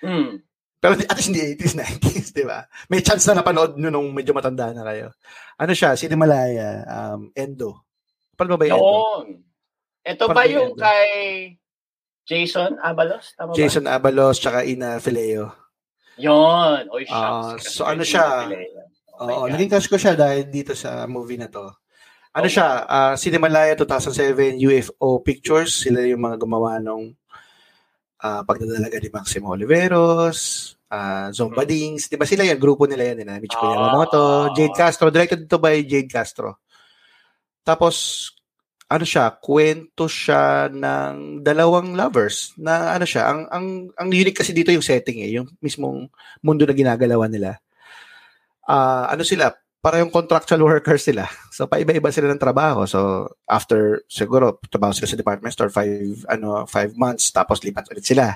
Hmm. 0.00 0.40
Pero 0.76 0.92
at 0.94 1.16
least 1.16 1.32
hindi 1.32 1.56
80s, 1.56 1.74
90s, 1.74 2.28
di 2.32 2.44
ba? 2.44 2.62
May 2.86 3.00
chance 3.00 3.24
na 3.26 3.40
napanood 3.40 3.74
nyo 3.74 3.88
nung 3.88 4.12
medyo 4.12 4.36
matanda 4.36 4.70
na 4.70 4.84
kayo. 4.84 5.10
Ano 5.56 5.72
siya? 5.72 5.96
Si 5.96 6.04
Sinimalaya, 6.04 6.84
um, 6.84 7.32
Endo. 7.32 7.80
Paano 8.36 8.54
ba 8.54 8.60
ba 8.60 8.66
yung 8.68 8.76
Endo? 8.76 8.92
Yun. 8.92 9.26
Ito 10.06 10.22
ba 10.26 10.34
Parang 10.36 10.52
yung 10.52 10.70
Endo. 10.72 10.82
kay 10.84 11.08
Jason 12.22 12.76
Abalos? 12.78 13.32
Tama 13.34 13.50
ba? 13.50 13.56
Jason 13.56 13.86
Abalos, 13.86 14.36
tsaka 14.36 14.62
Ina 14.62 14.98
Fileo. 14.98 15.54
Yun. 16.16 16.88
Oy, 16.90 17.04
shucks. 17.04 17.72
so 17.72 17.84
ano 17.84 18.02
siya? 18.02 18.48
Oh 19.16 19.24
Oo, 19.24 19.42
God. 19.48 19.52
naging 19.56 19.70
crush 19.70 19.88
ko 19.88 19.96
siya 19.96 20.12
dahil 20.12 20.44
dito 20.46 20.76
sa 20.76 21.08
movie 21.08 21.40
na 21.40 21.48
to. 21.48 21.64
Ano 22.36 22.46
Oh. 22.46 22.52
siya? 22.52 22.84
Uh, 22.84 23.14
Cinemalaya 23.16 23.72
2007, 23.72 24.60
UFO 24.60 25.24
Pictures. 25.24 25.72
Sila 25.72 26.04
yung 26.04 26.20
mga 26.20 26.36
gumawa 26.36 26.76
nung 26.76 27.16
uh, 28.26 28.40
pagdadalaga 28.42 28.98
ni 28.98 29.08
Maximo 29.14 29.54
Oliveros, 29.54 30.74
uh, 30.90 31.30
Zomba 31.30 31.62
Hmm. 31.62 31.70
Dings. 31.70 32.10
Di 32.10 32.18
ba 32.18 32.26
sila 32.26 32.42
yan? 32.42 32.58
Grupo 32.58 32.90
nila 32.90 33.14
yan. 33.14 33.22
Eh, 33.22 33.38
Michiko 33.38 33.62
Ah. 33.62 33.72
Yamamoto, 33.78 34.50
Jade 34.58 34.74
Castro. 34.74 35.14
Directed 35.14 35.46
to 35.46 35.62
by 35.62 35.78
Jade 35.86 36.10
Castro. 36.10 36.58
Tapos, 37.62 38.28
ano 38.86 39.02
siya, 39.02 39.34
kwento 39.42 40.06
siya 40.06 40.70
ng 40.70 41.42
dalawang 41.42 41.98
lovers 41.98 42.54
na 42.54 42.94
ano 42.94 43.02
siya, 43.02 43.26
ang 43.26 43.40
ang 43.50 43.66
ang 43.98 44.08
unique 44.14 44.38
kasi 44.38 44.54
dito 44.54 44.70
yung 44.70 44.84
setting 44.84 45.26
eh, 45.26 45.30
yung 45.42 45.50
mismong 45.58 46.06
mundo 46.46 46.62
na 46.62 46.74
ginagalawan 46.74 47.26
nila. 47.30 47.58
Ah, 48.62 49.10
ano 49.10 49.26
sila, 49.26 49.50
para 49.86 50.02
yung 50.02 50.10
contractual 50.10 50.66
workers 50.66 51.06
sila. 51.06 51.30
So 51.54 51.70
paiba-iba 51.70 52.10
sila 52.10 52.26
ng 52.34 52.42
trabaho. 52.42 52.90
So 52.90 53.30
after 53.46 54.02
siguro 54.10 54.58
trabaho 54.66 54.90
sila 54.90 55.06
sa 55.06 55.14
department 55.14 55.54
store 55.54 55.70
five 55.70 56.26
ano 56.26 56.66
five 56.66 56.98
months 56.98 57.30
tapos 57.30 57.62
lipat 57.62 57.94
ulit 57.94 58.02
sila. 58.02 58.34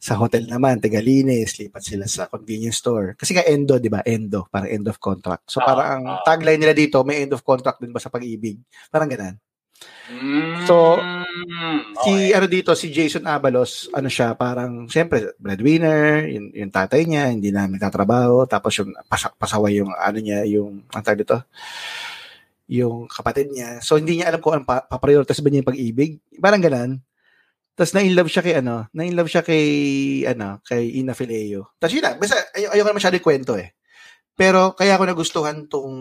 Sa 0.00 0.14
hotel 0.16 0.46
naman, 0.46 0.80
Tegalinis, 0.80 1.58
lipat 1.60 1.82
sila 1.82 2.06
sa 2.06 2.30
convenience 2.30 2.80
store. 2.80 3.18
Kasi 3.20 3.36
nga 3.36 3.44
endo, 3.44 3.76
di 3.76 3.92
ba? 3.92 4.00
Endo, 4.00 4.48
parang 4.48 4.72
end 4.72 4.88
of 4.88 4.96
contract. 4.96 5.52
So 5.52 5.60
Ah, 5.60 5.66
parang 5.68 5.88
ang 5.92 6.04
ah. 6.08 6.24
tagline 6.24 6.56
nila 6.56 6.72
dito, 6.72 7.04
may 7.04 7.20
end 7.20 7.36
of 7.36 7.44
contract 7.44 7.84
din 7.84 7.92
ba 7.92 8.00
sa 8.00 8.08
pag-ibig? 8.08 8.56
Parang 8.88 9.12
ganun. 9.12 9.36
Mm, 11.30 11.94
okay. 11.94 12.02
Si 12.02 12.12
ano 12.34 12.46
dito, 12.50 12.70
si 12.74 12.90
Jason 12.90 13.22
Abalos, 13.30 13.86
ano 13.94 14.10
siya, 14.10 14.34
parang 14.34 14.90
siyempre 14.90 15.38
breadwinner, 15.38 16.26
yung, 16.26 16.50
yung 16.50 16.72
tatay 16.74 17.06
niya, 17.06 17.30
hindi 17.30 17.54
na 17.54 17.70
nagtatrabaho, 17.70 18.50
tapos 18.50 18.82
yung 18.82 18.90
pas- 19.06 19.30
pasaway 19.38 19.78
yung 19.78 19.94
ano 19.94 20.18
niya, 20.18 20.42
yung 20.50 20.82
ang 20.90 21.02
tawag 21.06 21.22
dito, 21.22 21.38
yung 22.70 23.06
kapatid 23.10 23.50
niya. 23.50 23.78
So 23.82 23.98
hindi 23.98 24.18
niya 24.18 24.30
alam 24.34 24.42
kung 24.42 24.58
ano 24.58 24.64
pa, 24.66 24.82
paprioritize 24.86 25.42
ba 25.42 25.48
niya 25.50 25.62
yung 25.62 25.70
pag-ibig. 25.70 26.10
Parang 26.38 26.62
ganun. 26.62 27.02
Tapos 27.74 27.92
na-inlove 27.96 28.30
siya 28.30 28.42
kay 28.44 28.54
ano, 28.60 28.86
na-inlove 28.94 29.30
siya 29.30 29.42
kay 29.46 29.64
ano, 30.26 30.58
kay 30.66 31.00
Ina 31.00 31.14
Fileo. 31.14 31.74
Tapos 31.78 31.94
yun 31.94 32.04
na, 32.04 32.14
basta 32.18 32.36
ay- 32.54 32.70
ayoko 32.74 32.88
na 32.90 32.98
masyado 32.98 33.16
yung 33.18 33.26
kwento 33.26 33.54
eh. 33.58 33.74
Pero 34.34 34.74
kaya 34.74 34.94
ako 34.98 35.04
nagustuhan 35.06 35.66
tong 35.70 35.96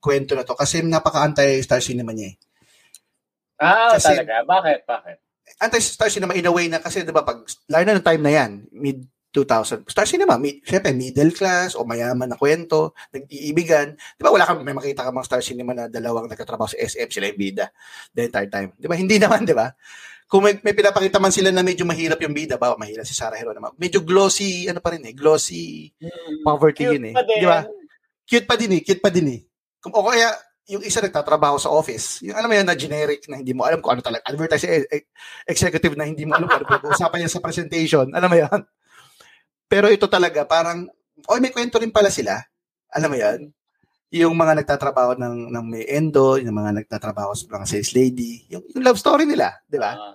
kwento 0.00 0.32
na 0.38 0.46
to 0.46 0.54
kasi 0.54 0.82
napaka-anti-star 0.86 1.82
cinema 1.82 2.14
niya 2.14 2.34
eh. 2.34 2.36
Ah, 3.56 3.96
kasi- 3.96 4.12
talaga? 4.12 4.44
Bakit? 4.44 4.80
Bakit? 4.84 5.16
anti-star 5.56 6.10
cinema 6.12 6.34
in 6.36 6.44
a 6.44 6.52
way 6.52 6.66
na 6.68 6.82
kasi 6.82 7.00
'di 7.00 7.14
ba 7.14 7.24
pag 7.24 7.40
lalo 7.70 7.82
na 7.86 7.96
ng 7.96 8.04
time 8.04 8.22
na 8.22 8.32
'yan, 8.34 8.50
mid 8.74 8.98
2000. 9.32 9.84
Star 9.84 10.08
cinema, 10.08 10.40
mid, 10.40 10.64
syempre 10.64 10.96
middle 10.96 11.28
class 11.28 11.76
o 11.76 11.84
mayaman 11.84 12.24
na 12.24 12.40
kwento, 12.40 12.96
nag-iibigan. 13.12 13.92
'Di 13.94 14.22
ba 14.24 14.32
wala 14.32 14.48
kang 14.48 14.64
may 14.64 14.72
makita 14.72 15.04
ka 15.04 15.12
mga 15.12 15.28
star 15.28 15.42
cinema 15.44 15.76
na 15.76 15.92
dalawang 15.92 16.24
nagtatrabaho 16.28 16.72
sa 16.72 16.80
SM 16.80 17.08
sila 17.12 17.28
yung 17.28 17.40
bida 17.40 17.68
the 18.16 18.28
entire 18.28 18.48
time. 18.48 18.70
'Di 18.76 18.86
ba? 18.88 18.96
Hindi 18.96 19.16
naman, 19.24 19.44
'di 19.44 19.54
ba? 19.56 19.70
Kung 20.26 20.42
may, 20.42 20.58
may 20.58 20.74
pinapakita 20.74 21.22
man 21.22 21.30
sila 21.30 21.54
na 21.54 21.62
medyo 21.62 21.86
mahirap 21.86 22.18
yung 22.18 22.34
bida, 22.34 22.58
ba 22.58 22.74
mahirap 22.74 23.06
si 23.06 23.14
Sarah 23.14 23.38
Hero 23.38 23.54
naman. 23.54 23.70
Medyo 23.78 24.02
glossy, 24.02 24.66
ano 24.66 24.82
pa 24.82 24.90
rin 24.90 25.06
eh, 25.06 25.14
glossy 25.14 25.94
poverty 26.42 26.82
Cute 26.82 26.94
yun 26.98 27.04
eh. 27.06 27.14
Di 27.14 27.46
ba? 27.46 27.62
Cute 28.26 28.42
pa 28.42 28.58
din 28.58 28.74
eh, 28.74 28.80
cute 28.82 28.98
pa 28.98 29.14
din 29.14 29.28
eh. 29.30 29.40
Kung 29.78 29.94
o 29.94 30.02
kaya 30.02 30.34
yung 30.66 30.82
isa 30.82 30.98
nagtatrabaho 30.98 31.62
sa 31.62 31.70
office, 31.70 32.26
yung 32.26 32.34
alam 32.34 32.50
mo 32.50 32.54
yun 32.58 32.66
na 32.66 32.74
generic 32.74 33.22
na 33.30 33.38
hindi 33.38 33.54
mo 33.54 33.62
alam 33.62 33.78
kung 33.78 33.94
ano 33.94 34.02
talaga, 34.02 34.26
advertising 34.26 34.70
e- 34.82 34.90
e- 34.90 35.08
executive 35.46 35.94
na 35.94 36.10
hindi 36.10 36.26
mo 36.26 36.34
alam 36.34 36.50
kung 36.50 36.58
ano 36.58 36.66
pag-uusapan 36.66 37.22
niya 37.22 37.30
sa 37.30 37.42
presentation, 37.42 38.06
alam 38.10 38.26
mo 38.26 38.34
yan. 38.34 38.60
Pero 39.70 39.86
ito 39.86 40.10
talaga, 40.10 40.42
parang, 40.42 40.90
oh, 41.30 41.38
may 41.38 41.54
kwento 41.54 41.78
rin 41.78 41.94
pala 41.94 42.10
sila. 42.10 42.42
Alam 42.90 43.14
mo 43.14 43.16
yan? 43.18 43.40
Yung 44.14 44.34
mga 44.34 44.58
nagtatrabaho 44.62 45.14
ng, 45.18 45.54
ng 45.54 45.64
may 45.66 45.86
endo, 45.86 46.38
yung 46.38 46.54
mga 46.54 46.82
nagtatrabaho 46.82 47.30
sa 47.34 47.46
mga 47.46 47.66
sales 47.66 47.94
lady, 47.94 48.46
yung, 48.50 48.62
yung 48.74 48.82
love 48.82 48.98
story 48.98 49.22
nila, 49.22 49.54
di 49.70 49.78
ba? 49.78 49.94
Ah. 49.94 50.14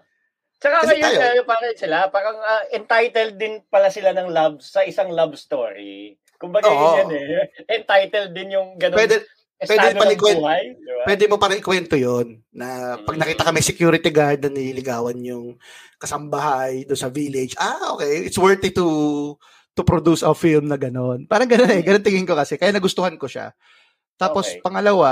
Tsaka 0.61 0.85
Kasi 0.85 1.01
ngayon, 1.01 1.21
tayo- 1.25 1.47
parang 1.49 1.73
sila, 1.73 1.97
parang 2.13 2.37
ah, 2.37 2.63
entitled 2.69 3.33
din 3.39 3.65
pala 3.65 3.89
sila 3.89 4.13
ng 4.13 4.29
love 4.29 4.61
sa 4.61 4.85
isang 4.85 5.09
love 5.09 5.33
story. 5.33 6.13
Kumbaga 6.37 6.69
Oo. 6.69 7.01
yun 7.01 7.09
eh. 7.17 7.49
Entitled 7.81 8.29
din 8.35 8.53
yung 8.53 8.77
ganun 8.77 8.99
Pwede, 8.99 9.25
pwede 9.63 9.87
palikwet- 9.93 10.37
buhay. 10.37 10.63
Di 10.73 10.91
ba? 10.91 11.03
pwede 11.05 11.23
mo 11.25 11.35
parang 11.35 11.57
ikwento 11.57 11.93
yon 11.93 12.41
na 12.49 12.67
pag 12.99 13.15
Mm. 13.15 13.21
nakita 13.21 13.45
ka 13.45 13.51
may 13.51 13.61
security 13.61 14.09
guard 14.09 14.39
na 14.39 14.49
nililigawan 14.49 15.17
yung 15.19 15.57
kasambahay 15.97 16.81
doon 16.83 16.97
sa 16.97 17.09
village, 17.09 17.53
ah, 17.55 17.93
okay, 17.93 18.25
it's 18.25 18.37
worth 18.37 18.61
it 18.61 18.73
to 18.73 18.85
to 19.71 19.81
produce 19.81 20.21
a 20.21 20.33
film 20.33 20.65
na 20.65 20.75
ganon. 20.75 21.23
Parang 21.25 21.47
ganon 21.47 21.69
eh, 21.69 21.79
ganon 21.79 22.01
tingin 22.01 22.25
ko 22.25 22.33
kasi. 22.33 22.55
Kaya 22.55 22.69
nagustuhan 22.71 23.15
ko 23.15 23.25
siya. 23.25 23.55
Tapos, 24.15 24.45
Okay. 24.45 24.59
pangalawa, 24.59 25.09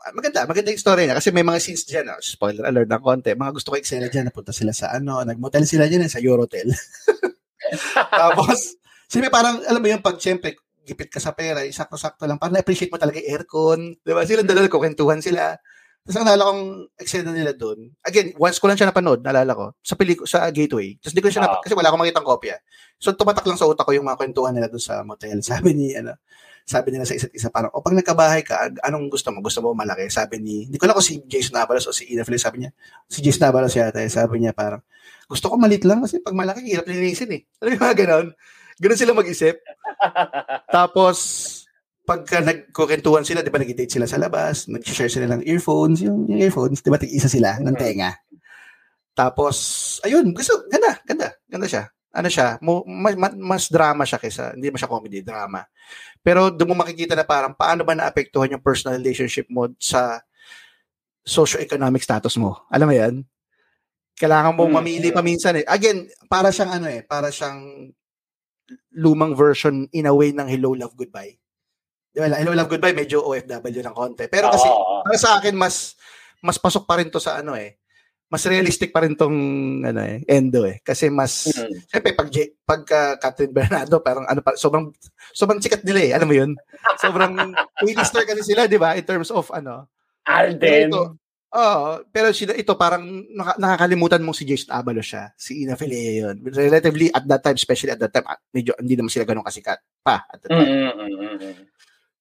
ah, 0.00 0.12
maganda, 0.12 0.44
maganda 0.44 0.68
yung 0.68 0.82
story 0.82 1.06
niya. 1.06 1.16
Kasi 1.16 1.30
may 1.30 1.40
mga 1.40 1.56
scenes 1.58 1.84
dyan, 1.84 2.08
ah, 2.08 2.18
spoiler 2.18 2.66
alert 2.66 2.84
ng 2.86 3.00
konti, 3.00 3.32
mga 3.32 3.54
gusto 3.54 3.70
ko 3.70 3.78
eksena 3.78 4.08
dyan, 4.08 4.28
napunta 4.28 4.50
sila 4.50 4.74
sa 4.74 4.90
ano, 4.90 5.22
nagmotel 5.22 5.64
sila 5.64 5.86
dyan 5.86 6.04
eh, 6.04 6.10
sa 6.10 6.18
Eurotel. 6.18 6.68
Tapos, 8.10 8.76
sila 9.06 9.30
parang, 9.30 9.62
alam 9.62 9.80
mo 9.80 9.88
yung 9.88 10.02
pag 10.02 10.18
siyempre, 10.18 10.58
gipit 10.84 11.08
ka 11.08 11.18
sa 11.18 11.32
pera, 11.32 11.64
sakto-sakto 11.64 12.24
lang, 12.24 12.36
parang 12.36 12.54
na-appreciate 12.54 12.92
mo 12.92 13.00
talaga 13.00 13.18
yung 13.18 13.30
aircon. 13.32 13.80
Di 13.98 14.12
ba? 14.12 14.22
Sila 14.22 14.44
dalawa, 14.44 14.68
kukwentuhan 14.68 15.18
sila. 15.18 15.56
Tapos 16.04 16.20
ang 16.20 16.26
naalala 16.28 16.52
kong 16.52 16.62
eksena 17.00 17.32
nila 17.32 17.56
doon, 17.56 17.88
Again, 18.04 18.36
once 18.36 18.60
ko 18.60 18.68
lang 18.68 18.76
siya 18.76 18.92
napanood, 18.92 19.24
naalala 19.24 19.56
ko, 19.56 19.66
sa 19.80 19.96
peliko 19.96 20.28
sa 20.28 20.44
Gateway. 20.52 21.00
Tapos 21.00 21.16
di 21.16 21.22
ko 21.24 21.32
siya 21.32 21.40
Ah. 21.40 21.56
nap- 21.56 21.64
kasi 21.64 21.72
wala 21.72 21.88
akong 21.88 22.04
makitang 22.04 22.28
kopya. 22.28 22.60
So 23.00 23.16
tumatak 23.16 23.48
lang 23.48 23.56
sa 23.56 23.64
utak 23.64 23.88
ko 23.88 23.96
yung 23.96 24.04
mga 24.04 24.20
kwentuhan 24.20 24.52
nila 24.52 24.68
doon 24.68 24.84
sa 24.84 25.00
motel. 25.00 25.40
Sabi 25.48 25.72
ni 25.72 25.96
ano, 25.96 26.12
sabi 26.64 26.96
nila 26.96 27.04
sa 27.04 27.12
isa't 27.12 27.28
isa 27.32 27.52
parang, 27.52 27.68
o 27.76 27.84
pag 27.84 27.92
nagkabahay 27.92 28.40
ka, 28.40 28.56
anong 28.84 29.12
gusto 29.12 29.28
mo? 29.28 29.44
Gusto 29.44 29.60
mo 29.60 29.76
malaki? 29.76 30.08
Sabi 30.08 30.40
ni, 30.40 30.64
hindi 30.64 30.80
ko 30.80 30.88
alam 30.88 30.96
kung 30.96 31.04
si 31.04 31.20
Jason 31.28 31.60
Avalos 31.60 31.84
o 31.84 31.92
si 31.92 32.08
Ina 32.08 32.24
Feliz, 32.24 32.40
sabi 32.40 32.64
niya, 32.64 32.72
si 33.04 33.20
Jason 33.20 33.44
Avalos 33.44 33.76
yata, 33.76 34.00
eh, 34.00 34.08
sabi 34.08 34.40
niya 34.40 34.56
parang, 34.56 34.80
gusto 35.28 35.52
ko 35.52 35.60
malit 35.60 35.84
lang 35.84 36.00
kasi 36.00 36.24
pag 36.24 36.32
malaki, 36.32 36.64
hirap 36.64 36.88
linisin 36.88 37.36
eh. 37.36 37.44
Alam 37.60 37.76
mo 37.76 37.84
mga 37.84 37.96
ganon? 38.00 38.26
Ganon 38.80 38.98
sila 38.98 39.14
mag-isip. 39.14 39.56
Tapos, 40.68 41.16
pagka 42.04 42.42
nagkukentuhan 42.44 43.24
sila, 43.24 43.40
di 43.40 43.48
ba 43.48 43.62
nag-date 43.62 43.88
sila 43.88 44.04
sa 44.04 44.20
labas, 44.20 44.68
nag-share 44.68 45.08
sila 45.08 45.30
ng 45.30 45.46
earphones, 45.46 46.04
yung, 46.04 46.28
yung 46.28 46.40
earphones, 46.42 46.82
di 46.84 46.90
ba 46.92 47.00
tig-isa 47.00 47.30
sila 47.30 47.56
ng 47.62 47.76
tenga. 47.78 48.12
Tapos, 49.14 49.56
ayun, 50.02 50.34
gusto, 50.34 50.66
ganda, 50.68 50.98
ganda, 51.06 51.32
ganda 51.46 51.68
siya. 51.70 51.84
Ano 52.14 52.30
siya, 52.30 52.62
mo, 52.62 52.86
mas, 52.86 53.14
mas 53.34 53.64
drama 53.66 54.06
siya 54.06 54.22
kaysa, 54.22 54.54
hindi 54.54 54.70
mo 54.70 54.78
siya 54.78 54.86
comedy, 54.90 55.18
drama. 55.22 55.66
Pero 56.22 56.46
doon 56.46 56.70
mo 56.74 56.86
makikita 56.86 57.18
na 57.18 57.26
parang 57.26 57.54
paano 57.58 57.82
ba 57.82 57.94
naapektuhan 57.94 58.54
yung 58.54 58.62
personal 58.62 58.98
relationship 59.02 59.50
mo 59.50 59.66
sa 59.82 60.22
socio-economic 61.26 62.04
status 62.04 62.38
mo. 62.38 62.62
Alam 62.70 62.86
mo 62.90 62.94
yan? 62.94 63.14
Kailangan 64.14 64.54
mong 64.54 64.70
Mm. 64.70 64.76
mamili 64.78 65.08
pa 65.10 65.26
minsan 65.26 65.58
eh. 65.58 65.66
Again, 65.66 66.06
Para 66.30 66.54
siyang 66.54 66.78
ano 66.78 66.86
eh, 66.86 67.02
para 67.02 67.34
siyang 67.34 67.90
lumang 68.94 69.36
version 69.36 69.84
in 69.92 70.06
a 70.06 70.14
way 70.14 70.32
ng 70.32 70.48
Hello, 70.48 70.72
Love, 70.72 70.96
Goodbye. 70.96 71.36
Ba? 72.14 72.30
Hello 72.30 72.54
Love 72.54 72.70
Goodbye, 72.70 72.94
medyo 72.94 73.26
OFW 73.26 73.82
ng 73.82 73.96
konti. 73.96 74.30
Pero 74.30 74.48
kasi, 74.48 74.68
Oo. 74.70 75.02
para 75.02 75.18
sa 75.18 75.36
akin, 75.36 75.54
mas 75.58 75.98
mas 76.38 76.60
pasok 76.60 76.84
pa 76.84 77.00
rin 77.00 77.08
to 77.08 77.18
sa 77.18 77.40
ano 77.40 77.56
eh. 77.56 77.80
Mas 78.28 78.44
realistic 78.48 78.90
pa 78.90 79.04
rin 79.04 79.14
tong 79.14 79.36
ano 79.84 80.00
eh, 80.02 80.24
Endo 80.26 80.64
eh. 80.66 80.80
Kasi 80.82 81.06
mas, 81.12 81.48
Mm. 81.54 81.70
Siyempre, 81.86 82.12
pag, 82.16 82.28
J- 82.32 82.54
pagka 82.66 83.00
Catherine 83.20 83.54
Bernardo, 83.54 84.00
parang 84.00 84.26
ano 84.26 84.40
pa, 84.42 84.56
sobrang, 84.58 84.90
sobrang 85.30 85.60
sikat 85.62 85.84
nila 85.86 86.00
eh. 86.02 86.10
Alam 86.16 86.28
mo 86.28 86.34
yun? 86.34 86.50
Sobrang 86.98 87.30
A-lister 87.84 88.24
kasi 88.26 88.42
sila, 88.42 88.66
di 88.66 88.80
ba? 88.80 88.96
In 88.98 89.04
terms 89.06 89.30
of 89.30 89.48
ano. 89.54 89.86
Alden. 90.24 90.88
Ito, 90.90 91.02
Oo, 91.54 92.02
pero 92.10 92.34
sila, 92.34 92.50
ito 92.58 92.74
parang 92.74 93.06
naka- 93.30 93.58
nakakalimutan 93.62 94.18
mong 94.26 94.34
si 94.34 94.42
Jason 94.42 94.74
Avalos 94.74 95.06
siya. 95.06 95.30
Si 95.38 95.62
Ina 95.62 95.78
Filea 95.78 96.26
yun. 96.26 96.42
Relatively, 96.50 97.14
at 97.14 97.22
that 97.30 97.46
time, 97.46 97.54
especially 97.54 97.94
at 97.94 98.00
that 98.02 98.10
time, 98.10 98.26
ah, 98.26 98.42
medyo 98.50 98.74
hindi 98.74 98.98
naman 98.98 99.06
sila 99.06 99.22
ganun 99.22 99.46
kasikat 99.46 99.78
pa 100.02 100.26
at 100.26 100.42
that 100.42 100.50
time. 100.50 100.66
Mm, 100.66 100.90
mm, 100.90 101.14
mm, 101.14 101.36
mm. 101.38 101.54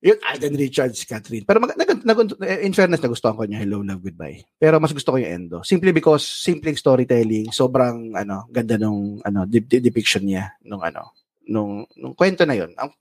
Yun, 0.03 0.19
Alden 0.19 0.55
Richards, 0.59 1.07
Catherine. 1.07 1.47
Pero 1.47 1.63
mag, 1.63 1.79
nag, 1.79 2.03
nag- 2.03 2.35
in 2.59 2.75
fairness, 2.75 2.99
nagustuhan 2.99 3.39
ko 3.39 3.47
niya 3.47 3.63
Hello, 3.63 3.79
Love, 3.79 4.03
Goodbye. 4.03 4.43
Pero 4.59 4.75
mas 4.77 4.91
gusto 4.91 5.15
ko 5.15 5.17
yung 5.17 5.31
Endo. 5.31 5.57
Simply 5.63 5.95
because, 5.95 6.27
simpleng 6.27 6.75
storytelling, 6.75 7.55
sobrang, 7.55 8.11
ano, 8.11 8.45
ganda 8.51 8.75
nung, 8.75 9.23
ano, 9.23 9.47
de- 9.47 9.63
de- 9.63 9.79
depiction 9.79 10.27
niya, 10.27 10.59
nung, 10.67 10.83
ano, 10.83 11.15
nung, 11.47 11.87
nung 11.95 12.13
kwento 12.19 12.43
na 12.43 12.53
yun. 12.53 12.75
Ang, 12.75 12.91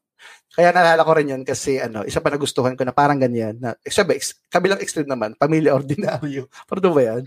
kaya 0.53 0.69
naalala 0.69 1.01
ko 1.01 1.13
rin 1.17 1.33
yun 1.33 1.43
kasi, 1.43 1.81
ano, 1.81 2.05
isa 2.05 2.21
pa 2.21 2.29
nagustuhan 2.29 2.77
ko 2.77 2.85
na 2.85 2.93
parang 2.93 3.17
ganyan, 3.17 3.57
na, 3.57 3.73
sabi, 3.89 4.21
ex, 4.21 4.37
kabilang 4.53 4.81
extreme 4.85 5.09
naman, 5.09 5.33
Pamilya 5.35 5.73
Ordinaryo. 5.73 6.45
Parang 6.69 6.93
ba 6.93 7.03
yan? 7.03 7.25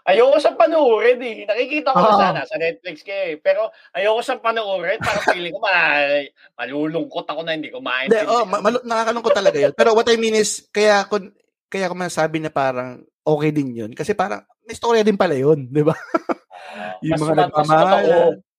Ayoko 0.00 0.36
sa 0.40 0.56
panoorin 0.56 1.20
eh. 1.22 1.44
Nakikita 1.44 1.92
ko 1.92 2.00
na 2.00 2.10
Oo. 2.10 2.18
sana 2.18 2.40
sa 2.48 2.56
Netflix 2.56 3.04
ka 3.04 3.12
eh. 3.12 3.36
Pero 3.36 3.68
ayoko 3.92 4.20
sa 4.24 4.40
panoorin. 4.40 4.96
Parang 4.98 5.24
feeling 5.28 5.52
ko 5.54 5.60
ma- 5.60 6.24
malulungkot 6.56 7.28
ako 7.28 7.40
na 7.44 7.54
hindi 7.54 7.68
ko 7.68 7.78
Hindi, 7.78 8.10
maintindihan. 8.10 8.32
oh, 8.32 8.44
ma- 8.48 8.64
malu- 8.64 8.82
nakakalungkot 8.82 9.34
talaga 9.36 9.58
yun. 9.60 9.72
Pero 9.76 9.92
what 9.92 10.08
I 10.08 10.16
mean 10.16 10.34
is, 10.34 10.66
kaya 10.72 11.04
ako, 11.04 11.30
kaya 11.68 11.86
ako 11.86 11.94
masabi 11.94 12.40
na 12.40 12.50
parang 12.50 13.04
okay 13.22 13.50
din 13.52 13.76
yun. 13.76 13.92
Kasi 13.92 14.16
parang, 14.16 14.40
may 14.64 14.74
storya 14.74 15.04
din 15.04 15.20
pala 15.20 15.36
yun, 15.36 15.68
di 15.68 15.84
ba? 15.84 15.94
Oo. 15.94 17.04
yung 17.06 17.20
Mas- 17.20 17.22
mga 17.22 17.44
totoo. 17.52 18.49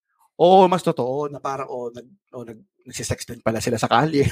Oo, 0.41 0.65
mas 0.65 0.81
totoo 0.81 1.29
na 1.29 1.37
parang 1.37 1.69
oh, 1.69 1.93
nag 1.93 2.07
oh, 2.33 2.41
nag 2.41 2.57
nagsisex 2.81 3.29
din 3.29 3.45
pala 3.45 3.61
sila 3.61 3.77
sa 3.77 3.85
kalye. 3.85 4.25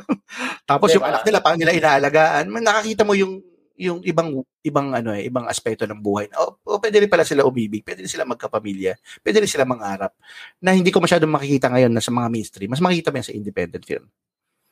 Tapos 0.70 0.88
yung 0.96 1.04
Diba? 1.04 1.12
anak 1.12 1.22
nila 1.28 1.44
paano 1.44 1.58
nila 1.60 1.76
inaalagaan. 1.76 2.48
Man, 2.48 2.64
nakakita 2.64 3.04
mo 3.04 3.12
yung 3.12 3.44
yung 3.76 4.00
ibang 4.04 4.40
ibang 4.64 4.94
ano 4.96 5.12
eh, 5.12 5.28
ibang 5.28 5.44
aspeto 5.44 5.84
ng 5.84 6.00
buhay. 6.00 6.32
Oh, 6.40 6.56
oh, 6.64 6.80
pwede 6.80 7.04
rin 7.04 7.12
pala 7.12 7.26
sila 7.28 7.44
umibig, 7.44 7.84
pwede 7.84 8.04
rin 8.04 8.08
sila 8.08 8.24
magkapamilya, 8.24 8.96
pwede 9.20 9.44
rin 9.44 9.50
sila 9.50 9.68
mangarap 9.68 10.16
na 10.62 10.72
hindi 10.72 10.88
ko 10.88 11.04
masyadong 11.04 11.32
makikita 11.32 11.68
ngayon 11.68 11.92
na 11.92 12.00
sa 12.00 12.14
mga 12.14 12.28
mainstream. 12.32 12.72
Mas 12.72 12.80
makikita 12.80 13.12
mo 13.12 13.20
yan 13.20 13.28
sa 13.28 13.36
independent 13.36 13.84
film. 13.84 14.06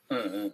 Mm, 0.09 0.17
mm, 0.17 0.31
mm. 0.33 0.49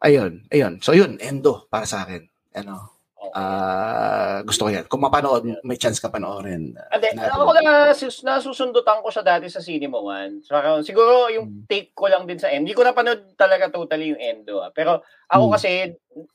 Ayun, 0.00 0.32
ayun. 0.48 0.72
So 0.80 0.92
yun, 0.96 1.20
Endo 1.20 1.68
para 1.68 1.84
sa 1.84 2.04
akin. 2.04 2.24
Ano, 2.56 2.99
Ah 3.30 4.40
gusto 4.42 4.66
ko 4.66 4.70
yan. 4.72 4.88
Kung 4.88 5.04
mapanood, 5.04 5.44
may 5.62 5.76
chance 5.76 6.00
ka 6.00 6.08
panoorin. 6.08 6.72
Ade, 6.90 7.12
ako 7.14 7.52
na 7.60 7.92
sus, 7.92 8.24
nasusundutan 8.24 9.04
ko 9.04 9.12
siya 9.12 9.22
dati 9.22 9.46
sa 9.52 9.60
Cinema 9.60 10.00
One. 10.00 10.40
So, 10.42 10.56
siguro 10.80 11.28
yung 11.28 11.68
take 11.68 11.92
ko 11.92 12.08
lang 12.08 12.24
din 12.24 12.40
sa 12.40 12.48
end. 12.48 12.64
Hindi 12.64 12.74
ko 12.74 12.82
napanood 12.82 13.36
talaga 13.36 13.68
totally 13.68 14.16
yung 14.16 14.20
Endo. 14.20 14.64
Ah. 14.64 14.72
Pero 14.72 15.04
ako 15.28 15.44
Hmm. 15.46 15.54
kasi 15.54 15.70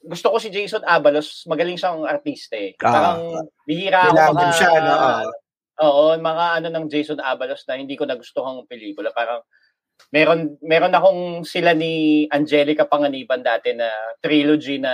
gusto 0.06 0.28
ko 0.32 0.38
si 0.38 0.54
Jason 0.54 0.86
Abalos, 0.86 1.44
magaling 1.50 1.76
siyang 1.76 2.06
artista 2.06 2.56
eh. 2.56 2.78
Ah. 2.80 2.94
Parang 2.94 3.20
bihira 3.66 4.06
ako 4.08 4.34
maka, 4.38 4.54
siya, 4.54 4.72
no? 4.80 4.96
Oo, 5.76 6.16
mga 6.16 6.46
ano 6.62 6.68
ng 6.72 6.86
Jason 6.88 7.20
Abalos 7.20 7.68
na 7.68 7.76
hindi 7.76 8.00
ko 8.00 8.08
nagustuhang 8.08 8.64
pelikula. 8.70 9.12
Parang 9.12 9.44
meron 10.14 10.56
meron 10.64 10.94
akong 10.96 11.44
sila 11.44 11.76
ni 11.76 12.24
Angelica 12.32 12.88
Panganiban 12.88 13.44
dati 13.44 13.76
na 13.76 13.90
trilogy 14.24 14.80
na 14.80 14.94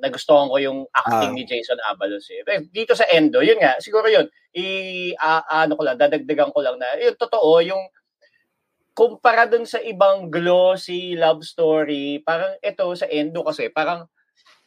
nagustuhan 0.00 0.48
ko 0.48 0.56
yung 0.56 0.78
acting 0.92 1.32
Ah. 1.32 1.36
ni 1.36 1.44
Jason 1.44 1.80
Abalos 1.84 2.24
eh. 2.32 2.40
Pero 2.46 2.64
Dito 2.72 2.96
sa 2.96 3.04
Endo, 3.10 3.44
yun 3.44 3.60
nga, 3.60 3.76
siguro 3.82 4.08
yun. 4.08 4.24
I 4.56 4.66
a- 5.18 5.66
ano 5.66 5.76
ko 5.76 5.82
lang, 5.84 6.00
dadagdagan 6.00 6.52
ko 6.54 6.60
lang 6.64 6.80
na 6.80 6.88
yung 7.00 7.16
totoo, 7.18 7.60
yung 7.64 7.84
kumpara 8.92 9.48
dun 9.48 9.64
sa 9.64 9.80
ibang 9.80 10.28
glossy 10.28 11.16
love 11.16 11.44
story, 11.44 12.20
parang 12.24 12.56
ito 12.60 12.84
sa 12.96 13.08
Endo 13.08 13.40
kasi, 13.44 13.72
parang 13.72 14.04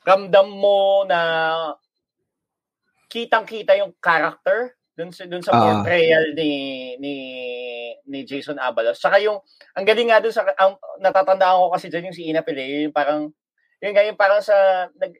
ramdam 0.05 0.49
mo 0.49 1.05
na 1.05 1.19
kitang-kita 3.09 3.77
yung 3.79 3.93
character 4.01 4.74
dun 4.95 5.11
sa 5.11 5.23
dun 5.27 5.43
sa 5.43 5.51
Ah. 5.51 5.61
portrayal 5.83 6.31
ni 6.33 6.51
ni 6.99 7.13
ni 8.07 8.19
Jason 8.23 8.55
Abalos. 8.57 8.97
Saka 8.99 9.19
yung 9.19 9.39
ang 9.75 9.85
galing 9.85 10.07
nga 10.09 10.23
dun 10.23 10.31
sa 10.31 10.47
ang 10.55 10.79
natatandaan 11.03 11.59
ko 11.59 11.67
kasi 11.75 11.91
diyan 11.91 12.11
yung 12.11 12.17
si 12.17 12.23
Ina 12.31 12.41
Pele, 12.41 12.87
yung 12.87 12.95
parang 12.95 13.27
yun 13.83 13.91
nga 13.93 14.03
yung 14.07 14.15
parang 14.19 14.39
sa 14.39 14.55
nag 14.95 15.13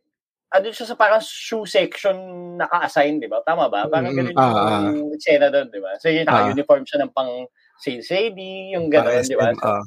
ano 0.56 0.72
siya 0.72 0.88
sa 0.88 0.96
parang 0.96 1.20
shoe 1.20 1.68
section 1.68 2.16
naka-assign, 2.56 3.20
di 3.20 3.28
ba? 3.28 3.44
Tama 3.44 3.68
ba? 3.68 3.92
Parang 3.92 4.16
Mm, 4.16 4.32
ganun 4.32 4.36
ah, 4.40 4.56
ah. 4.56 4.82
yung 4.88 5.12
eksena 5.12 5.52
doon, 5.52 5.68
di 5.68 5.84
ba? 5.84 5.92
So 6.00 6.08
yung 6.08 6.24
naka-uniform 6.24 6.84
siya 6.88 7.04
ng 7.04 7.12
pang 7.12 7.44
sales 7.84 8.08
lady, 8.08 8.72
yung 8.72 8.88
gano'n, 8.88 9.20
di 9.28 9.36
ba? 9.36 9.52
So, 9.52 9.68
ah. 9.68 9.84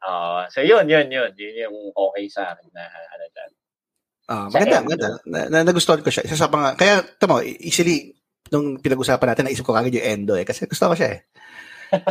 ah, 0.00 0.42
so 0.48 0.64
yun, 0.64 0.88
yun, 0.88 1.12
yun. 1.12 1.28
Yun 1.36 1.54
yung 1.68 1.76
okay 1.92 2.32
sa 2.32 2.56
akin 2.56 2.68
na 2.72 2.88
ano 2.88 3.24
dyan. 3.28 3.50
Ah, 4.26 4.46
Sa 4.48 4.56
maganda, 4.56 4.78
maganda. 4.88 5.08
Na, 5.28 5.40
na, 5.52 5.58
nagustuhan 5.68 6.00
ko 6.00 6.08
siya. 6.08 6.24
Isa 6.24 6.40
sa 6.40 6.48
mga, 6.48 6.80
kaya, 6.80 7.04
tamo, 7.20 7.44
easily, 7.44 8.15
nung 8.50 8.78
pinag-usapan 8.78 9.32
natin, 9.32 9.44
naisip 9.46 9.64
ko 9.64 9.74
kagad 9.74 9.94
yung 9.94 10.06
Endo 10.06 10.34
eh. 10.34 10.44
Kasi 10.44 10.66
gusto 10.66 10.90
ko 10.90 10.94
siya 10.94 11.10
eh. 11.16 11.20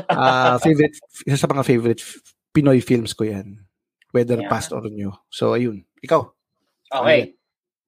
Ah, 0.10 0.56
favorite, 0.64 0.96
isa 1.24 1.38
sa 1.38 1.48
mga 1.48 1.64
favorite 1.64 2.02
Pinoy 2.52 2.80
films 2.80 3.12
ko 3.12 3.28
yan. 3.28 3.60
Whether 4.12 4.40
Yeah. 4.40 4.48
past 4.48 4.72
or 4.72 4.84
new. 4.88 5.12
So, 5.28 5.54
ayun. 5.54 5.84
Ikaw. 6.00 6.22
Okay. 7.04 7.36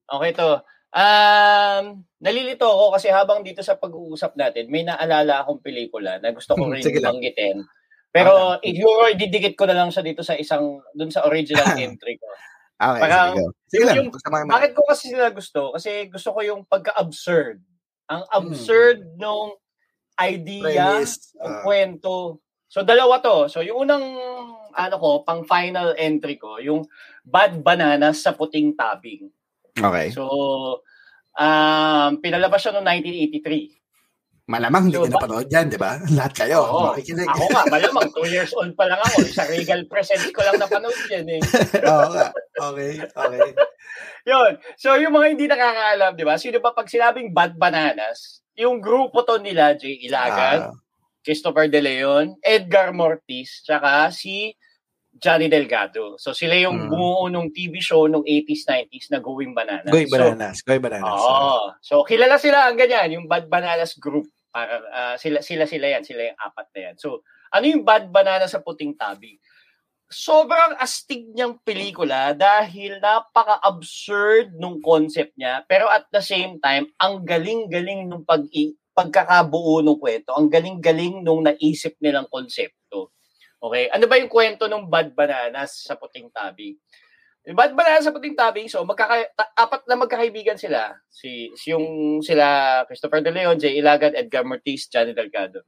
Okay 0.07 0.31
to. 0.35 0.59
Um, 0.91 2.03
nalilito 2.19 2.67
ako 2.67 2.95
kasi 2.95 3.07
habang 3.07 3.43
dito 3.43 3.63
sa 3.63 3.79
pag-uusap 3.79 4.35
natin, 4.35 4.67
may 4.67 4.83
naalala 4.83 5.43
akong 5.43 5.63
pelikula 5.63 6.19
na 6.19 6.31
gusto 6.35 6.55
ko 6.55 6.67
Hmm, 6.67 6.75
rin 6.75 6.83
banggitin. 6.83 7.63
Pero 8.11 8.55
Ah, 8.55 8.59
siguro 8.59 9.07
ididikit 9.07 9.53
ko 9.53 9.67
na 9.67 9.77
lang 9.77 9.91
siya 9.91 10.01
dito 10.01 10.23
sa 10.25 10.33
isang, 10.33 10.79
dun 10.95 11.11
sa 11.11 11.27
original 11.27 11.63
entry 11.79 12.17
ko. 12.17 12.27
Okay, 12.77 13.01
Parang, 13.03 13.31
sige. 13.35 13.47
Sige 13.67 13.83
lang. 13.83 13.95
yung-. 14.03 14.11
Bakit 14.47 14.71
ko 14.73 14.81
kasi 14.85 15.03
sila 15.11 15.29
gusto? 15.31 15.71
Kasi 15.75 16.07
gusto 16.09 16.29
ko 16.33 16.39
yung 16.41 16.61
pagka-absurd. 16.67 17.61
Ang 18.07 18.23
absurd 18.29 19.19
nung 19.19 19.51
idea, 20.17 20.63
Premise. 20.97 21.35
ng 21.35 21.43
Ah. 21.43 21.61
kwento. 21.61 22.39
So 22.65 22.81
dalawa 22.81 23.19
to. 23.19 23.47
So 23.47 23.59
yung 23.59 23.83
unang 23.83 24.05
ano 24.71 24.95
ko, 24.97 25.09
pang 25.21 25.43
final 25.43 25.91
entry 25.95 26.35
ko, 26.35 26.57
yung 26.57 26.87
Bad 27.21 27.59
Bananas 27.59 28.23
sa 28.23 28.31
Puting 28.31 28.73
Tabing. 28.73 29.27
okay. 29.77 30.09
So 30.09 30.23
um 31.35 32.11
pinalabas 32.17 32.63
siya 32.63 32.73
noong 32.73 32.87
1983. 32.87 33.75
Malamang 34.47 34.87
hindi 34.87 34.95
So, 34.95 35.03
ka 35.03 35.11
napanood 35.11 35.47
yan, 35.51 35.67
di 35.67 35.75
ba? 35.75 35.99
Lahat 36.15 36.31
kayo. 36.31 36.63
Oo. 36.63 36.95
makikinig. 36.95 37.27
Ako 37.27 37.43
nga, 37.51 37.63
malamang 37.75 38.07
2 38.15 38.31
years 38.31 38.55
old 38.55 38.71
pa 38.79 38.87
lang 38.87 38.95
ako. 38.97 39.27
Sa 39.27 39.43
Regal 39.43 39.83
Presents 39.91 40.31
ko 40.31 40.39
lang 40.39 40.55
napanood 40.55 40.95
yan 41.11 41.27
eh. 41.27 41.41
Oo 41.91 42.07
nga. 42.15 42.31
Okay, 42.71 42.91
okay. 43.03 43.51
Yun. 44.27 44.59
So, 44.75 44.99
yung 44.99 45.15
mga 45.15 45.27
hindi 45.31 45.45
nakakaalam, 45.47 46.11
di 46.19 46.27
ba? 46.27 46.35
Sino 46.35 46.59
ba 46.59 46.75
pag 46.75 46.91
sinabing 46.91 47.31
Bad 47.31 47.55
Bananas, 47.55 48.43
yung 48.59 48.83
grupo 48.83 49.23
to 49.23 49.39
nila, 49.39 49.71
Jay 49.79 50.03
Ilagan, 50.03 50.59
Ah, 50.67 50.75
Christopher 51.23 51.71
De 51.71 51.79
Leon, 51.79 52.35
Edgar 52.43 52.91
Mortiz, 52.91 53.63
tsaka 53.63 54.11
si 54.11 54.51
Johnny 55.17 55.47
Delgado. 55.47 56.19
So, 56.19 56.35
sila 56.35 56.53
yung 56.59 56.87
Mm. 56.87 56.89
bumuo 56.91 57.25
nung 57.31 57.49
TV 57.49 57.79
show 57.79 58.05
nung 58.05 58.23
80s, 58.27 58.67
90s 58.67 59.07
na 59.09 59.23
Going 59.23 59.55
Bananas. 59.55 59.89
Going 59.89 60.11
So, 60.11 60.15
bananas. 60.19 60.57
Going 60.61 60.83
bananas. 60.83 61.07
Oo. 61.09 61.73
So, 61.79 62.03
kilala 62.03 62.35
sila 62.37 62.67
ang 62.67 62.77
ganyan, 62.77 63.17
yung 63.17 63.25
Bad 63.31 63.47
Bananas 63.47 63.95
Group. 63.95 64.27
Para, 64.51 64.79
ah, 64.91 65.15
sila, 65.15 65.39
sila, 65.39 65.63
sila 65.65 65.87
yan. 65.87 66.03
Sila 66.03 66.31
yung 66.31 66.39
apat 66.39 66.67
na 66.75 66.79
yan. 66.91 66.95
So, 66.99 67.23
ano 67.51 67.65
yung 67.65 67.83
Bad 67.87 68.11
Banana 68.11 68.45
sa 68.45 68.59
Puting 68.59 68.95
Tabi? 68.95 69.39
Sobrang 70.07 70.79
astig 70.79 71.27
niyang 71.35 71.59
pelikula 71.67 72.31
dahil 72.31 73.03
napaka-absurd 73.03 74.55
nung 74.55 74.79
concept 74.79 75.35
niya. 75.35 75.67
Pero 75.67 75.91
at 75.91 76.07
the 76.15 76.23
same 76.23 76.63
time, 76.63 76.87
ang 76.95 77.27
galing-galing 77.27 78.07
nung 78.07 78.23
pag 78.23 78.47
pagkakabuo 78.97 79.85
ng 79.85 80.01
kwento. 80.01 80.33
Ang 80.33 80.49
galing-galing 80.49 81.21
nung 81.21 81.45
naisip 81.45 82.01
nilang 82.01 82.25
konsepto. 82.33 83.13
Okay? 83.61 83.93
Ano 83.93 84.09
ba 84.09 84.17
yung 84.17 84.33
kwento 84.33 84.65
ng 84.65 84.89
Bad 84.89 85.13
Bananas 85.13 85.85
sa 85.85 85.93
Puting 85.93 86.33
Tabi? 86.33 86.73
Yung 87.45 87.53
Bad 87.53 87.77
Bananas 87.77 88.09
sa 88.09 88.13
Puting 88.15 88.33
Tabi, 88.33 88.65
so 88.65 88.81
magkaka 88.81 89.29
apat 89.37 89.85
na 89.85 90.01
magkakaibigan 90.01 90.57
sila. 90.57 90.97
Si, 91.13 91.53
si 91.53 91.69
yung 91.69 92.19
sila 92.25 92.81
Christopher 92.89 93.21
De 93.21 93.29
Leon, 93.29 93.61
Jay 93.61 93.77
Ilagan, 93.77 94.17
Edgar 94.17 94.41
Mortiz, 94.41 94.89
Johnny 94.89 95.13
Delgado. 95.13 95.61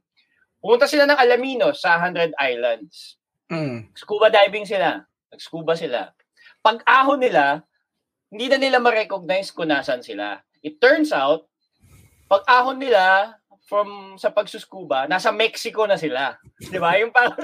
Pumunta 0.58 0.90
sila 0.90 1.06
ng 1.06 1.16
Alaminos 1.16 1.78
sa 1.78 2.02
100 2.02 2.34
Islands. 2.34 3.19
Mm. 3.50 3.90
Scuba 3.98 4.30
diving 4.30 4.64
sila. 4.64 5.02
Nag-scuba 5.34 5.74
sila. 5.74 6.14
Pag 6.62 6.86
ahon 6.86 7.18
nila, 7.18 7.66
hindi 8.30 8.46
na 8.46 8.58
nila 8.62 8.78
ma-recognize 8.78 9.50
kung 9.50 9.74
nasan 9.74 10.06
sila. 10.06 10.38
It 10.62 10.78
turns 10.78 11.10
out, 11.10 11.50
pag 12.30 12.46
ahon 12.46 12.78
nila, 12.78 13.34
from 13.70 14.18
sa 14.18 14.34
pagsuskuba, 14.34 15.06
nasa 15.06 15.30
Mexico 15.30 15.86
na 15.86 15.94
sila. 15.94 16.34
'Di 16.58 16.74
ba? 16.82 16.98
Yung 16.98 17.14
parang 17.14 17.38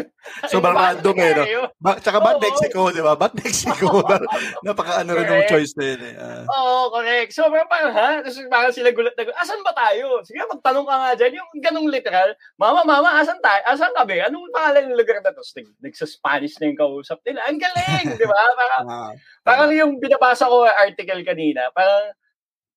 Sobrang 0.51 0.75
yung 0.75 0.83
random 0.83 1.17
eh, 1.23 1.31
no? 1.39 1.45
Ba, 1.79 2.03
tsaka 2.03 2.19
ba't. 2.19 2.43
Mexico, 2.43 2.91
di 2.91 2.99
ba? 2.99 3.15
Ba't 3.15 3.31
Mexico? 3.39 4.03
Napaka 4.67 5.07
ano 5.07 5.15
rin 5.15 5.23
ng 5.23 5.47
Correct. 5.47 5.51
choice 5.55 5.73
na 5.79 5.85
yun 5.95 6.01
eh. 6.03 6.15
Ah. 6.19 6.43
Oo, 6.51 6.91
correct. 6.91 7.31
So, 7.31 7.47
parang, 7.47 7.71
parang 7.71 7.93
ha? 7.95 8.11
Tapos 8.27 8.43
parang 8.51 8.75
sila 8.75 8.91
gulat 8.91 9.15
na 9.15 9.23
gulat, 9.23 9.39
asan 9.39 9.63
ba 9.63 9.71
tayo? 9.71 10.19
Sige, 10.27 10.43
magtanong 10.51 10.87
ka 10.91 10.97
nga 10.99 11.11
dyan. 11.15 11.33
Yung 11.39 11.49
ganong 11.63 11.89
literal, 11.95 12.35
mama, 12.59 12.83
mama, 12.83 13.23
asan 13.23 13.39
tayo? 13.39 13.63
Asan 13.71 13.95
ka 13.95 14.03
ba? 14.03 14.27
Anong 14.27 14.51
pangalan 14.51 14.91
ng 14.91 14.99
lugar 14.99 15.23
na 15.23 15.31
to? 15.31 15.39
Tapos 15.39 15.55
nag, 15.55 15.69
nagsa-Spanish 15.79 16.59
na 16.59 16.75
yung 16.75 16.81
kausap 16.83 17.23
nila. 17.23 17.47
Ang 17.47 17.63
galing, 17.63 18.07
di 18.19 18.27
ba? 18.27 18.41
Parang, 18.59 18.85
Ah. 18.91 19.13
parang 19.47 19.71
yung 19.71 20.03
binabasa 20.03 20.51
ko 20.51 20.67
article 20.67 21.23
kanina, 21.23 21.71
parang 21.71 22.11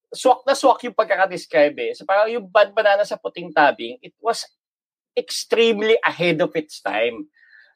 swak 0.10 0.42
na 0.46 0.58
swak 0.58 0.82
yung 0.86 0.98
pagkakadescribe 0.98 1.78
eh. 1.78 1.92
So 1.94 2.06
parang 2.06 2.30
yung 2.30 2.50
Bad 2.50 2.74
Banana 2.74 3.06
sa 3.06 3.18
puting 3.18 3.54
tabing, 3.54 4.02
it 4.02 4.14
was 4.22 4.46
extremely 5.14 5.98
ahead 6.02 6.42
of 6.42 6.54
its 6.58 6.82
time. 6.82 7.30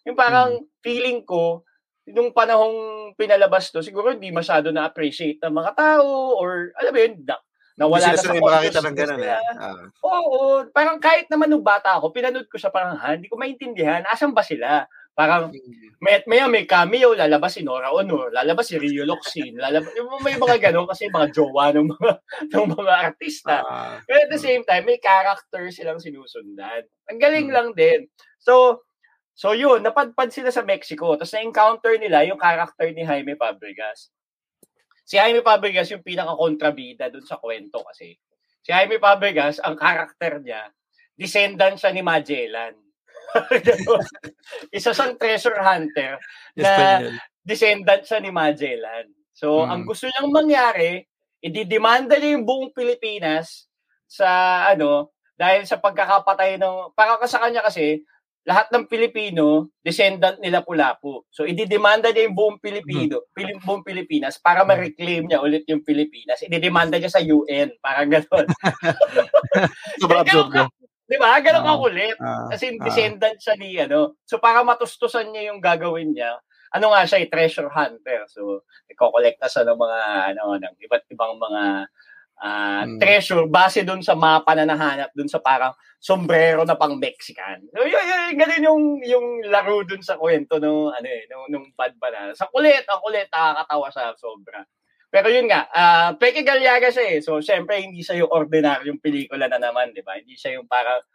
Yung 0.03 0.17
parang 0.17 0.65
feeling 0.83 1.23
ko, 1.23 1.63
nung 2.09 2.35
panahong 2.35 3.11
pinalabas 3.15 3.71
to, 3.71 3.79
siguro 3.79 4.11
hindi 4.11 4.27
masyado 4.33 4.73
na-appreciate 4.73 5.39
ng 5.39 5.53
mga 5.55 5.71
tao 5.77 6.35
or 6.35 6.75
alam 6.75 6.91
mo 6.91 6.99
yun, 6.99 7.15
na, 7.23 7.35
nawala 7.79 8.11
na 8.11 8.19
sa 8.19 8.35
makakita 8.35 8.79
ng 8.83 8.97
ganun 8.97 9.21
eh. 9.23 9.31
Ah. 9.33 9.87
Oo, 10.03 10.67
parang 10.75 10.99
kahit 10.99 11.31
naman 11.31 11.47
nung 11.47 11.63
bata 11.63 11.95
ako, 11.97 12.11
pinanood 12.11 12.51
ko 12.51 12.59
siya 12.59 12.69
parang, 12.69 12.99
ha, 12.99 13.15
hindi 13.15 13.31
ko 13.31 13.39
maintindihan, 13.39 14.03
asan 14.09 14.35
ba 14.35 14.43
sila? 14.43 14.83
Parang, 15.13 15.53
may, 16.01 16.25
may, 16.25 16.41
may 16.49 16.65
cameo, 16.65 17.13
lalabas 17.13 17.53
si 17.53 17.61
Nora 17.61 17.93
Honor, 17.93 18.33
lalabas 18.33 18.65
si 18.65 18.81
Rio 18.81 19.05
Locsin, 19.05 19.53
lalabas, 19.61 19.93
may 20.25 20.33
mga 20.41 20.57
ganun 20.57 20.89
kasi 20.89 21.05
mga 21.05 21.29
jowa 21.29 21.69
ng 21.69 21.85
mga, 21.85 22.11
ng 22.57 22.67
mga 22.73 22.93
artista. 22.97 23.61
Ah. 23.61 24.01
Pero 24.09 24.25
at 24.25 24.31
the 24.33 24.41
same 24.41 24.65
time, 24.65 24.89
may 24.89 24.97
character 24.97 25.69
silang 25.69 26.01
sinusundan. 26.01 26.81
Ang 27.13 27.21
galing 27.21 27.45
Hmm. 27.45 27.55
lang 27.55 27.69
din. 27.77 28.09
So, 28.41 28.81
so 29.37 29.53
yun, 29.53 29.85
napadpad 29.85 30.33
sila 30.33 30.49
sa 30.49 30.65
Mexico. 30.65 31.13
Tapos 31.13 31.29
na-encounter 31.37 31.93
nila 32.01 32.25
yung 32.25 32.41
character 32.41 32.89
ni 32.89 33.05
Jaime 33.05 33.37
Fabregas. 33.37 34.09
Si 35.05 35.21
Jaime 35.21 35.45
Fabregas 35.45 35.93
yung 35.93 36.01
pinaka-kontrabida 36.01 37.13
dun 37.13 37.23
sa 37.23 37.37
kwento 37.37 37.85
kasi. 37.85 38.17
Si 38.65 38.69
Jaime 38.73 38.97
Fabregas, 38.97 39.61
ang 39.61 39.77
character 39.77 40.41
niya, 40.41 40.73
descendant 41.13 41.77
siya 41.77 41.93
ni 41.93 42.01
Magellan. 42.01 42.73
Isa 44.77 44.91
siyang 44.93 45.17
treasure 45.17 45.59
hunter 45.59 46.17
na 46.55 46.71
descendant 47.43 48.03
siya 48.05 48.19
ni 48.23 48.31
Magellan. 48.31 49.09
So, 49.33 49.65
Mm. 49.65 49.69
ang 49.69 49.81
gusto 49.83 50.05
niyang 50.07 50.31
mangyari, 50.31 51.03
ididemanda 51.41 52.15
niya 52.15 52.37
yung 52.39 52.45
buong 52.45 52.71
Pilipinas 52.71 53.67
sa 54.05 54.63
ano, 54.69 55.11
dahil 55.33 55.65
sa 55.65 55.81
pagkakapatay 55.81 56.61
ng, 56.61 56.93
para 56.93 57.17
ka 57.17 57.25
sa 57.25 57.41
kanya 57.41 57.65
kasi, 57.65 58.05
lahat 58.43 58.67
ng 58.75 58.91
Pilipino, 58.91 59.71
descendant 59.79 60.35
nila 60.43 60.59
Pulapu. 60.67 61.23
So, 61.31 61.47
ididemanda 61.47 62.11
niya 62.11 62.27
yung 62.27 62.35
buong 62.35 62.57
Pilipino, 62.59 63.23
Pili- 63.31 63.55
buong 63.63 63.87
Pilipinas 63.87 64.35
para 64.35 64.67
ma-reclaim 64.67 65.23
niya 65.25 65.39
ulit 65.39 65.63
yung 65.71 65.79
Pilipinas. 65.79 66.43
Ididemanda 66.43 66.99
niya 66.99 67.07
sa 67.07 67.23
UN, 67.23 67.71
parang 67.79 68.11
gano'n. 68.11 68.47
Sobrang 70.03 70.21
absurd 70.27 70.51
Di 71.13 71.17
ba? 71.21 71.37
Ganun 71.37 71.61
Ah. 71.61 71.69
kakulit. 71.77 72.17
Ah, 72.17 72.49
Kasi 72.49 72.65
ah. 72.73 72.81
descendant 72.81 73.37
siya 73.37 73.53
ni 73.55 73.69
ano. 73.77 74.17
So 74.25 74.41
para 74.41 74.65
matustusan 74.65 75.29
niya 75.29 75.53
yung 75.53 75.61
gagawin 75.61 76.17
niya, 76.17 76.41
ano 76.73 76.89
nga 76.89 77.05
siya, 77.05 77.21
eh, 77.21 77.29
treasure 77.29 77.69
hunter. 77.69 78.25
So 78.25 78.65
ikokolekta 78.89 79.45
siya 79.45 79.61
ng 79.69 79.77
mga 79.77 79.99
ano 80.33 80.57
ng 80.57 80.73
iba't 80.81 81.05
ibang 81.13 81.37
mga 81.37 81.63
ah, 82.43 82.83
Hmm. 82.83 82.97
treasure 82.99 83.45
base 83.47 83.85
doon 83.85 84.01
sa 84.01 84.17
mapa 84.17 84.51
na 84.57 84.65
nahanap 84.65 85.13
doon 85.15 85.29
sa 85.29 85.37
parang 85.39 85.71
sombrero 86.01 86.65
na 86.65 86.75
pang 86.75 86.97
Mexican. 86.99 87.61
So 87.71 87.85
yun, 87.85 88.03
yun, 88.03 88.35
ganun 88.35 88.63
yung 88.67 88.81
yung 89.05 89.27
laro 89.47 89.85
doon 89.87 90.01
sa 90.03 90.17
kwento 90.19 90.57
no 90.59 90.91
ano 90.91 91.07
eh, 91.07 91.23
nung, 91.31 91.45
nung 91.47 91.67
bad 91.77 91.93
banana. 91.95 92.33
Sa 92.35 92.49
kulit, 92.51 92.83
ang 92.89 92.99
kulit 92.99 93.29
nakakatawa 93.31 93.87
siya 93.93 94.11
sobra. 94.17 94.59
Pero 95.13 95.29
yun 95.29 95.45
nga, 95.45 95.69
ah 95.69 96.09
Peke 96.17 96.41
Galiaga 96.41 96.89
siya 96.89 97.05
eh. 97.13 97.19
So, 97.21 97.37
syempre, 97.37 97.77
hindi 97.77 98.01
siya 98.01 98.25
yung 98.25 98.33
ordinaryong 98.33 98.97
pelikula 98.97 99.45
na 99.45 99.61
naman, 99.61 99.93
di 99.93 100.01
ba? 100.01 100.17
Hindi 100.17 100.33
siya 100.33 100.57
yung 100.57 100.65
parang 100.65 101.05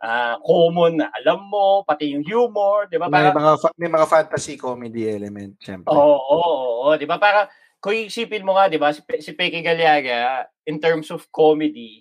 ah, 0.00 0.40
common 0.40 1.04
na 1.04 1.12
alam 1.12 1.44
mo, 1.44 1.84
pati 1.84 2.16
yung 2.16 2.24
humor, 2.24 2.88
di 2.88 2.96
ba? 2.96 3.04
May 3.12 3.20
Parang, 3.20 3.36
mga, 3.36 3.52
fa- 3.60 3.76
may 3.76 3.90
mga 3.92 4.06
fantasy 4.08 4.54
comedy 4.56 5.04
element, 5.12 5.60
syempre. 5.60 5.92
oo, 5.92 6.00
oo, 6.00 6.40
oo, 6.40 6.72
oo, 6.88 6.96
di 6.96 7.04
ba? 7.04 7.20
Para, 7.20 7.52
kung 7.84 7.92
isipin 7.92 8.48
mo 8.48 8.56
nga, 8.56 8.72
di 8.72 8.80
ba, 8.80 8.96
si, 8.96 9.04
Pe- 9.04 9.20
si 9.20 9.36
Peke 9.36 9.60
Galiaga, 9.60 10.48
in 10.64 10.80
terms 10.80 11.12
of 11.12 11.28
comedy, 11.28 12.00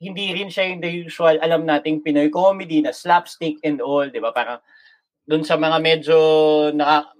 hindi 0.00 0.32
rin 0.32 0.48
siya 0.48 0.72
yung 0.72 0.80
the 0.80 0.92
usual, 1.08 1.36
alam 1.40 1.64
nating 1.68 2.00
Pinoy 2.00 2.28
comedy 2.32 2.80
na 2.80 2.92
slapstick 2.92 3.60
and 3.64 3.84
all, 3.84 4.08
di 4.08 4.20
ba? 4.20 4.32
Parang, 4.32 4.60
dun 5.26 5.44
sa 5.44 5.60
mga 5.60 5.76
medyo 5.82 6.16
naka, 6.72 7.10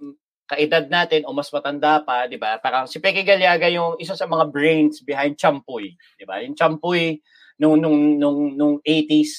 kaedad 0.47 0.87
natin 0.89 1.27
o 1.27 1.35
mas 1.35 1.51
matanda 1.51 1.99
pa, 2.01 2.25
'di 2.25 2.39
ba? 2.39 2.57
Parang 2.63 2.87
si 2.87 2.97
Peke 3.03 3.21
Galiaga 3.27 3.67
yung 3.69 3.99
isa 3.99 4.15
sa 4.15 4.25
mga 4.25 4.47
brains 4.49 5.03
behind 5.03 5.35
Champoy, 5.37 5.93
'di 6.17 6.25
ba? 6.25 6.39
Yung 6.43 6.55
Champoy 6.55 7.19
nung 7.59 7.77
nung 7.81 8.15
nung 8.17 8.39
nung 8.55 8.75
80s 8.85 9.33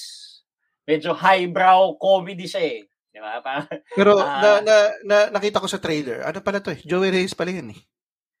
medyo 0.87 1.13
highbrow 1.13 1.97
comedy 2.01 2.45
siya 2.49 2.61
eh, 2.63 2.79
'di 3.13 3.19
ba? 3.21 3.41
Parang 3.41 3.65
Pero 3.97 4.21
Ah. 4.21 4.37
na, 4.37 4.49
na, 4.61 4.75
na, 5.05 5.17
nakita 5.33 5.57
ko 5.61 5.67
sa 5.67 5.81
trailer, 5.81 6.21
ano 6.21 6.39
pala 6.45 6.61
to 6.61 6.69
eh? 6.73 6.79
Joey 6.85 7.09
Reyes 7.09 7.33
pala 7.33 7.49
yun 7.53 7.73
eh. 7.73 7.79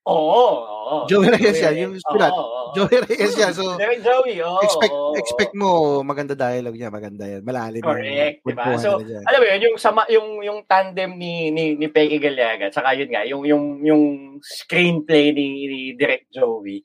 Oo, 0.09 0.45
oo. 0.89 0.97
Joey 1.05 1.29
Reyes 1.37 1.61
yan, 1.61 1.75
yung 1.85 1.93
sulat. 2.01 2.33
Oo, 2.33 2.41
oo. 2.41 2.69
Joey 2.73 2.97
Reyes 3.05 3.33
yan. 3.37 3.53
So, 3.53 3.77
Direct 3.77 4.01
Joey, 4.01 4.41
oo. 4.41 4.59
expect 4.65 4.95
oo. 4.95 5.13
expect 5.13 5.53
mo 5.53 6.01
maganda 6.01 6.33
dialogue 6.33 6.77
niya, 6.77 6.89
maganda 6.89 7.29
yan. 7.29 7.45
Malalim. 7.45 7.85
yung 7.85 7.89
Correct, 7.93 8.37
di 8.41 8.53
ba? 8.57 8.63
kwentuhan 8.73 8.81
So, 8.81 8.89
alam 8.99 9.39
mo 9.39 9.45
yun, 9.45 9.61
yung 9.69 9.77
sama 9.77 10.01
yung 10.09 10.29
yung 10.41 10.59
tandem 10.65 11.13
ni 11.13 11.53
ni 11.53 11.77
ni 11.77 11.87
Peggy 11.87 12.17
Galiaga, 12.17 12.73
saka 12.73 12.97
yun 12.97 13.09
nga, 13.13 13.21
yung 13.29 13.45
yung 13.45 13.65
yung 13.85 14.03
screenplay 14.41 15.29
ni, 15.31 15.47
ni 15.69 15.79
Direct 15.93 16.33
Joey. 16.33 16.81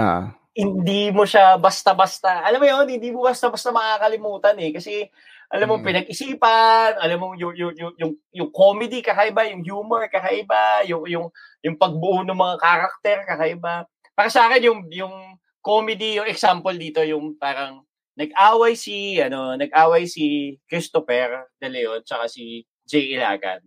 ah. 0.00 0.32
hindi 0.54 1.10
mo 1.10 1.26
siya 1.26 1.58
basta-basta, 1.58 2.46
alam 2.46 2.62
mo 2.62 2.66
yun, 2.70 2.86
hindi 2.86 3.10
mo 3.10 3.26
basta-basta 3.26 3.74
makakalimutan 3.74 4.54
eh. 4.62 4.70
Kasi, 4.70 5.10
alam 5.54 5.70
mo, 5.70 5.78
Mm. 5.78 5.86
pinag-isipan, 5.86 6.98
alam 6.98 7.18
mo, 7.22 7.38
yung, 7.38 7.54
yung, 7.54 7.74
yung, 7.78 7.94
yung, 7.94 8.12
yung 8.34 8.50
comedy 8.50 8.98
kakaiba, 8.98 9.46
yung 9.54 9.62
humor 9.62 10.10
kakaiba, 10.10 10.82
yung, 10.90 11.06
yung, 11.06 11.26
yung 11.62 11.78
pagbuo 11.78 12.26
ng 12.26 12.34
mga 12.34 12.56
karakter 12.58 13.18
kakaiba. 13.22 13.86
Para 14.18 14.28
sa 14.34 14.50
akin, 14.50 14.66
yung, 14.66 14.80
yung 14.90 15.14
comedy, 15.62 16.18
yung 16.18 16.26
example 16.26 16.74
dito, 16.74 17.06
yung 17.06 17.38
parang, 17.38 17.86
nag-away 18.18 18.74
si, 18.78 19.18
ano, 19.22 19.58
nag-away 19.58 20.06
si 20.06 20.54
Christopher 20.70 21.50
De 21.58 21.66
Leon, 21.66 22.02
tsaka 22.02 22.30
si 22.30 22.62
Jay 22.86 23.14
Ilagan. 23.14 23.62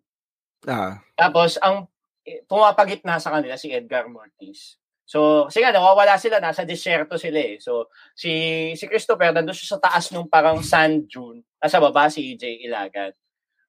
Ah. 0.68 1.04
Tapos, 1.16 1.60
ang 1.60 1.88
eh, 2.28 2.44
pumapagitna 2.48 3.20
sa 3.24 3.32
kanila 3.32 3.56
si 3.56 3.72
Edgar 3.72 4.12
Mortiz. 4.12 4.76
So, 5.08 5.48
kasi 5.48 5.64
nga, 5.64 5.72
nawawala 5.72 6.20
sila, 6.20 6.44
nasa 6.44 6.68
desierto 6.68 7.16
sila 7.16 7.40
eh. 7.40 7.56
So, 7.64 7.88
si, 8.12 8.30
si 8.76 8.86
Christopher, 8.92 9.32
nandun 9.32 9.56
siya 9.56 9.80
sa 9.80 9.84
taas 9.88 10.12
nung 10.12 10.28
parang 10.28 10.60
sand 10.60 11.08
dune. 11.08 11.48
Nasa 11.64 11.80
baba 11.80 12.12
si 12.12 12.36
Jay 12.36 12.68
Ilagan. 12.68 13.16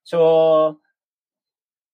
So, 0.03 0.19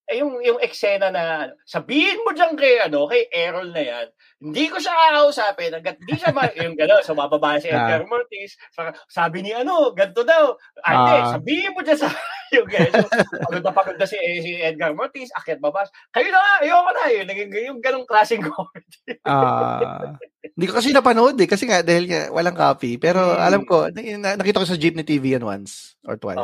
eh, 0.10 0.18
yung, 0.22 0.42
yung 0.42 0.58
eksena 0.62 1.14
na, 1.14 1.50
ano, 1.50 1.54
sabihin 1.66 2.26
mo 2.26 2.34
dyan 2.34 2.58
kay, 2.58 2.90
ano, 2.90 3.06
kay 3.06 3.30
Errol 3.30 3.70
na 3.70 3.84
yan, 3.86 4.08
hindi 4.38 4.68
ko 4.68 4.78
siya 4.78 4.92
kakausapin, 4.92 5.72
hanggat 5.72 5.96
hindi 5.98 6.16
siya, 6.16 6.30
ma- 6.30 6.52
yung 6.60 6.76
gano'n, 6.76 7.02
so 7.02 7.14
bababa 7.14 7.56
si 7.56 7.68
Edgar 7.68 8.04
Mortiz, 8.04 8.60
sa- 8.70 8.94
sabi 9.08 9.40
ni 9.40 9.52
ano, 9.52 9.92
ganito 9.92 10.22
daw, 10.22 10.54
ate, 10.78 11.14
Ah. 11.18 11.32
sabihin 11.34 11.72
mo 11.72 11.80
dyan 11.80 11.98
sa, 11.98 12.12
yung 12.56 12.68
gano'n, 12.68 13.00
so, 13.02 13.22
pagod 13.42 13.64
na 13.64 13.72
pagod 13.72 13.96
na 13.96 14.06
si, 14.06 14.18
si 14.40 14.52
Edgar 14.58 14.92
Mortiz, 14.92 15.32
akyat 15.34 15.58
babas, 15.58 15.88
kayo 16.10 16.28
na 16.28 16.38
nga, 16.38 16.54
ayoko 16.62 16.90
na, 16.90 17.04
yun, 17.08 17.26
naging 17.26 17.50
yung 17.66 17.80
ganong 17.80 18.06
klaseng 18.06 18.44
comedy. 18.48 19.18
Ah. 19.24 20.14
Hindi 20.46 20.66
ko 20.68 20.78
kasi 20.78 20.92
napanood 20.92 21.36
eh. 21.36 21.50
Kasi 21.50 21.66
nga, 21.66 21.82
dahil 21.82 22.06
nga, 22.06 22.30
walang 22.30 22.54
copy. 22.54 22.96
Pero 22.96 23.18
Hmm. 23.34 23.42
alam 23.42 23.62
ko, 23.64 23.90
na- 23.90 24.38
nakita 24.38 24.62
ko 24.62 24.68
sa 24.68 24.78
Jeepney 24.78 25.02
TV 25.02 25.34
yan 25.34 25.44
once 25.44 25.98
or 26.04 26.16
twice. 26.16 26.38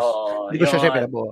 Hindi 0.49 0.57
ko 0.57 0.67
siya 0.67 0.81
syempre 0.81 1.05
nabuo. 1.05 1.31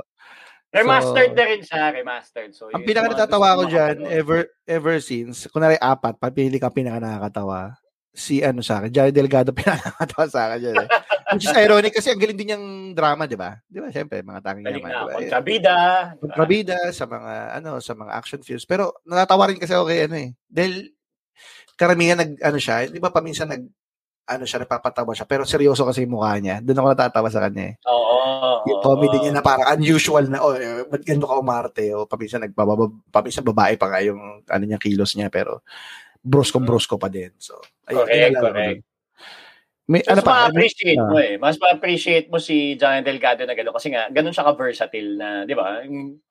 Remastered 0.70 1.34
So, 1.34 1.38
na 1.38 1.44
rin 1.50 1.62
siya, 1.66 1.84
remastered. 1.90 2.52
So, 2.54 2.70
Ang 2.70 2.86
pinaka 2.86 3.10
natatawa 3.10 3.58
ko 3.58 3.64
dyan, 3.66 4.06
ever 4.06 4.46
ever 4.70 5.02
since, 5.02 5.50
kunwari 5.50 5.82
apat, 5.82 6.22
papili 6.22 6.62
ka 6.62 6.70
pinaka 6.70 7.02
nakakatawa, 7.02 7.74
si 8.14 8.46
ano 8.46 8.62
sa 8.62 8.78
akin, 8.78 8.94
Jared 8.94 9.18
Delgado 9.18 9.50
pinaka 9.58 9.90
nakakatawa 9.90 10.26
sa 10.30 10.40
akin 10.46 10.60
dyan. 10.62 10.76
Eh. 10.86 10.88
Which 11.34 11.46
is 11.46 11.58
ironic 11.58 11.94
kasi 11.94 12.14
ang 12.14 12.22
galing 12.22 12.38
din 12.38 12.48
niyang 12.54 12.68
drama, 12.94 13.26
di 13.26 13.34
ba? 13.34 13.58
Di 13.66 13.82
ba? 13.82 13.90
Siyempre, 13.90 14.22
mga 14.22 14.42
tanging 14.46 14.66
Galing 14.66 14.82
naman. 14.82 14.94
na, 14.94 15.02
Di 15.02 15.06
ba? 15.06 15.18
kontrabida. 15.18 15.76
diba? 16.14 16.22
Kontrabida 16.22 16.78
sa 16.90 17.06
mga, 17.06 17.34
ano, 17.58 17.70
sa 17.82 17.94
mga 17.98 18.12
action 18.14 18.42
films. 18.42 18.66
Pero 18.66 18.94
natatawa 19.06 19.50
rin 19.50 19.58
kasi 19.58 19.74
ako 19.74 19.90
kay 19.90 20.06
ano 20.06 20.16
eh. 20.22 20.30
Dahil 20.46 20.74
karamihan 21.74 22.18
nag, 22.18 22.38
ano 22.42 22.58
siya, 22.62 22.86
di 22.86 23.02
ba 23.02 23.10
paminsan 23.10 23.50
nag, 23.50 23.64
ano 24.30 24.46
siya, 24.46 24.62
nagpapatawa 24.62 25.12
siya. 25.12 25.26
Pero 25.26 25.42
seryoso 25.44 25.82
kasi 25.84 26.06
yung 26.06 26.16
mukha 26.16 26.38
niya. 26.38 26.62
Doon 26.62 26.78
ako 26.78 26.88
natatawa 26.94 27.28
sa 27.28 27.42
kanya 27.42 27.74
eh. 27.74 27.76
Oo. 27.90 28.62
Yung 28.70 28.82
comedy 28.86 29.18
niya 29.18 29.34
na 29.34 29.42
parang 29.42 29.66
unusual 29.74 30.30
na, 30.30 30.40
oh, 30.40 30.54
eh, 30.54 30.86
ba't 30.86 31.02
ganito 31.02 31.26
ka 31.26 31.36
umarte? 31.36 31.90
O 31.98 32.06
paminsan, 32.06 32.46
nagbababa, 32.46 32.86
paminsan 33.10 33.42
babae 33.42 33.74
pa 33.76 33.90
nga 33.90 34.00
yung 34.06 34.46
ano 34.46 34.64
niya, 34.64 34.78
kilos 34.78 35.18
niya, 35.18 35.28
pero 35.28 35.66
brusko-brusko 36.22 37.00
pa 37.00 37.10
din. 37.10 37.32
So, 37.38 37.58
ayun, 37.88 38.06
Correct, 38.06 38.36
correct. 38.38 38.82
May, 39.90 40.06
So, 40.06 40.14
ano 40.14 40.22
mas 40.22 40.28
pa? 40.30 40.34
ma-appreciate 40.46 41.02
Ah. 41.02 41.10
mo 41.10 41.18
eh. 41.18 41.34
Mas 41.42 41.58
ma-appreciate 41.58 42.28
mo 42.30 42.38
si 42.38 42.78
John 42.78 43.02
Delgado 43.02 43.42
na 43.42 43.58
gano'n. 43.58 43.74
Kasi 43.74 43.90
nga, 43.90 44.06
ganun 44.14 44.30
siya 44.30 44.46
ka-versatile 44.46 45.18
na, 45.18 45.28
di 45.44 45.58
ba? 45.58 45.82
Yung- 45.82 46.22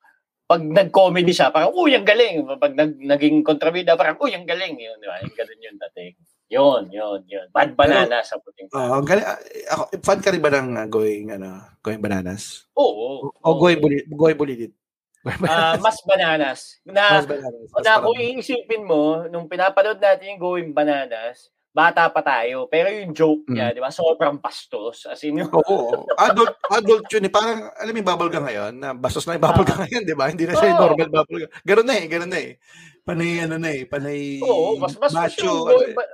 Pag 0.47 0.65
nag-comedy 0.65 1.29
siya, 1.29 1.53
parang, 1.53 1.75
uy, 1.77 1.93
ang 1.93 2.01
galing. 2.01 2.41
Pag 2.57 2.73
nag, 2.73 2.97
naging 2.97 3.45
kontrabida, 3.45 3.93
parang, 3.93 4.17
uy, 4.17 4.33
ang 4.33 4.49
galing. 4.49 4.73
Yun, 4.73 4.97
di 4.97 5.05
ba? 5.05 5.21
Yung 5.21 5.35
ganun 5.37 5.59
yun 5.61 5.77
dating. 5.77 6.15
Yun, 6.49 6.89
yun, 6.89 7.21
yun. 7.29 7.45
Bad 7.53 7.77
banana 7.77 8.25
sa 8.25 8.41
puting. 8.41 8.73
Oh, 8.73 8.97
ang 8.97 9.05
galing. 9.05 9.21
ah, 9.21 9.37
ako, 9.69 9.83
fan 10.01 10.17
ka 10.19 10.33
rin 10.33 10.41
ba 10.41 10.49
ng 10.49 10.69
ah, 10.75 10.87
going, 10.89 11.29
ano, 11.29 11.61
going 11.79 12.01
bananas? 12.01 12.65
Oo. 12.73 13.29
O 13.29 13.53
going 13.53 13.77
bulit, 13.77 14.09
going 14.09 14.33
bulilit? 14.33 14.73
Ah, 15.45 15.77
mas 15.77 16.01
bananas. 16.01 16.81
Na, 16.81 17.21
Mas 17.21 17.27
bananas. 17.27 17.69
Mas 17.69 17.83
na 17.83 18.01
kung 18.01 18.17
iisipin 18.17 18.81
mo, 18.81 19.27
nung 19.27 19.45
pinapanood 19.45 19.99
natin 19.99 20.31
yung 20.31 20.41
Going 20.41 20.71
Bananas, 20.71 21.51
bata 21.69 22.07
pa 22.07 22.23
tayo. 22.23 22.65
Pero 22.65 22.87
yung 22.87 23.11
joke 23.11 23.45
niya, 23.45 23.69
Mm. 23.69 23.75
di 23.75 23.81
ba, 23.83 23.91
sobrang 23.91 24.39
bastos. 24.39 25.05
As 25.05 25.19
in, 25.21 25.43
yung, 25.43 25.51
Oo. 25.51 26.07
Adult, 26.17 26.55
adult 26.65 27.05
yun 27.11 27.27
eh. 27.27 27.31
Parang, 27.31 27.67
alam 27.67 27.91
mo 27.91 27.99
yung 27.99 28.09
bubble 28.09 28.31
gum 28.31 28.47
ngayon, 28.47 28.73
na 28.73 28.95
bastos 28.95 29.27
na 29.27 29.35
yung 29.35 29.43
bubble 29.43 29.67
gum 29.67 29.83
ngayon, 29.83 30.01
di 30.01 30.15
ba? 30.15 30.25
Hindi 30.31 30.47
na 30.47 30.55
siya 30.55 30.71
Oo. 30.73 30.81
normal 30.87 31.09
bubble 31.11 31.39
gum. 31.45 31.51
Ganun 31.61 31.85
na 31.85 31.95
eh, 31.99 32.05
ganun 32.07 32.31
na 32.31 32.39
eh. 32.39 32.51
Panay, 33.03 33.31
ano 33.41 33.55
na 33.57 33.69
eh, 33.73 33.83
panay 33.89 34.37
oo, 34.39 34.77
mas 34.77 34.93
mas 34.95 35.09
mas 35.11 35.33
macho. 35.33 35.41
yung 35.41 35.65
ano 35.65 35.81
eh. 35.81 35.93
ba- 35.97 36.13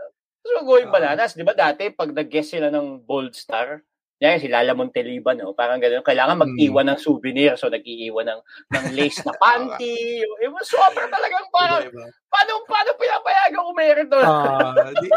yung 0.54 0.66
going. 0.68 0.90
Bananas. 0.90 1.34
Di 1.34 1.42
ba 1.42 1.58
dati, 1.58 1.90
pag 1.90 2.14
nag-guest 2.14 2.58
sila 2.58 2.70
ng 2.70 3.02
Bold 3.02 3.34
Star, 3.34 3.82
yan, 4.16 4.40
si 4.40 4.48
Lala 4.48 4.72
Monteliban, 4.72 5.36
no? 5.36 5.52
parang 5.52 5.76
gano'n. 5.76 6.00
Kailangan 6.00 6.40
mag-iwan 6.40 6.88
ng 6.88 7.00
souvenir. 7.04 7.60
So, 7.60 7.68
nag-iiwan 7.68 8.24
ng, 8.24 8.42
ng 8.72 8.86
lace 8.96 9.20
na 9.28 9.36
panty. 9.44 10.24
yung, 10.24 10.40
yung 10.40 10.56
sobrang 10.64 11.12
talagang 11.12 11.44
parang, 11.52 11.84
Iba-iba. 11.84 12.08
paano, 12.32 12.52
paano 12.64 12.90
pinapayagan 12.96 13.64
umerit 13.68 14.08
doon? 14.08 14.24
Ah, 14.24 14.72
di, 15.04 15.12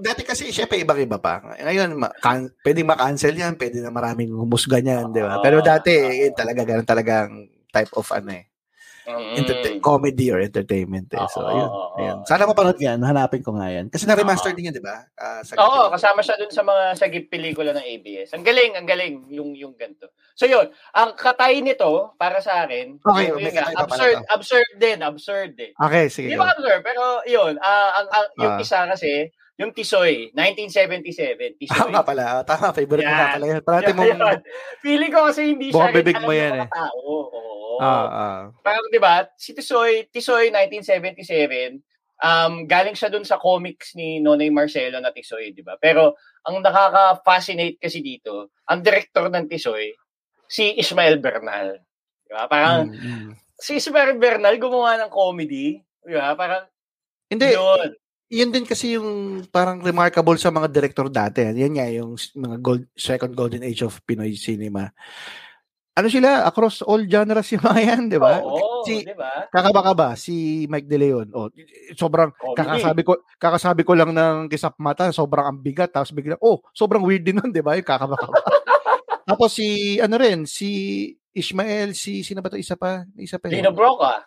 dati 0.00 0.24
kasi 0.24 0.48
syempre 0.48 0.80
iba-iba 0.80 1.20
pa. 1.20 1.44
Ngayon, 1.60 1.92
ma- 1.92 2.14
can, 2.24 2.48
pwedeng 2.64 2.88
ma-cancel 2.88 3.36
yan, 3.36 3.60
pwede 3.60 3.84
na 3.84 3.92
maraming 3.92 4.32
humusga 4.32 4.80
niyan, 4.80 5.12
di 5.12 5.20
ba? 5.20 5.44
Pero 5.44 5.60
dati, 5.60 5.92
eh, 5.92 6.32
talaga, 6.32 6.64
ganun 6.64 6.88
talagang 6.88 7.28
type 7.68 7.92
of 8.00 8.08
ano 8.16 8.32
eh. 8.32 8.47
Entertain, 9.36 9.80
comedy 9.80 10.28
or 10.28 10.40
entertainment 10.42 11.08
eh. 11.14 11.24
So, 11.32 11.40
Oo, 11.40 11.52
yun. 11.54 11.68
oo, 11.70 11.86
oo. 11.96 11.98
yun. 12.04 12.18
Sana 12.28 12.44
mapanood 12.44 12.76
yan, 12.76 13.00
hanapin 13.00 13.40
ko 13.40 13.56
nga 13.56 13.72
yan. 13.72 13.88
Kasi 13.88 14.04
na-remaster 14.04 14.52
din 14.52 14.68
yan, 14.68 14.76
di 14.76 14.84
ba? 14.84 15.08
Ah, 15.16 15.40
sa 15.40 15.56
Oo, 15.56 15.88
kasama 15.88 16.20
siya 16.20 16.36
dun 16.36 16.52
sa 16.52 16.60
mga 16.60 16.84
sa 16.94 17.06
pelikula 17.08 17.72
ng 17.72 17.86
ABS. 17.86 18.36
Ang 18.36 18.44
galing, 18.44 18.76
ang 18.76 18.86
galing 18.88 19.14
yung 19.32 19.56
yung 19.56 19.72
ganito. 19.78 20.12
So 20.38 20.46
yun, 20.46 20.70
ang 20.94 21.18
katay 21.18 21.58
nito 21.64 22.14
para 22.14 22.38
sa 22.38 22.62
akin, 22.62 23.02
Okay, 23.02 23.26
yun 23.32 23.42
may 23.42 23.50
nga, 23.50 23.74
absurd, 23.74 24.22
absurd 24.30 24.70
din, 24.78 24.98
absurd 25.02 25.50
din. 25.58 25.72
Okay, 25.74 26.06
sige. 26.12 26.30
Hindi 26.30 26.38
ba 26.38 26.54
absurd, 26.54 26.80
pero 26.84 27.24
yun, 27.26 27.58
ah, 27.58 28.02
ang, 28.02 28.08
ang, 28.12 28.26
yung 28.38 28.54
Ah. 28.54 28.62
isa 28.62 28.86
kasi, 28.86 29.32
yung 29.58 29.74
Tisoy, 29.74 30.30
1977, 30.38 31.58
Tisoy. 31.58 31.74
Tama 31.74 32.06
pala. 32.06 32.46
Tama, 32.46 32.70
favorite 32.70 33.02
mo 33.02 33.10
nga 33.10 33.34
pala 33.34 33.46
yan. 33.50 33.60
Parati 33.66 33.90
Yun, 33.90 33.96
mong... 33.98 34.06
yun. 34.06 34.38
Feeling 34.78 35.10
ko 35.10 35.20
kasi 35.26 35.40
hindi 35.50 35.74
siya 35.74 35.90
Bukang 35.90 35.94
rin 35.98 36.14
alam 36.14 36.22
mo 36.22 36.32
yan 36.32 36.52
mga 36.54 36.62
eh. 36.62 36.70
tao. 36.70 36.98
Oo. 37.02 37.76
Ah, 37.82 38.06
ah. 38.10 38.38
Parang 38.62 38.86
'di 38.90 38.98
ba, 39.02 39.26
si 39.34 39.54
Tisoy, 39.54 40.06
Tisoy 40.10 40.50
1977, 40.54 41.78
um 42.18 42.66
galing 42.66 42.94
siya 42.98 43.10
dun 43.10 43.22
sa 43.22 43.38
comics 43.38 43.94
ni 43.94 44.18
Nonay 44.18 44.50
Marcelo 44.50 44.98
na 45.02 45.10
Tisoy, 45.10 45.50
'di 45.50 45.66
ba? 45.66 45.74
Pero 45.78 46.14
ang 46.46 46.62
nakaka-fascinate 46.62 47.78
kasi 47.82 47.98
dito, 47.98 48.54
ang 48.66 48.78
director 48.82 49.26
ng 49.26 49.46
Tisoy 49.50 49.90
si 50.46 50.74
Ismael 50.78 51.18
Bernal. 51.18 51.82
'Di 52.26 52.32
ba? 52.34 52.46
Parang 52.46 52.90
Mm, 52.90 52.94
mm. 52.94 53.30
si 53.58 53.78
Ismael 53.78 54.14
Bernal 54.18 54.54
gumawa 54.58 54.98
ng 55.02 55.10
comedy, 55.10 55.78
'di 56.06 56.14
ba? 56.14 56.34
Parang 56.38 56.66
Hindi, 57.28 57.52
yun. 57.52 57.92
Yun 58.28 58.52
din 58.52 58.64
kasi 58.64 58.94
yung 58.94 59.40
parang 59.48 59.80
remarkable 59.80 60.36
sa 60.36 60.52
mga 60.52 60.68
director 60.68 61.08
dati. 61.08 61.44
Yan 61.44 61.72
nga, 61.74 61.88
yung 61.88 62.12
mga 62.14 62.56
gold, 62.60 62.84
second 62.92 63.32
golden 63.32 63.64
age 63.64 63.80
of 63.80 64.00
Pinoy 64.04 64.36
cinema. 64.36 64.92
Ano 65.98 66.06
sila? 66.06 66.46
Across 66.46 66.86
all 66.86 67.02
genres 67.10 67.50
yung 67.50 67.64
mga 67.66 67.80
yan, 67.82 68.02
di 68.06 68.22
ba? 68.22 68.38
Oo, 68.38 68.86
Si, 68.86 69.02
'di 69.02 69.18
ba? 69.18 69.50
kakaba 69.50 69.82
ka 69.82 69.92
ba? 69.98 70.08
Si 70.14 70.62
Mike 70.70 70.86
De 70.86 70.94
Leon. 70.94 71.26
Oh, 71.34 71.50
sobrang, 71.98 72.30
Comedy. 72.30 72.54
kakasabi 72.54 73.00
ko, 73.02 73.12
kakasabi 73.34 73.82
ko 73.82 73.92
lang 73.98 74.14
ng 74.14 74.46
kisap 74.46 74.78
mata, 74.78 75.10
sobrang 75.10 75.50
ang 75.50 75.58
bigat. 75.58 75.90
Tapos 75.90 76.14
bigla, 76.14 76.38
oh, 76.38 76.62
sobrang 76.70 77.02
weird 77.02 77.26
din 77.26 77.42
nun, 77.42 77.50
di 77.50 77.58
ba? 77.58 77.74
Yung 77.74 77.82
kakaba 77.82 78.14
ka 78.14 78.30
ba? 78.30 78.38
Tapos 79.28 79.58
si, 79.58 79.98
ano 79.98 80.14
rin, 80.16 80.46
si 80.46 80.70
Ishmael, 81.34 81.98
si, 81.98 82.22
sino 82.22 82.46
ba 82.46 82.48
to? 82.48 82.56
Isa 82.56 82.78
pa? 82.78 83.02
Isa 83.18 83.42
pa. 83.42 83.50
Dino 83.50 83.74
Broca. 83.74 84.22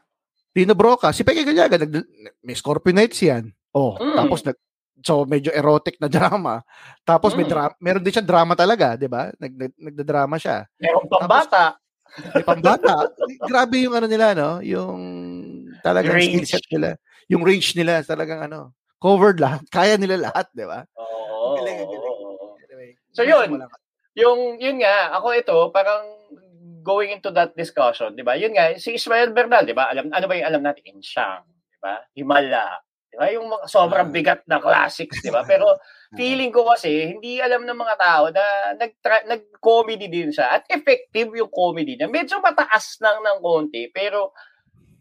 Dino 0.51 0.75
Broca, 0.75 1.15
si 1.15 1.23
Peke 1.23 1.47
Gallaga, 1.47 1.79
nag, 1.79 2.03
may 2.43 2.51
Scorpio 2.53 2.91
Nights 2.91 3.23
yan. 3.23 3.47
Oh, 3.71 3.95
Mm. 3.99 4.15
tapos 4.19 4.39
nag, 4.43 4.57
so 5.01 5.23
medyo 5.23 5.49
erotic 5.55 5.95
na 5.97 6.11
drama. 6.15 6.61
Tapos 7.07 7.33
may 7.33 7.47
Mm. 7.47 7.51
drama, 7.51 7.73
meron 7.79 8.03
din 8.03 8.13
siya 8.13 8.25
drama 8.25 8.53
talaga, 8.53 8.99
'di 8.99 9.07
ba? 9.07 9.31
Nag, 9.39 9.53
nag 9.55 9.73
nagda-drama 9.79 10.35
siya. 10.37 10.67
Meron 10.77 11.07
pang 11.07 11.27
bata. 11.27 11.79
May 12.35 12.43
pambata. 12.43 13.07
Grabe 13.47 13.87
yung 13.87 13.95
ano 13.95 14.03
nila, 14.03 14.35
no? 14.35 14.59
Yung 14.59 14.99
talagang 15.79 16.19
Range. 16.19 16.27
skill 16.27 16.59
set 16.59 16.65
nila. 16.67 16.99
Yung 17.31 17.39
range 17.47 17.71
nila 17.79 18.03
talagang 18.03 18.43
ano, 18.43 18.75
covered 18.99 19.39
lahat. 19.39 19.63
Kaya 19.75 19.95
nila 19.95 20.19
lahat, 20.19 20.51
'di 20.51 20.67
ba? 20.67 20.83
Oo. 20.99 21.55
Galing, 21.63 21.87
galing. 21.87 22.15
oo. 22.27 22.59
Anyway, 22.67 22.91
So, 23.15 23.23
yun. 23.23 23.63
yung 24.11 24.59
yun 24.59 24.83
nga, 24.83 25.15
ako 25.15 25.27
ito, 25.39 25.57
parang 25.71 26.03
going 26.83 27.15
into 27.15 27.31
that 27.31 27.55
discussion, 27.55 28.11
'di 28.11 28.27
ba? 28.27 28.35
Yun 28.35 28.51
nga, 28.51 28.75
si 28.75 28.99
Ismael 28.99 29.31
Bernal, 29.31 29.63
'di 29.63 29.71
ba? 29.77 29.87
Alam 29.87 30.11
ano 30.11 30.25
ba 30.27 30.35
yung 30.35 30.47
alam 30.51 30.61
natin? 30.67 30.83
Insyang, 30.99 31.47
'di 31.47 31.77
ba? 31.79 32.03
Himala, 32.11 32.75
'di 33.11 33.17
ba? 33.19 33.27
Yung 33.35 33.47
mga 33.51 33.65
sobrang 33.67 34.09
Ah. 34.09 34.13
bigat 34.15 34.41
na 34.47 34.63
classics, 34.63 35.19
'di 35.19 35.29
ba? 35.29 35.43
Pero 35.51 35.77
feeling 36.15 36.51
ko 36.51 36.67
kasi 36.71 37.11
hindi 37.11 37.43
alam 37.43 37.67
ng 37.67 37.75
mga 37.77 37.95
tao 37.99 38.23
na 38.31 38.43
nag 38.79 38.91
nag-comedy 39.27 40.07
din 40.07 40.31
siya 40.31 40.59
at 40.59 40.63
effective 40.71 41.31
yung 41.35 41.51
comedy 41.51 41.99
niya. 41.99 42.07
Medyo 42.07 42.39
mataas 42.39 42.97
lang 43.03 43.19
ng 43.23 43.39
konti, 43.43 43.91
pero 43.91 44.31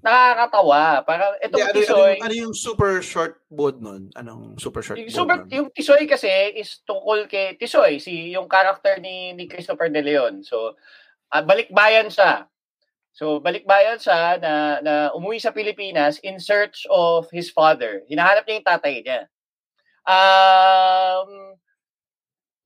nakakatawa. 0.01 1.05
Parang 1.05 1.37
itong 1.45 1.61
ano, 1.61 1.71
ano, 1.71 1.77
Tisoy, 1.77 2.13
yung, 2.17 2.25
ano 2.25 2.35
yung 2.49 2.55
super 2.57 2.93
short 3.05 3.35
board 3.53 3.85
nun? 3.85 4.09
Anong 4.17 4.57
super 4.57 4.81
short 4.81 4.97
yung, 4.97 5.13
super, 5.13 5.45
nun? 5.45 5.51
yung 5.53 5.69
Tisoy 5.75 6.09
kasi 6.09 6.31
is 6.57 6.81
tungkol 6.89 7.29
kay 7.29 7.55
Tisoy, 7.61 8.01
si 8.01 8.33
yung 8.33 8.49
character 8.49 8.97
ni 8.99 9.37
ni 9.37 9.45
Christopher 9.45 9.93
De 9.93 10.01
Leon. 10.01 10.41
So, 10.41 10.75
ah, 11.33 11.45
balikbayan 11.45 12.09
siya. 12.09 12.49
So, 13.11 13.43
balikbayan 13.43 13.99
siya 13.99 14.39
na, 14.39 14.53
na 14.81 14.95
umuwi 15.13 15.43
sa 15.43 15.51
Pilipinas 15.51 16.23
in 16.23 16.39
search 16.39 16.87
of 16.89 17.27
his 17.35 17.51
father. 17.51 18.07
Hinahanap 18.07 18.47
niya 18.47 18.57
yung 18.63 18.71
tatay 18.71 18.95
niya. 19.03 19.21
Um, 20.07 21.59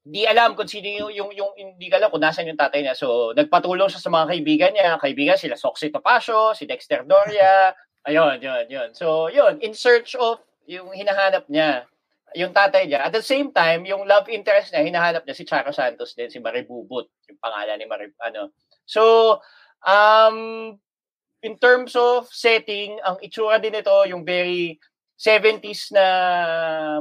di 0.05 0.28
alam 0.28 0.53
kung 0.53 0.68
sino 0.68 1.09
yung, 1.09 1.12
yung, 1.16 1.32
yung 1.32 1.53
hindi 1.57 1.88
alam 1.88 2.12
kung 2.12 2.20
nasan 2.20 2.47
yung 2.47 2.61
tatay 2.61 2.84
niya. 2.84 2.92
So, 2.92 3.32
nagpatulong 3.32 3.88
siya 3.88 4.05
sa 4.05 4.12
mga 4.12 4.36
kaibigan 4.36 4.72
niya. 4.76 5.01
Kaibigan 5.01 5.40
sila 5.40 5.57
Soxy 5.57 5.88
Topacio, 5.88 6.53
si 6.53 6.68
Dexter 6.68 7.09
Doria. 7.09 7.72
Ayun, 8.05 8.36
yun, 8.36 8.68
yun. 8.68 8.88
So, 8.92 9.32
yun, 9.32 9.64
in 9.64 9.72
search 9.72 10.12
of 10.12 10.45
yung 10.68 10.92
hinahanap 10.92 11.49
niya, 11.49 11.88
yung 12.36 12.53
tatay 12.53 12.84
niya. 12.84 13.09
At 13.09 13.16
the 13.16 13.24
same 13.24 13.49
time, 13.49 13.88
yung 13.88 14.05
love 14.05 14.28
interest 14.28 14.76
niya, 14.76 14.84
hinahanap 14.84 15.24
niya 15.24 15.36
si 15.38 15.49
Charo 15.49 15.72
Santos 15.72 16.12
din, 16.12 16.28
si 16.28 16.36
Maribubut, 16.36 17.09
yung 17.32 17.40
pangalan 17.40 17.80
ni 17.80 17.86
Marib, 17.88 18.12
ano. 18.20 18.53
So, 18.84 19.40
um, 19.85 20.76
in 21.45 21.55
terms 21.61 21.93
of 21.95 22.26
setting, 22.32 22.97
ang 23.05 23.20
itsura 23.20 23.61
din 23.61 23.76
ito, 23.76 23.93
yung 24.09 24.24
very 24.24 24.80
70s 25.20 25.93
na 25.93 26.05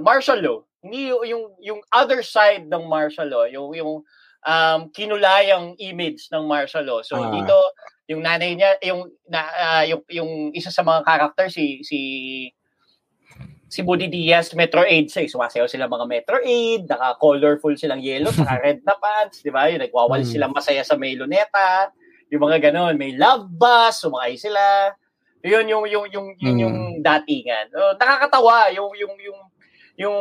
martial 0.04 0.40
law. 0.40 0.60
Hindi 0.84 1.16
yung, 1.16 1.56
yung, 1.64 1.80
other 1.96 2.20
side 2.22 2.68
ng 2.68 2.84
martial 2.86 3.28
law, 3.32 3.48
yung, 3.48 3.72
yung 3.72 4.04
um, 4.44 4.80
kinulayang 4.92 5.80
image 5.80 6.28
ng 6.28 6.44
martial 6.44 6.84
law. 6.84 7.00
So, 7.02 7.16
Ah. 7.16 7.32
dito, 7.32 7.56
yung 8.12 8.20
nanay 8.20 8.60
niya, 8.60 8.76
yung, 8.84 9.08
na, 9.32 9.40
ah, 9.48 9.84
yung, 9.88 10.04
yung 10.12 10.52
isa 10.52 10.68
sa 10.70 10.84
mga 10.84 11.08
character, 11.08 11.48
si, 11.48 11.80
si, 11.88 12.00
si 13.72 13.80
Buddy 13.82 14.12
Diaz, 14.12 14.52
Metro 14.54 14.84
Aid 14.84 15.08
siya. 15.10 15.26
Sumasayaw 15.26 15.66
sila 15.72 15.88
mga 15.90 16.06
Metro 16.06 16.38
Aid, 16.44 16.86
naka-colorful 16.86 17.74
silang 17.80 18.04
yellow, 18.04 18.30
saka 18.30 18.60
red 18.64 18.84
na 18.84 18.94
pants, 19.00 19.40
di 19.42 19.50
ba? 19.50 19.72
Yung 19.72 19.82
nagwawal 19.82 20.22
Mm. 20.22 20.30
sila 20.30 20.46
masaya 20.52 20.84
sa 20.84 21.00
may 21.00 21.16
luneta, 21.16 21.90
yung 22.34 22.42
mga 22.42 22.74
ganon. 22.74 22.98
May 22.98 23.14
love 23.14 23.46
bus, 23.54 24.02
sumakay 24.02 24.34
sila. 24.42 24.90
Yun 25.46 25.70
yung 25.70 25.86
yung 25.86 26.06
yung 26.10 26.28
yun 26.42 26.56
Mm. 26.58 26.62
yung 26.66 26.78
datingan. 27.06 27.70
So, 27.70 27.94
nakakatawa 28.00 28.74
yung 28.74 28.90
yung 28.98 29.14
yung 29.22 29.40
yung 29.94 30.18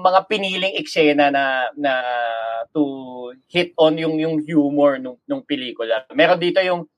mga 0.00 0.24
piniling 0.24 0.80
eksena 0.80 1.28
na 1.28 1.68
na 1.76 1.92
to 2.72 2.80
hit 3.52 3.76
on 3.76 4.00
yung 4.00 4.16
yung 4.16 4.40
humor 4.40 4.96
nung 4.96 5.20
nung 5.28 5.44
pelikula. 5.44 6.08
Meron 6.16 6.40
dito 6.40 6.64
yung 6.64 6.88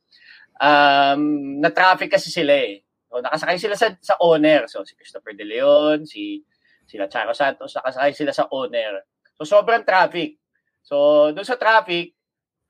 um 0.63 1.21
na 1.59 1.71
traffic 1.75 2.15
kasi 2.15 2.31
sila 2.31 2.55
eh. 2.55 2.87
So, 3.11 3.19
nakasakay 3.23 3.59
sila 3.59 3.75
sa 3.75 3.91
sa 3.99 4.15
owner. 4.23 4.67
So 4.71 4.87
si 4.87 4.95
Christopher 4.95 5.35
De 5.35 5.43
Leon, 5.43 6.07
si 6.07 6.43
sila 6.87 7.11
Charo 7.11 7.35
Santos, 7.35 7.75
nakasakay 7.75 8.13
sila 8.15 8.31
sa 8.31 8.47
owner. 8.55 9.03
So 9.35 9.43
sobrang 9.43 9.83
traffic. 9.83 10.39
So 10.85 11.31
doon 11.35 11.47
sa 11.49 11.59
traffic, 11.59 12.15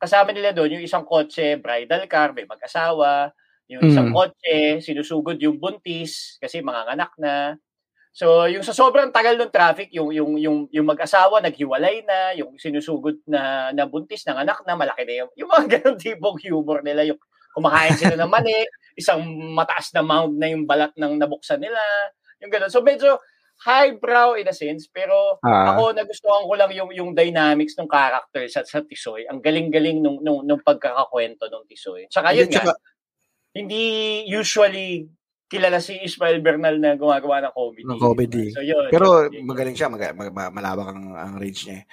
kasama 0.00 0.30
nila 0.34 0.52
doon 0.56 0.78
yung 0.80 0.84
isang 0.86 1.04
kotse, 1.06 1.56
bridal 1.60 2.04
car, 2.10 2.32
may 2.36 2.44
mag-asawa, 2.48 3.32
yung 3.70 3.82
isang 3.88 4.10
Mm. 4.12 4.16
kotse, 4.16 4.56
sinusugod 4.84 5.38
yung 5.40 5.56
buntis 5.60 6.36
kasi 6.42 6.60
mga 6.60 6.94
anak 6.96 7.12
na. 7.20 7.56
So, 8.14 8.46
yung 8.46 8.62
sa 8.62 8.70
sobrang 8.76 9.10
tagal 9.10 9.34
ng 9.40 9.50
traffic, 9.50 9.90
yung 9.94 10.14
yung 10.14 10.38
yung 10.38 10.58
yung 10.70 10.86
mag-asawa 10.86 11.42
naghiwalay 11.42 12.06
na, 12.06 12.34
yung 12.38 12.54
sinusugod 12.60 13.18
na 13.26 13.72
na 13.74 13.84
buntis 13.90 14.22
ng 14.28 14.38
anak 14.38 14.62
na 14.66 14.78
malaki 14.78 15.02
na 15.06 15.14
yung 15.26 15.30
yung 15.38 15.50
mga 15.50 15.66
ganung 15.82 15.98
tipong 16.00 16.38
humor 16.42 16.80
nila, 16.86 17.02
yung 17.08 17.18
kumakain 17.56 17.94
sila 17.98 18.14
ng 18.18 18.30
mani, 18.30 18.54
isang 18.98 19.22
mataas 19.54 19.90
na 19.94 20.02
mound 20.06 20.38
na 20.38 20.50
yung 20.50 20.66
balat 20.66 20.94
ng 20.98 21.18
nabuksan 21.18 21.58
nila, 21.62 21.80
yung 22.42 22.50
ganun. 22.54 22.70
So 22.70 22.82
medyo 22.86 23.18
highbrow 23.60 24.34
in 24.34 24.44
a 24.44 24.52
sense, 24.52 24.86
pero 24.86 25.38
Ah. 25.40 25.72
ako 25.72 25.94
nagustuhan 25.94 26.44
ko 26.44 26.54
lang 26.54 26.70
yung 26.70 26.90
yung 26.90 27.10
dynamics 27.12 27.74
ng 27.74 27.86
character 27.86 28.44
sa 28.46 28.60
sa 28.62 28.80
Tisoy. 28.80 29.24
Ang 29.24 29.38
galing-galing 29.38 30.00
nung 30.00 30.18
nung, 30.20 30.42
nung 30.42 30.60
pagkakakwento 30.60 31.46
ng 31.46 31.64
Tisoy. 31.64 32.04
Tsaka 32.06 32.32
yun 32.32 32.46
Hindi, 32.46 32.58
nga, 32.58 32.74
hindi 33.54 33.82
usually 34.26 35.06
kilala 35.46 35.78
si 35.78 35.94
Ismael 35.96 36.42
Bernal 36.42 36.76
na 36.76 36.98
gumagawa 36.98 37.38
ng 37.40 37.54
comedy. 37.54 37.84
Ng 37.86 38.00
comedy. 38.00 38.44
So 38.50 38.60
yun. 38.60 38.90
Pero 38.90 39.30
yun, 39.30 39.46
magaling 39.46 39.76
siya, 39.76 39.86
mag, 39.86 40.02
mag, 40.12 40.34
mag- 40.34 40.50
malawak 40.52 40.88
ang, 40.90 41.14
ang 41.14 41.34
range 41.38 41.70
niya. 41.70 41.78
eh. 41.80 41.86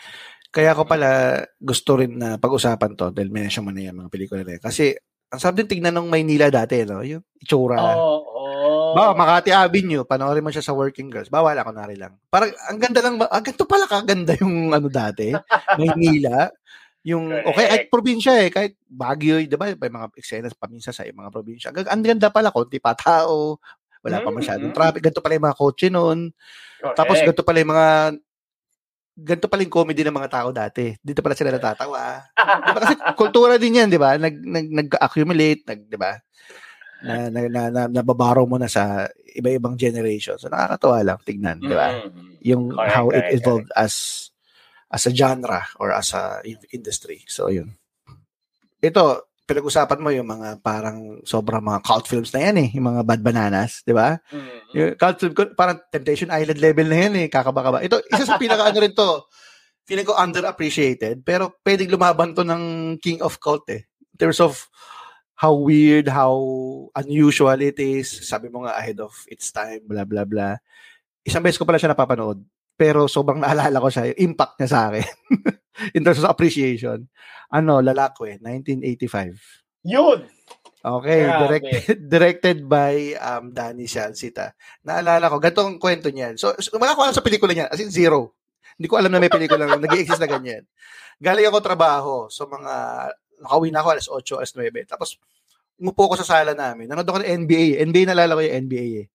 Kaya 0.51 0.73
ko 0.73 0.83
pala 0.83 1.39
gusto 1.55 1.95
rin 1.95 2.17
na 2.17 2.35
pag-usapan 2.35 2.91
to 2.97 3.07
dahil 3.13 3.29
mention 3.29 3.63
mo 3.63 3.71
na 3.71 3.87
yung 3.87 4.01
mga 4.01 4.11
pelikula 4.11 4.41
na 4.43 4.57
yan. 4.57 4.63
Kasi 4.65 4.91
ang 5.31 5.39
sarap 5.39 5.61
din 5.61 5.69
tignan 5.69 5.95
ng 5.95 6.11
Maynila 6.11 6.51
dati, 6.51 6.83
no? 6.83 6.99
Yung 6.99 7.23
itsura. 7.39 7.79
Oo. 7.79 7.95
Oh, 7.95 8.19
Ba, 8.95 9.15
Makati 9.15 9.51
Avenue, 9.51 10.03
panoorin 10.05 10.43
mo 10.43 10.51
siya 10.53 10.65
sa 10.65 10.75
Working 10.75 11.09
Girls. 11.11 11.31
Bawal 11.31 11.57
ako 11.57 11.71
na 11.73 11.85
rin 11.87 11.99
lang. 11.99 12.13
Parang 12.27 12.51
ang 12.67 12.79
ganda 12.79 12.99
lang, 12.99 13.15
ah, 13.21 13.41
ganito 13.41 13.65
pala 13.65 13.85
kaganda 13.87 14.35
yung 14.39 14.71
ano 14.71 14.87
dati, 14.91 15.31
Maynila. 15.79 16.51
Yung, 17.01 17.33
Correct. 17.33 17.47
okay, 17.49 17.65
kahit 17.65 17.85
probinsya 17.89 18.33
eh, 18.45 18.49
kahit 18.53 18.73
Baguio, 18.85 19.41
di 19.41 19.57
ba, 19.57 19.73
may 19.73 19.89
mga 19.89 20.13
eksena 20.13 20.53
paminsan 20.53 20.93
sa 20.93 21.01
mga 21.01 21.33
probinsya. 21.33 21.73
Ang, 21.73 22.05
ganda 22.05 22.29
pala, 22.29 22.53
konti 22.53 22.77
pa 22.77 22.93
tao, 22.93 23.57
wala 24.05 24.21
pa 24.21 24.29
masyadong 24.29 24.69
mm. 24.69 24.77
traffic, 24.77 25.01
ganito 25.01 25.21
pala 25.21 25.33
yung 25.37 25.47
mga 25.49 25.57
kotse 25.57 25.87
noon. 25.89 26.19
Tapos 26.93 27.17
ganito 27.21 27.45
pala 27.45 27.57
yung 27.61 27.71
mga 27.73 27.87
ganito 29.21 29.47
pala 29.51 29.61
yung 29.61 29.73
comedy 29.73 30.01
ng 30.01 30.17
mga 30.17 30.31
tao 30.31 30.49
dati. 30.49 30.95
Dito 30.97 31.21
pala 31.21 31.37
sila 31.37 31.53
natatawa. 31.53 32.25
Di 32.33 32.71
ba? 32.73 32.79
Kasi 32.81 32.93
kultura 33.13 33.55
din 33.61 33.77
yan, 33.77 33.89
di 33.91 33.99
ba? 33.99 34.17
Nag, 34.17 34.35
nag, 34.41 34.67
nag-accumulate, 34.71 35.61
nag, 35.67 35.79
di 35.85 35.97
ba? 35.99 36.17
Na, 37.01 37.29
na, 37.33 37.39
na, 37.49 37.61
na, 37.69 37.81
nababaro 37.89 38.45
mo 38.45 38.61
na 38.61 38.69
sa 38.69 39.09
iba-ibang 39.33 39.73
generation. 39.73 40.37
So, 40.37 40.51
nakakatawa 40.51 41.01
lang 41.01 41.19
tignan, 41.25 41.57
di 41.57 41.73
ba? 41.73 41.97
Mm. 41.97 42.31
Yung 42.45 42.63
Correct, 42.73 42.93
how 42.93 43.05
it 43.09 43.25
correct, 43.25 43.33
evolved 43.37 43.71
as 43.73 43.93
as 44.91 45.07
a 45.07 45.13
genre 45.15 45.63
or 45.79 45.95
as 45.95 46.11
a 46.11 46.43
in- 46.43 46.67
industry. 46.75 47.23
So, 47.25 47.47
yun. 47.47 47.73
Ito, 48.83 49.31
pinag-usapan 49.47 49.99
mo 49.99 50.09
yung 50.15 50.27
mga 50.27 50.63
parang 50.63 51.19
sobrang 51.27 51.63
mga 51.63 51.79
cult 51.83 52.05
films 52.07 52.31
na 52.31 52.47
yan 52.49 52.57
eh. 52.59 52.69
Yung 52.75 52.87
mga 52.87 53.01
Bad 53.03 53.21
Bananas, 53.23 53.83
di 53.83 53.91
ba? 53.91 54.15
Mm. 54.31 54.57
Yung 54.75 54.89
cult 54.95 55.17
film, 55.19 55.33
ko, 55.35 55.41
parang 55.55 55.79
Temptation 55.91 56.31
Island 56.31 56.59
level 56.59 56.87
na 56.87 56.97
yan 57.07 57.13
eh. 57.23 57.27
Kakaba-kaba. 57.27 57.83
Ito, 57.83 57.99
isa 58.07 58.23
sa 58.23 58.39
pinaka 58.39 58.67
ano 58.67 58.79
rin 58.79 58.95
to. 58.95 59.27
Feeling 59.83 60.07
ko 60.07 60.15
underappreciated. 60.15 61.25
Pero 61.27 61.59
pwedeng 61.65 61.91
lumaban 61.91 62.31
to 62.31 62.47
ng 62.47 62.95
King 63.03 63.19
of 63.25 63.41
Cult 63.43 63.67
eh. 63.71 63.83
In 63.85 64.17
terms 64.17 64.39
of 64.39 64.71
how 65.41 65.57
weird, 65.57 66.05
how 66.05 66.37
unusual 66.93 67.57
it 67.57 67.81
is. 67.81 68.29
Sabi 68.29 68.53
mo 68.53 68.61
nga 68.61 68.77
ahead 68.77 69.01
of 69.01 69.09
its 69.25 69.49
time, 69.49 69.81
blah, 69.89 70.05
blah, 70.05 70.21
blah. 70.21 70.61
Isang 71.25 71.41
beses 71.41 71.57
ko 71.57 71.65
pala 71.65 71.81
siya 71.81 71.97
napapanood. 71.97 72.45
Pero 72.77 73.09
sobrang 73.09 73.41
naalala 73.41 73.81
ko 73.81 73.89
siya, 73.89 74.13
yung 74.13 74.37
impact 74.37 74.61
niya 74.61 74.69
sa 74.69 74.93
akin. 74.93 75.09
In 75.97 76.05
terms 76.05 76.21
of 76.21 76.29
appreciation. 76.29 77.09
Ano, 77.49 77.81
Lalakwe, 77.81 78.37
1985. 78.37 79.89
Yun! 79.89 80.29
Okay, 80.81 81.25
Grabe. 81.25 81.41
directed 81.45 81.97
directed 82.13 82.57
by 82.65 83.13
um 83.17 83.53
Danny 83.53 83.85
Shalsita. 83.85 84.53
Naalala 84.85 85.29
ko, 85.29 85.37
ganitong 85.41 85.77
kwento 85.81 86.09
niyan. 86.09 86.37
So, 86.37 86.53
so 86.57 86.77
wala 86.77 86.97
ko 86.97 87.05
alam 87.05 87.13
sa 87.17 87.25
pelikula 87.25 87.53
niyan, 87.53 87.69
as 87.69 87.81
in 87.81 87.93
zero. 87.93 88.37
Hindi 88.77 88.89
ko 88.89 88.97
alam 88.97 89.13
na 89.13 89.21
may 89.21 89.29
pelikula 89.29 89.69
na 89.69 89.77
nag-exist 89.77 90.21
na 90.21 90.29
ganyan. 90.29 90.65
Galing 91.21 91.49
ako 91.49 91.57
trabaho, 91.61 92.13
so 92.33 92.49
mga 92.49 92.73
nakauwi 93.41 93.73
na 93.73 93.81
ako 93.81 93.89
alas 93.91 94.07
8, 94.07 94.39
alas 94.39 94.53
9. 94.53 94.85
Tapos 94.85 95.09
umupo 95.81 96.13
ko 96.13 96.15
sa 96.15 96.25
sala 96.25 96.53
namin. 96.53 96.85
Nanood 96.85 97.09
ako 97.09 97.25
ng 97.25 97.31
NBA. 97.45 97.81
NBA 97.89 98.05
nalala 98.13 98.37
ko 98.37 98.41
yung 98.45 98.69
NBA 98.69 98.87
eh. 99.01 99.07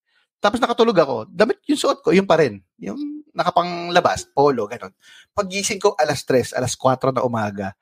Tapos 0.43 0.59
nakatulog 0.59 0.99
ako. 0.99 1.17
Damit 1.31 1.63
yung 1.71 1.79
suot 1.79 2.03
ko, 2.03 2.11
yung 2.11 2.27
pa 2.27 2.43
rin. 2.43 2.59
Yung 2.83 3.25
nakapanglabas, 3.33 4.29
polo, 4.35 4.67
ganun. 4.67 4.93
Pagising 5.33 5.79
ko 5.79 5.95
alas 5.95 6.27
3, 6.27 6.59
alas 6.59 6.75
4 6.75 7.15
na 7.15 7.23
umaga, 7.23 7.73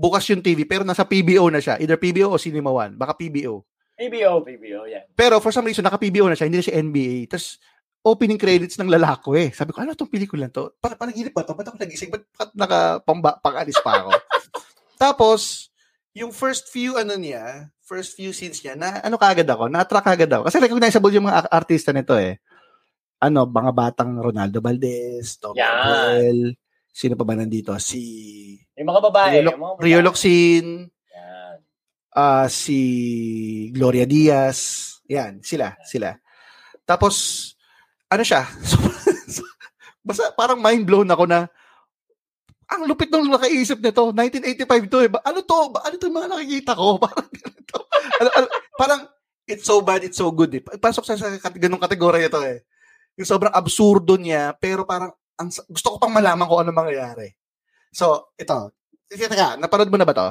bukas 0.00 0.24
yung 0.32 0.40
TV 0.40 0.64
pero 0.64 0.86
nasa 0.86 1.04
PBO 1.04 1.52
na 1.52 1.60
siya. 1.60 1.76
Either 1.76 2.00
PBO 2.00 2.32
o 2.32 2.40
Cinema 2.40 2.72
One. 2.72 2.96
Baka 2.96 3.18
PBO. 3.18 3.66
PBO, 4.00 4.40
PBO, 4.40 4.88
yan. 4.88 5.04
Pero 5.12 5.36
for 5.44 5.52
some 5.52 5.68
reason, 5.68 5.84
naka-PBO 5.84 6.24
na 6.24 6.32
siya. 6.32 6.48
Hindi 6.48 6.64
na 6.64 6.64
siya 6.64 6.80
NBA. 6.80 7.28
Tapos, 7.28 7.60
opening 8.00 8.40
credits 8.40 8.80
ng 8.80 8.88
lalako 8.88 9.36
eh. 9.36 9.52
Sabi 9.52 9.76
ko, 9.76 9.84
ano 9.84 9.92
itong 9.92 10.08
pelikula 10.08 10.48
to? 10.48 10.72
Para 10.80 10.96
panaginip 10.96 11.36
ba 11.36 11.44
to? 11.44 11.52
Ba't 11.52 11.68
ako 11.68 11.76
nagising? 11.76 12.08
Ba't, 12.08 12.24
ba't 12.32 12.50
naka 12.56 13.04
pamba, 13.04 13.36
pang-alis 13.44 13.76
pa 13.84 14.00
ako? 14.00 14.10
Tapos, 15.00 15.72
yung 16.12 16.28
first 16.28 16.68
few 16.68 17.00
ano 17.00 17.16
niya, 17.16 17.72
first 17.80 18.12
few 18.12 18.36
scenes 18.36 18.60
niya, 18.60 18.76
na 18.76 19.00
ano 19.00 19.16
kagad 19.16 19.48
ako, 19.48 19.72
na-attract 19.72 20.04
kagad 20.12 20.28
ako. 20.28 20.42
Kasi 20.52 20.60
recognizable 20.60 21.16
yung 21.16 21.24
mga 21.24 21.48
ar- 21.48 21.52
artista 21.64 21.96
nito 21.96 22.12
eh. 22.20 22.36
Ano, 23.24 23.48
mga 23.48 23.72
batang 23.72 24.20
Ronaldo 24.20 24.60
Valdez, 24.60 25.40
Tom 25.40 25.56
Yan. 25.56 25.64
Gabriel, 25.64 26.40
sino 26.92 27.16
pa 27.16 27.24
ba 27.24 27.32
nandito? 27.32 27.72
Si 27.80 28.00
Yung 28.76 28.92
mga 28.92 29.02
babae. 29.08 29.40
Rio, 29.40 29.56
yung 29.56 29.60
mga 29.64 29.74
babae. 29.80 29.84
Rio 29.88 30.00
Locsin, 30.04 30.66
Yan. 31.16 31.56
ah 32.12 32.46
si 32.52 32.78
Gloria 33.72 34.04
Diaz. 34.04 34.60
Yan, 35.08 35.40
sila, 35.40 35.80
sila. 35.82 36.12
Tapos, 36.84 37.16
ano 38.12 38.20
siya? 38.20 38.44
basta 40.06 40.32
parang 40.32 40.58
mind 40.58 40.84
blown 40.84 41.08
ako 41.08 41.24
na 41.28 41.46
ang 42.70 42.86
lupit 42.86 43.10
nung 43.10 43.26
nakaisip 43.26 43.82
nito. 43.82 44.14
1985 44.14 44.92
to 44.92 44.98
eh. 45.02 45.10
Ano 45.26 45.38
to? 45.42 45.58
Ano 45.74 45.94
to 45.98 46.06
yung 46.06 46.18
mga 46.22 46.30
nakikita 46.30 46.72
ko? 46.78 46.96
Parang 47.02 47.28
ganito. 47.30 47.76
Ano, 48.20 48.28
ano, 48.34 48.46
parang 48.78 49.00
it's 49.46 49.66
so 49.66 49.82
bad, 49.82 50.02
it's 50.06 50.18
so 50.18 50.30
good 50.30 50.50
eh. 50.54 50.62
Pasok 50.62 51.04
sa, 51.06 51.18
sa 51.18 51.50
ganung 51.54 51.82
kategorya 51.82 52.30
ito 52.30 52.40
eh. 52.42 52.62
Yung 53.18 53.26
sobrang 53.26 53.54
absurdo 53.54 54.14
niya, 54.14 54.54
pero 54.54 54.86
parang 54.86 55.10
ang, 55.38 55.50
gusto 55.50 55.88
ko 55.94 55.96
pang 55.98 56.14
malaman 56.14 56.46
kung 56.46 56.60
ano 56.62 56.70
mangyayari. 56.70 57.34
So, 57.90 58.30
ito. 58.38 58.74
Teka, 59.10 59.58
napanood 59.58 59.90
mo 59.90 59.98
na 59.98 60.06
ba 60.06 60.14
to? 60.14 60.28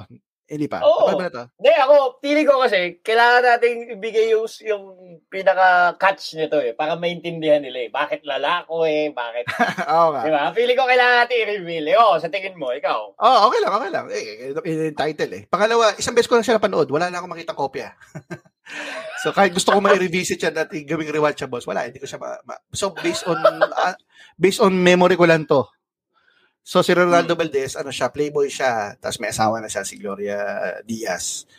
Hindi 0.50 0.66
pa. 0.66 0.82
Oo. 0.82 1.06
Napanood 1.06 1.14
mo 1.14 1.24
na 1.24 1.32
to? 1.32 1.44
Hindi, 1.62 1.72
ako, 1.78 1.96
feeling 2.20 2.48
ko 2.50 2.56
kasi, 2.66 2.80
kailangan 3.06 3.42
nating 3.46 3.78
ibigay 4.02 4.26
yung, 4.34 4.46
yung 4.66 4.84
pinaka-catch 5.30 6.24
nito 6.36 6.58
eh, 6.58 6.74
para 6.74 6.98
maintindihan 6.98 7.62
nila 7.62 7.86
eh. 7.86 7.90
Bakit 7.94 8.26
lalako 8.26 8.90
eh, 8.90 9.14
bakit, 9.14 9.46
Oo 9.94 10.10
nga. 10.10 10.22
di 10.26 10.32
ba? 10.34 10.50
Feeling 10.52 10.74
ko 10.74 10.90
kailangan 10.90 11.18
natin 11.22 11.38
i-reveal 11.46 11.86
eh. 11.94 11.96
Oo, 12.02 12.18
sa 12.18 12.34
tingin 12.34 12.58
mo, 12.58 12.74
ikaw. 12.74 13.14
Oh, 13.14 13.38
okay 13.48 13.60
lang, 13.62 13.74
okay 13.78 13.90
lang. 13.94 14.06
Eh, 14.10 14.24
eh, 14.50 14.90
eh, 14.90 14.94
title 14.98 15.32
eh. 15.38 15.42
Pangalawa, 15.46 15.94
isang 15.96 16.18
beses 16.18 16.26
ko 16.26 16.34
lang 16.36 16.46
siya 16.46 16.58
napanood. 16.58 16.90
Wala 16.90 17.14
na 17.14 17.22
akong 17.22 17.30
makita 17.30 17.54
kopya. 17.54 17.94
so, 19.22 19.30
kahit 19.30 19.54
gusto 19.54 19.70
ko 19.70 19.80
ma-revisit 19.80 20.42
siya 20.42 20.52
at 20.52 20.74
gawing 20.74 21.14
rewatchables, 21.14 21.70
wala, 21.70 21.86
hindi 21.86 22.02
ko 22.02 22.10
siya 22.10 22.18
ma- 22.18 22.42
ma- 22.42 22.62
So, 22.74 22.90
based 22.90 23.30
on, 23.30 23.38
ah, 23.70 23.94
based 24.34 24.62
on 24.62 24.74
memory 24.74 25.14
ko 25.14 25.30
lang 25.30 25.46
to. 25.46 25.62
So, 26.62 26.86
si 26.86 26.94
Ronaldo 26.94 27.34
Valdez, 27.34 27.74
ano 27.80 27.90
siya, 27.90 28.14
playboy 28.14 28.46
siya, 28.52 28.94
tapos 29.02 29.18
may 29.18 29.34
asawa 29.34 29.58
na 29.58 29.72
siya, 29.72 29.82
si 29.82 29.98
Gloria 29.98 30.38
Diaz. 30.86 31.50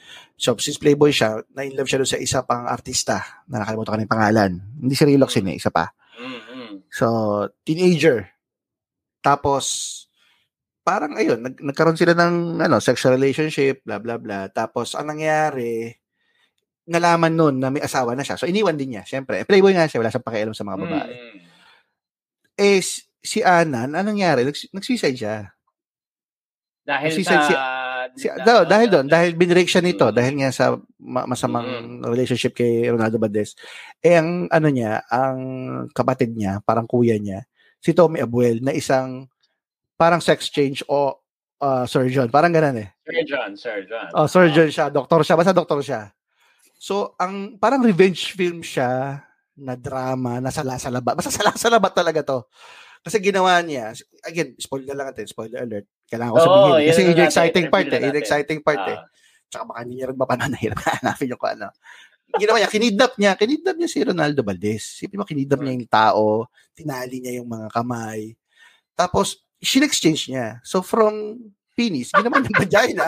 So, 0.41 0.55
since 0.57 0.79
playboy 0.79 1.11
siya, 1.11 1.43
na-inlove 1.53 1.91
siya 1.91 2.01
doon 2.01 2.13
sa 2.15 2.21
isa 2.23 2.41
pang 2.47 2.65
artista, 2.65 3.45
na 3.51 3.61
nakalimutan 3.61 3.93
ko 3.93 3.97
na 3.99 4.05
yung 4.07 4.15
pangalan. 4.17 4.51
Hindi 4.79 4.95
si 4.95 5.05
Rilok 5.05 5.33
eh, 5.37 5.59
isa 5.59 5.69
pa. 5.69 5.91
Mm-hmm. 6.17 6.89
So, 6.89 7.07
teenager. 7.67 8.31
Tapos, 9.21 9.65
parang 10.81 11.13
ayun, 11.19 11.45
nag, 11.45 11.61
nagkaroon 11.61 11.99
sila 11.99 12.17
ng 12.17 12.65
ano, 12.65 12.81
sexual 12.81 13.21
relationship, 13.21 13.85
blah, 13.85 14.01
blah, 14.01 14.17
blah. 14.17 14.49
Tapos, 14.49 14.97
ang 14.97 15.13
nangyari, 15.13 15.93
nalaman 16.89 17.37
nun 17.37 17.57
na 17.61 17.69
may 17.69 17.85
asawa 17.85 18.17
na 18.17 18.25
siya. 18.25 18.41
So, 18.41 18.49
iniwan 18.49 18.81
din 18.81 18.97
niya. 18.97 19.05
Siyempre, 19.05 19.45
playboy 19.45 19.77
nga 19.77 19.87
siya, 19.87 20.01
wala 20.01 20.11
siyang 20.11 20.27
pakialam 20.27 20.57
sa 20.57 20.65
mga 20.65 20.79
babae. 20.81 21.15
Mm. 21.15 21.39
Eh, 22.61 22.81
si- 23.21 23.45
Anan, 23.45 23.93
anong 23.93 24.17
nangyari? 24.17 24.43
Nags- 24.45 24.69
nag-suicide 24.73 25.17
siya. 25.17 25.37
Dahil 26.83 27.13
Si- 27.13 27.25
sa... 27.25 27.45
si- 27.47 27.63
Si, 28.11 28.27
daw, 28.27 28.67
dahil 28.67 28.91
doon, 28.91 29.07
dahil 29.07 29.39
binrake 29.39 29.71
siya 29.71 29.79
nito, 29.79 30.03
Mm. 30.03 30.15
dahil 30.19 30.35
nga 30.43 30.51
sa 30.51 30.75
ma- 30.99 31.31
masamang 31.31 32.03
relationship 32.03 32.59
kay 32.59 32.91
Ronaldo 32.91 33.23
Valdez. 33.23 33.55
Eh, 34.03 34.19
ang 34.19 34.51
ano 34.51 34.67
niya, 34.67 35.07
ang 35.07 35.39
kapatid 35.95 36.35
niya, 36.35 36.59
parang 36.67 36.91
kuya 36.91 37.15
niya, 37.23 37.47
si 37.79 37.95
Tommy 37.95 38.19
Abuel, 38.19 38.59
na 38.67 38.75
isang 38.75 39.31
parang 39.95 40.19
sex 40.19 40.51
change 40.51 40.83
o 40.91 41.23
uh, 41.63 41.87
surgeon. 41.87 42.27
Parang 42.35 42.51
ganun 42.51 42.83
eh. 42.83 42.91
Sir 43.07 43.23
John, 43.23 43.51
Sir 43.55 43.79
John. 43.87 44.11
Oh, 44.11 44.27
surgeon 44.27 44.75
siya, 44.75 44.91
doktor 44.91 45.23
siya, 45.23 45.39
basta 45.39 45.55
doktor 45.55 45.79
siya. 45.79 46.11
So, 46.75 47.15
ang 47.15 47.63
parang 47.63 47.87
revenge 47.87 48.35
film 48.35 48.59
siya 48.67 49.23
na 49.55 49.79
drama, 49.79 50.43
na 50.43 50.51
sala-salaba. 50.51 51.15
Basta 51.15 51.31
sala-salaba 51.31 51.95
talaga 51.95 52.27
to. 52.27 52.43
Kasi 53.01 53.17
ginawa 53.19 53.65
niya, 53.65 53.97
again, 54.23 54.53
spoiler 54.61 54.93
lang 54.93 55.09
natin, 55.09 55.25
spoiler 55.25 55.65
alert. 55.65 55.89
Kailangan 56.05 56.33
ko 56.33 56.37
Oo, 56.37 56.45
sabihin. 56.45 56.69
yun 56.85 56.91
kasi 56.93 57.01
yun 57.01 57.09
yung 57.09 57.17
natin, 57.17 57.31
exciting 57.33 57.67
part 57.73 57.87
eh. 57.89 57.93
na 57.97 58.07
Yung 58.07 58.21
exciting 58.21 58.61
part 58.61 58.83
eh. 58.85 58.99
Ah. 59.01 59.05
Tsaka 59.51 59.63
baka 59.67 59.79
hindi 59.83 59.95
niya 59.99 60.07
rin 60.13 60.19
mapanood, 60.21 60.53
nahirap 60.53 60.79
hanapin 60.85 61.33
yung 61.33 61.41
kung 61.41 61.53
ano. 61.57 61.69
ginawa 62.31 62.57
niya, 62.63 62.71
kinidnap 62.71 63.13
niya, 63.19 63.33
kinidnap 63.35 63.75
niya 63.75 63.91
si 63.91 63.99
Ronaldo 64.05 64.41
Valdez. 64.47 64.83
Sipin 64.87 65.19
mo, 65.19 65.27
kinidnap 65.27 65.59
niya 65.59 65.75
yung 65.75 65.91
tao, 65.91 66.25
tinali 66.77 67.19
niya 67.19 67.43
yung 67.43 67.49
mga 67.51 67.67
kamay. 67.75 68.39
Tapos, 68.95 69.43
sin-exchange 69.59 70.31
niya. 70.31 70.47
So, 70.63 70.85
from 70.85 71.41
penis, 71.75 72.15
ginawa 72.15 72.39
niya 72.39 72.55
vagina. 72.63 73.07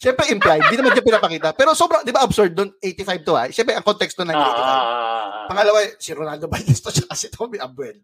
Siyempre, 0.00 0.26
implied. 0.34 0.66
Hindi 0.66 0.76
naman 0.82 0.90
niya 0.96 1.06
pinapakita. 1.06 1.48
Pero 1.54 1.70
sobrang, 1.76 2.02
di 2.02 2.10
ba, 2.10 2.26
absurd 2.26 2.50
doon, 2.50 2.74
85 2.82 3.22
to 3.22 3.32
ha. 3.38 3.44
Siyempre, 3.52 3.78
ang 3.78 3.86
konteksto 3.86 4.26
ng 4.26 4.34
85. 4.34 4.42
Ah, 4.58 5.46
Pangalawa, 5.46 5.78
si 6.00 6.10
Ronaldo 6.10 6.44
Valdez 6.50 6.80
to, 6.82 6.90
tsaka 6.90 7.14
si 7.14 7.30
Tommy 7.30 7.62
Abuel. 7.62 8.02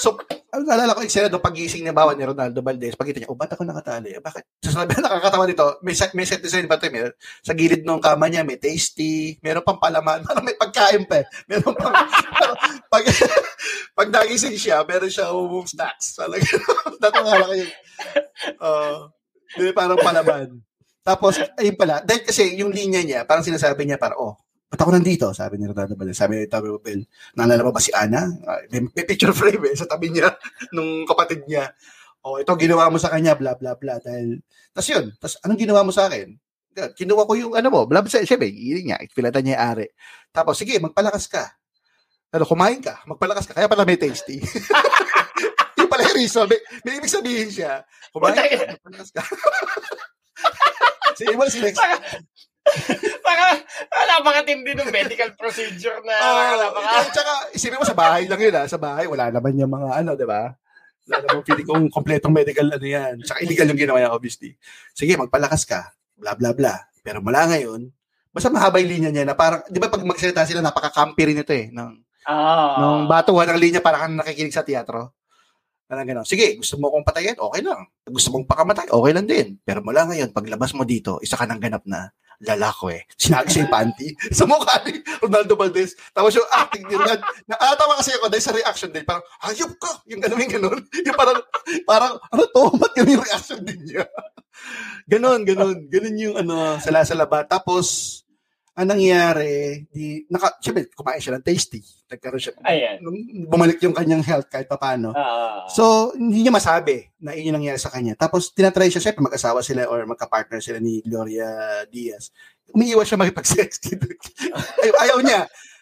So, 0.00 0.16
ang 0.48 0.64
naalala 0.64 0.96
ko, 0.96 1.04
eksena 1.04 1.28
doon, 1.28 1.44
pagising 1.44 1.84
na 1.84 1.92
bawa 1.92 2.16
ni 2.16 2.24
Ronaldo 2.24 2.64
Valdez, 2.64 2.96
pagkita 2.96 3.20
niya, 3.20 3.28
oh, 3.28 3.36
ba't 3.36 3.52
ako 3.52 3.68
nakatali? 3.68 4.16
Eh, 4.16 4.22
Bakit? 4.24 4.64
So, 4.64 4.72
sabi 4.72 4.96
na 4.96 5.12
nakakatawa 5.12 5.44
dito, 5.44 5.76
may, 5.84 5.92
may 6.16 6.24
set 6.24 6.40
design 6.40 6.64
ba 6.64 6.80
ito? 6.80 6.88
May, 6.88 7.12
sa 7.44 7.52
gilid 7.52 7.84
ng 7.84 8.00
kama 8.00 8.32
niya, 8.32 8.40
may 8.40 8.56
tasty, 8.56 9.36
meron 9.44 9.60
pang 9.60 9.76
palaman, 9.76 10.24
parang 10.26 10.40
may 10.40 10.56
pagkain 10.56 11.04
pa 11.04 11.20
eh. 11.20 11.26
Meron 11.52 11.76
pang, 11.76 11.92
pag, 12.92 13.04
pag 14.00 14.08
nagising 14.08 14.56
siya, 14.56 14.80
meron 14.88 15.12
siya 15.12 15.36
umong 15.36 15.68
snacks. 15.68 16.16
Talaga, 16.16 16.48
natungala 16.96 17.44
ko 17.44 17.54
yung, 17.60 17.72
uh, 18.56 19.72
parang 19.76 20.00
palaman. 20.00 20.48
Tapos, 21.04 21.44
ayun 21.60 21.76
pala, 21.76 22.00
dahil 22.00 22.24
kasi 22.24 22.56
yung 22.56 22.72
linya 22.72 23.04
niya, 23.04 23.28
parang 23.28 23.44
sinasabi 23.44 23.84
niya, 23.84 24.00
parang, 24.00 24.16
oh, 24.16 24.34
ba't 24.70 24.86
ako 24.86 24.94
nandito? 24.94 25.26
Sabi 25.34 25.58
ni 25.58 25.66
Ronaldo 25.66 25.98
Valdez. 25.98 26.14
Sabi 26.14 26.38
ni 26.38 26.46
Tommy 26.46 26.70
Abuel, 26.70 27.02
naalala 27.34 27.66
mo 27.66 27.74
ba 27.74 27.82
si 27.82 27.90
Ana? 27.90 28.30
Ah, 28.46 28.62
May, 28.70 28.86
may 28.86 29.02
picture 29.02 29.34
frame 29.34 29.66
eh, 29.66 29.74
sa 29.74 29.90
tabi 29.90 30.14
niya, 30.14 30.30
nung 30.74 31.02
kapatid 31.02 31.42
niya. 31.50 31.74
Oh, 32.22 32.38
ito 32.38 32.54
ginawa 32.54 32.86
mo 32.86 33.00
sa 33.02 33.10
kanya, 33.10 33.34
bla 33.34 33.58
bla 33.58 33.74
bla. 33.74 33.98
Dahil, 33.98 34.38
tas 34.70 34.86
yun, 34.86 35.10
tas 35.18 35.42
anong 35.42 35.58
ginawa 35.58 35.82
mo 35.82 35.90
sa 35.90 36.06
akin? 36.06 36.38
Kinuha 36.94 37.26
ko 37.26 37.34
yung 37.34 37.52
ano 37.58 37.66
mo, 37.66 37.82
bla 37.90 37.98
bla, 37.98 38.06
siyempre, 38.06 38.46
yun 38.46 38.94
nga, 38.94 39.02
pilatan 39.10 39.42
niya 39.42 39.58
ari. 39.58 39.90
Tapos, 40.30 40.54
sige, 40.54 40.78
magpalakas 40.78 41.26
ka. 41.26 41.50
Ano, 42.30 42.46
kumain 42.46 42.78
ka, 42.78 43.02
magpalakas 43.10 43.50
ka, 43.50 43.58
kaya 43.58 43.66
pala 43.66 43.82
may 43.82 43.98
tasty. 43.98 44.38
yung 45.82 45.90
pala 45.90 46.06
yung 46.06 46.18
reason, 46.22 46.46
may, 46.46 46.62
may 46.86 46.92
ibig 47.02 47.10
sabihin 47.10 47.50
siya, 47.50 47.82
kumain 48.14 48.38
ka, 48.38 48.78
magpalakas 48.78 49.10
ka. 49.10 49.22
si 51.18 51.26
Iwan, 51.26 51.50
si 51.50 51.58
Lex, 51.58 51.74
Baka, 53.20 53.46
napakatindi 54.10 54.72
ng 54.74 54.90
medical 54.90 55.30
procedure 55.34 55.98
na. 56.02 56.16
Oo. 56.16 56.42
napaka- 56.58 56.90
Oh, 56.92 57.04
tsaka, 57.08 57.32
isipin 57.52 57.78
mo 57.78 57.86
sa 57.86 57.94
bahay 57.94 58.26
lang 58.26 58.40
yun, 58.40 58.54
ha? 58.54 58.64
Sa 58.64 58.76
bahay, 58.76 59.06
wala 59.06 59.30
naman 59.30 59.54
yung 59.54 59.70
mga 59.70 59.88
ano, 59.96 60.10
di 60.12 60.24
ba? 60.24 60.50
Wala 61.04 61.16
naman 61.20 61.42
feeling 61.42 61.66
kong 61.66 61.84
kompletong 61.88 62.30
medical 62.30 62.66
ano 62.66 62.82
yan. 62.82 63.18
Tsaka 63.20 63.42
illegal 63.42 63.66
yung 63.68 63.80
ginawa 63.80 63.98
niya, 63.98 64.10
obviously. 64.10 64.54
Sige, 64.92 65.14
magpalakas 65.14 65.64
ka. 65.64 65.90
Bla, 66.14 66.34
bla, 66.34 66.52
bla. 66.52 66.74
Pero 67.00 67.18
mula 67.18 67.48
ngayon, 67.48 67.88
basta 68.30 68.46
mahaba 68.46 68.78
yung 68.78 68.90
linya 68.90 69.10
niya 69.10 69.24
na 69.24 69.34
parang, 69.34 69.64
di 69.66 69.78
ba 69.78 69.88
pag 69.88 70.04
magsalita 70.04 70.44
sila, 70.44 70.60
napaka-campy 70.60 71.22
rin 71.24 71.42
ito 71.42 71.50
eh. 71.50 71.72
Nung, 71.72 71.98
Ah. 72.22 72.76
nung 72.78 73.08
batuhan 73.08 73.48
ng 73.48 73.58
linya, 73.58 73.80
parang 73.80 74.06
kang 74.06 74.16
nakikinig 74.20 74.52
sa 74.52 74.62
teatro. 74.62 75.16
Parang 75.84 76.06
gano'n. 76.06 76.22
Sige, 76.22 76.54
gusto 76.54 76.78
mo 76.78 76.92
kong 76.92 77.02
patayin? 77.02 77.34
Okay 77.34 77.66
lang. 77.66 77.82
Gusto 78.06 78.30
mong 78.30 78.46
pakamatay? 78.46 78.86
Okay 78.86 79.10
lang 79.10 79.26
din. 79.26 79.58
Pero 79.60 79.82
mula 79.82 80.06
ngayon, 80.06 80.30
paglabas 80.30 80.70
mo 80.70 80.86
dito, 80.86 81.18
isa 81.18 81.34
ka 81.34 81.42
ng 81.44 81.58
ganap 81.58 81.82
na 81.82 82.14
lalako 82.40 82.88
eh. 82.92 83.04
Sinagi 83.20 83.48
siya 83.52 83.62
yung 83.68 83.72
panty 83.72 84.08
sa 84.38 84.48
mukha 84.48 84.80
ni 84.88 85.04
Ronaldo 85.20 85.54
Valdez. 85.56 85.92
Tapos 86.16 86.32
yung 86.32 86.48
acting 86.48 86.88
ni 86.88 86.96
Ronaldo, 86.96 87.24
nakatawa 87.44 88.00
kasi 88.00 88.16
ako 88.16 88.26
dahil 88.32 88.44
sa 88.44 88.56
reaction 88.56 88.90
din. 88.90 89.04
Parang, 89.04 89.24
hayop 89.44 89.72
ka! 89.76 89.90
Yung 90.08 90.20
gano'n, 90.24 90.40
yung 90.40 90.54
gano'n. 90.56 90.80
Yung 91.06 91.16
parang, 91.16 91.38
parang, 91.84 92.14
ano 92.32 92.42
to? 92.48 92.62
Ba't 92.76 92.92
ganun 92.96 93.14
yung 93.20 93.26
reaction 93.26 93.60
din 93.64 93.80
niya? 93.84 94.04
ganon, 95.12 95.44
ganon. 95.44 95.88
Ganon 95.88 96.16
yung 96.16 96.36
ano, 96.40 96.80
sala-salaba. 96.80 97.44
Tapos, 97.44 98.20
ang 98.74 98.86
nangyari, 98.86 99.84
di, 99.90 100.24
naka, 100.30 100.56
syempre, 100.62 100.88
kumain 100.94 101.18
siya 101.18 101.36
ng 101.36 101.44
tasty. 101.44 101.82
Nagkaroon 102.10 102.42
siya, 102.42 102.54
Ayan. 102.64 103.02
bumalik 103.50 103.82
yung 103.82 103.94
kanyang 103.94 104.22
health 104.22 104.46
kahit 104.50 104.70
paano. 104.70 105.10
Ah. 105.14 105.66
So, 105.66 106.14
hindi 106.14 106.46
niya 106.46 106.54
masabi 106.54 107.06
na 107.18 107.34
iyon 107.34 107.54
yung 107.54 107.56
nangyari 107.62 107.78
sa 107.82 107.90
kanya. 107.90 108.14
Tapos, 108.14 108.54
tinatry 108.54 108.90
siya, 108.90 109.02
syempre, 109.02 109.26
mag-asawa 109.26 109.60
sila 109.60 109.86
or 109.90 110.06
magka-partner 110.06 110.62
sila 110.62 110.78
ni 110.78 111.02
Gloria 111.02 111.82
Diaz. 111.90 112.30
Umiiwas 112.70 113.10
siya 113.10 113.18
makipag-sex. 113.18 113.82
ayaw, 114.86 114.94
ayaw 115.02 115.18
niya. 115.22 115.40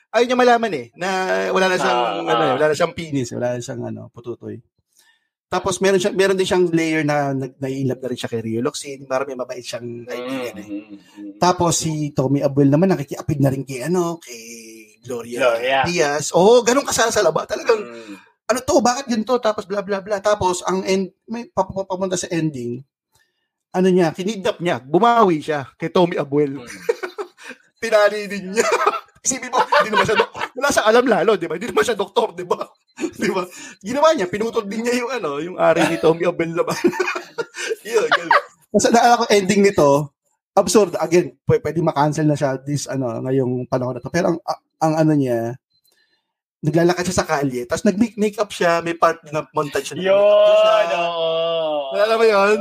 Ayaw 0.09 0.25
niya 0.25 0.39
malaman 0.41 0.73
eh, 0.73 0.87
na 0.97 1.09
wala 1.53 1.69
na 1.69 1.77
siyang, 1.77 2.01
Ah, 2.01 2.25
ano, 2.25 2.45
ah. 2.49 2.53
wala 2.57 2.67
na 2.73 2.77
siyang 2.77 2.97
penis, 2.97 3.29
wala 3.37 3.57
na 3.57 3.61
siyang, 3.61 3.83
ano, 3.85 4.09
pututoy. 4.09 4.57
Tapos, 5.49 5.81
meron, 5.81 5.97
siya, 5.97 6.13
meron 6.13 6.37
din 6.37 6.45
siyang 6.45 6.69
layer 6.69 7.09
na 7.09 7.33
nai-inlove 7.33 8.05
na 8.05 8.09
rin 8.13 8.21
siya 8.21 8.29
kay 8.29 8.45
Rio 8.45 8.61
Loxin. 8.61 9.09
May 9.09 9.33
mabait 9.33 9.65
siyang 9.65 10.05
kaibigan 10.05 10.57
eh. 10.61 10.69
Mm. 10.69 11.41
Tapos 11.41 11.81
si 11.81 12.13
Tommy 12.13 12.45
Abuel 12.45 12.69
naman 12.69 12.93
nakikiapid 12.93 13.41
na 13.41 13.49
rin 13.49 13.65
kay 13.65 13.89
ano, 13.89 14.21
kay 14.21 14.41
Gloria, 15.01 15.41
Gloria. 15.41 15.79
Diaz. 15.89 16.37
Oo, 16.37 16.61
oh, 16.61 16.61
ganun 16.61 16.85
kasal 16.85 17.09
sa 17.09 17.25
laba. 17.25 17.49
Talagang, 17.49 17.81
Mm. 17.81 18.15
ano 18.45 18.59
to, 18.61 18.85
bakit 18.85 19.09
ganito? 19.09 19.41
Tapos 19.41 19.65
bla 19.65 19.81
bla 19.81 20.05
bla. 20.05 20.21
Tapos 20.21 20.61
ang 20.69 20.85
end, 20.85 21.17
may 21.25 21.49
papapunta 21.49 22.21
sa 22.21 22.29
ending, 22.29 22.85
ano 23.73 23.89
niya, 23.89 24.13
kinidnap 24.13 24.61
niya, 24.61 24.85
bumawi 24.85 25.41
siya 25.41 25.65
kay 25.81 25.89
Tommy 25.89 26.21
Abuel. 26.21 26.61
Mm. 26.61 26.69
Pinali 27.81 28.29
din 28.29 28.53
niya. 28.53 28.69
Isipin 29.25 29.49
mo, 29.49 29.65
hindi 29.65 29.97
naman 29.97 30.05
siya, 30.05 30.17
wala 30.29 30.69
sa 30.69 30.85
alam 30.85 31.09
lalo, 31.09 31.41
di 31.41 31.49
ba? 31.49 31.57
Hindi 31.57 31.73
naman 31.73 31.85
siya 31.89 31.97
doktor, 31.97 32.37
di 32.37 32.45
ba? 32.45 32.69
Di 33.21 33.31
ba? 33.31 33.47
Ginawa 33.81 34.09
niya, 34.15 34.27
pinutol 34.27 34.67
din 34.67 34.83
niya 34.83 34.95
yung 34.99 35.11
ano, 35.11 35.31
yung 35.39 35.57
ari 35.57 35.87
ni 35.87 35.97
Tommy 36.03 36.27
Abel 36.27 36.51
naman. 36.51 36.79
yun, 37.87 38.09
yun. 38.09 38.31
Kasi 38.75 38.87
naalala 38.91 39.23
ko 39.23 39.25
ending 39.31 39.63
nito, 39.63 40.13
absurd. 40.59 40.99
Again, 40.99 41.39
pwede, 41.47 41.63
pwede 41.63 41.79
makancel 41.81 42.27
na 42.27 42.37
siya 42.37 42.59
this, 42.59 42.91
ano, 42.91 43.23
ngayong 43.23 43.71
panahon 43.71 43.97
na 43.97 44.03
to. 44.03 44.11
Pero 44.11 44.35
ang, 44.35 44.39
ang 44.83 44.95
ano 45.07 45.13
niya, 45.15 45.55
naglalakad 46.59 47.07
siya 47.07 47.19
sa 47.23 47.29
kalye, 47.29 47.63
tapos 47.71 47.87
nag-make-up 47.87 48.51
siya, 48.51 48.83
may 48.83 48.99
part 48.99 49.23
na 49.31 49.47
montage 49.55 49.95
siya. 49.95 50.11
Yun, 50.11 50.91
oo. 50.99 51.95
Nalala 51.95 52.15
mo 52.19 52.27
yun? 52.27 52.59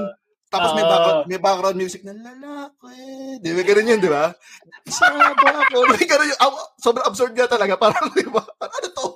Tapos 0.48 0.72
may 0.80 0.86
background, 0.88 1.22
may 1.28 1.40
background 1.44 1.78
music 1.78 2.02
na 2.08 2.16
lalaki. 2.16 2.96
Di 3.44 3.52
ba 3.52 3.62
ganun 3.68 3.92
yun, 3.92 4.00
di 4.00 4.08
ba? 4.08 4.32
Isa 4.88 5.12
ba 5.12 5.36
ako? 5.36 5.78
May 5.92 6.08
ganun 6.08 6.32
yun. 6.32 6.40
Sobrang 6.80 7.04
absurd 7.04 7.36
nga 7.36 7.52
talaga. 7.52 7.76
Parang, 7.76 8.08
di 8.16 8.24
ba? 8.32 8.40
Parang, 8.56 8.72
ano 8.80 8.88
to? 8.96 9.08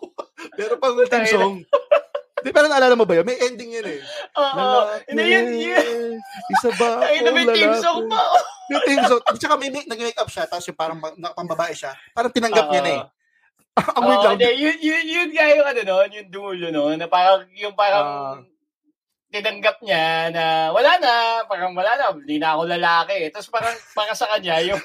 Pero 0.61 0.75
pang 0.77 0.95
theme 1.01 1.27
song. 1.27 1.55
Di, 2.41 2.49
pero 2.49 2.65
naalala 2.65 2.97
mo 2.97 3.05
ba 3.05 3.13
yun? 3.13 3.25
May 3.25 3.37
ending 3.37 3.69
yun 3.69 3.85
eh. 3.85 4.01
Oo. 4.33 4.89
Hindi, 5.05 5.23
yun, 5.29 5.47
yun. 5.53 6.17
Isa 6.49 6.73
ba? 6.73 7.05
Ay, 7.05 7.21
na 7.21 7.29
may 7.29 7.45
team 7.45 7.69
song 7.77 8.09
pa. 8.09 8.17
May 8.65 8.81
team 8.81 8.99
song. 9.05 9.21
Tsaka 9.37 9.53
may 9.61 9.69
make, 9.69 9.85
nag-make 9.85 10.17
up 10.17 10.25
siya, 10.25 10.49
tapos 10.49 10.65
yung 10.65 10.73
parang 10.73 10.97
ma- 10.97 11.13
na- 11.13 11.37
pambabae 11.37 11.77
siya. 11.77 11.93
Parang 12.11 12.33
tinanggap 12.33 12.73
niya 12.73 12.81
na 12.81 12.91
eh. 12.91 13.01
Ang 13.93 14.03
weird 14.09 14.19
Oo, 14.19 14.33
lang. 14.33 14.57
yun, 14.57 14.77
yun, 14.81 15.05
yun 15.05 15.29
nga 15.31 15.45
yung 15.53 15.67
ano 15.69 15.81
no, 15.85 15.97
yung 16.09 16.27
dulo 16.27 16.67
no, 16.73 16.89
na 16.91 17.05
parang, 17.05 17.45
yung 17.53 17.77
parang, 17.77 18.05
Ah. 18.09 18.37
tinanggap 19.31 19.77
niya 19.79 20.27
na 20.27 20.43
wala 20.73 20.97
na, 20.97 21.11
parang 21.45 21.71
wala 21.71 21.93
na, 21.93 22.11
hindi 22.11 22.35
na 22.35 22.51
ako 22.51 22.67
lalaki. 22.67 23.29
Tapos 23.29 23.47
parang, 23.47 23.77
para 23.93 24.11
sa 24.11 24.27
kanya, 24.27 24.59
yung, 24.65 24.81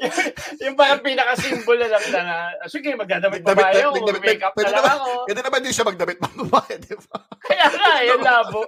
yung, 0.00 0.16
yung 0.64 0.76
parang 0.76 1.00
pinaka-symbol 1.04 1.76
na 1.76 1.88
lang 1.92 2.04
na, 2.10 2.22
sige, 2.66 2.96
magdadamit 2.96 3.44
Nagdamit- 3.44 3.60
babae 3.60 3.80
ako, 3.84 3.96
nagdamit- 4.00 4.24
make-up 4.24 4.52
pwede 4.56 4.72
na 4.72 4.76
lang 4.80 4.96
ako. 4.96 5.10
Ganda 5.28 5.42
naman 5.44 5.60
din 5.60 5.74
siya 5.76 5.86
magdamit 5.88 6.18
babae, 6.18 6.72
di 6.80 6.94
ba? 6.96 7.18
Kaya 7.50 7.66
nga, 7.68 7.92
yun 8.04 8.20
labo. 8.24 8.60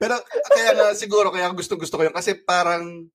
Pero 0.00 0.14
kaya 0.50 0.70
nga 0.74 0.86
siguro 0.96 1.28
kaya 1.30 1.50
gusto 1.52 1.78
gusto 1.78 1.94
ko 1.98 2.02
yun 2.06 2.14
kasi 2.14 2.34
parang 2.40 3.06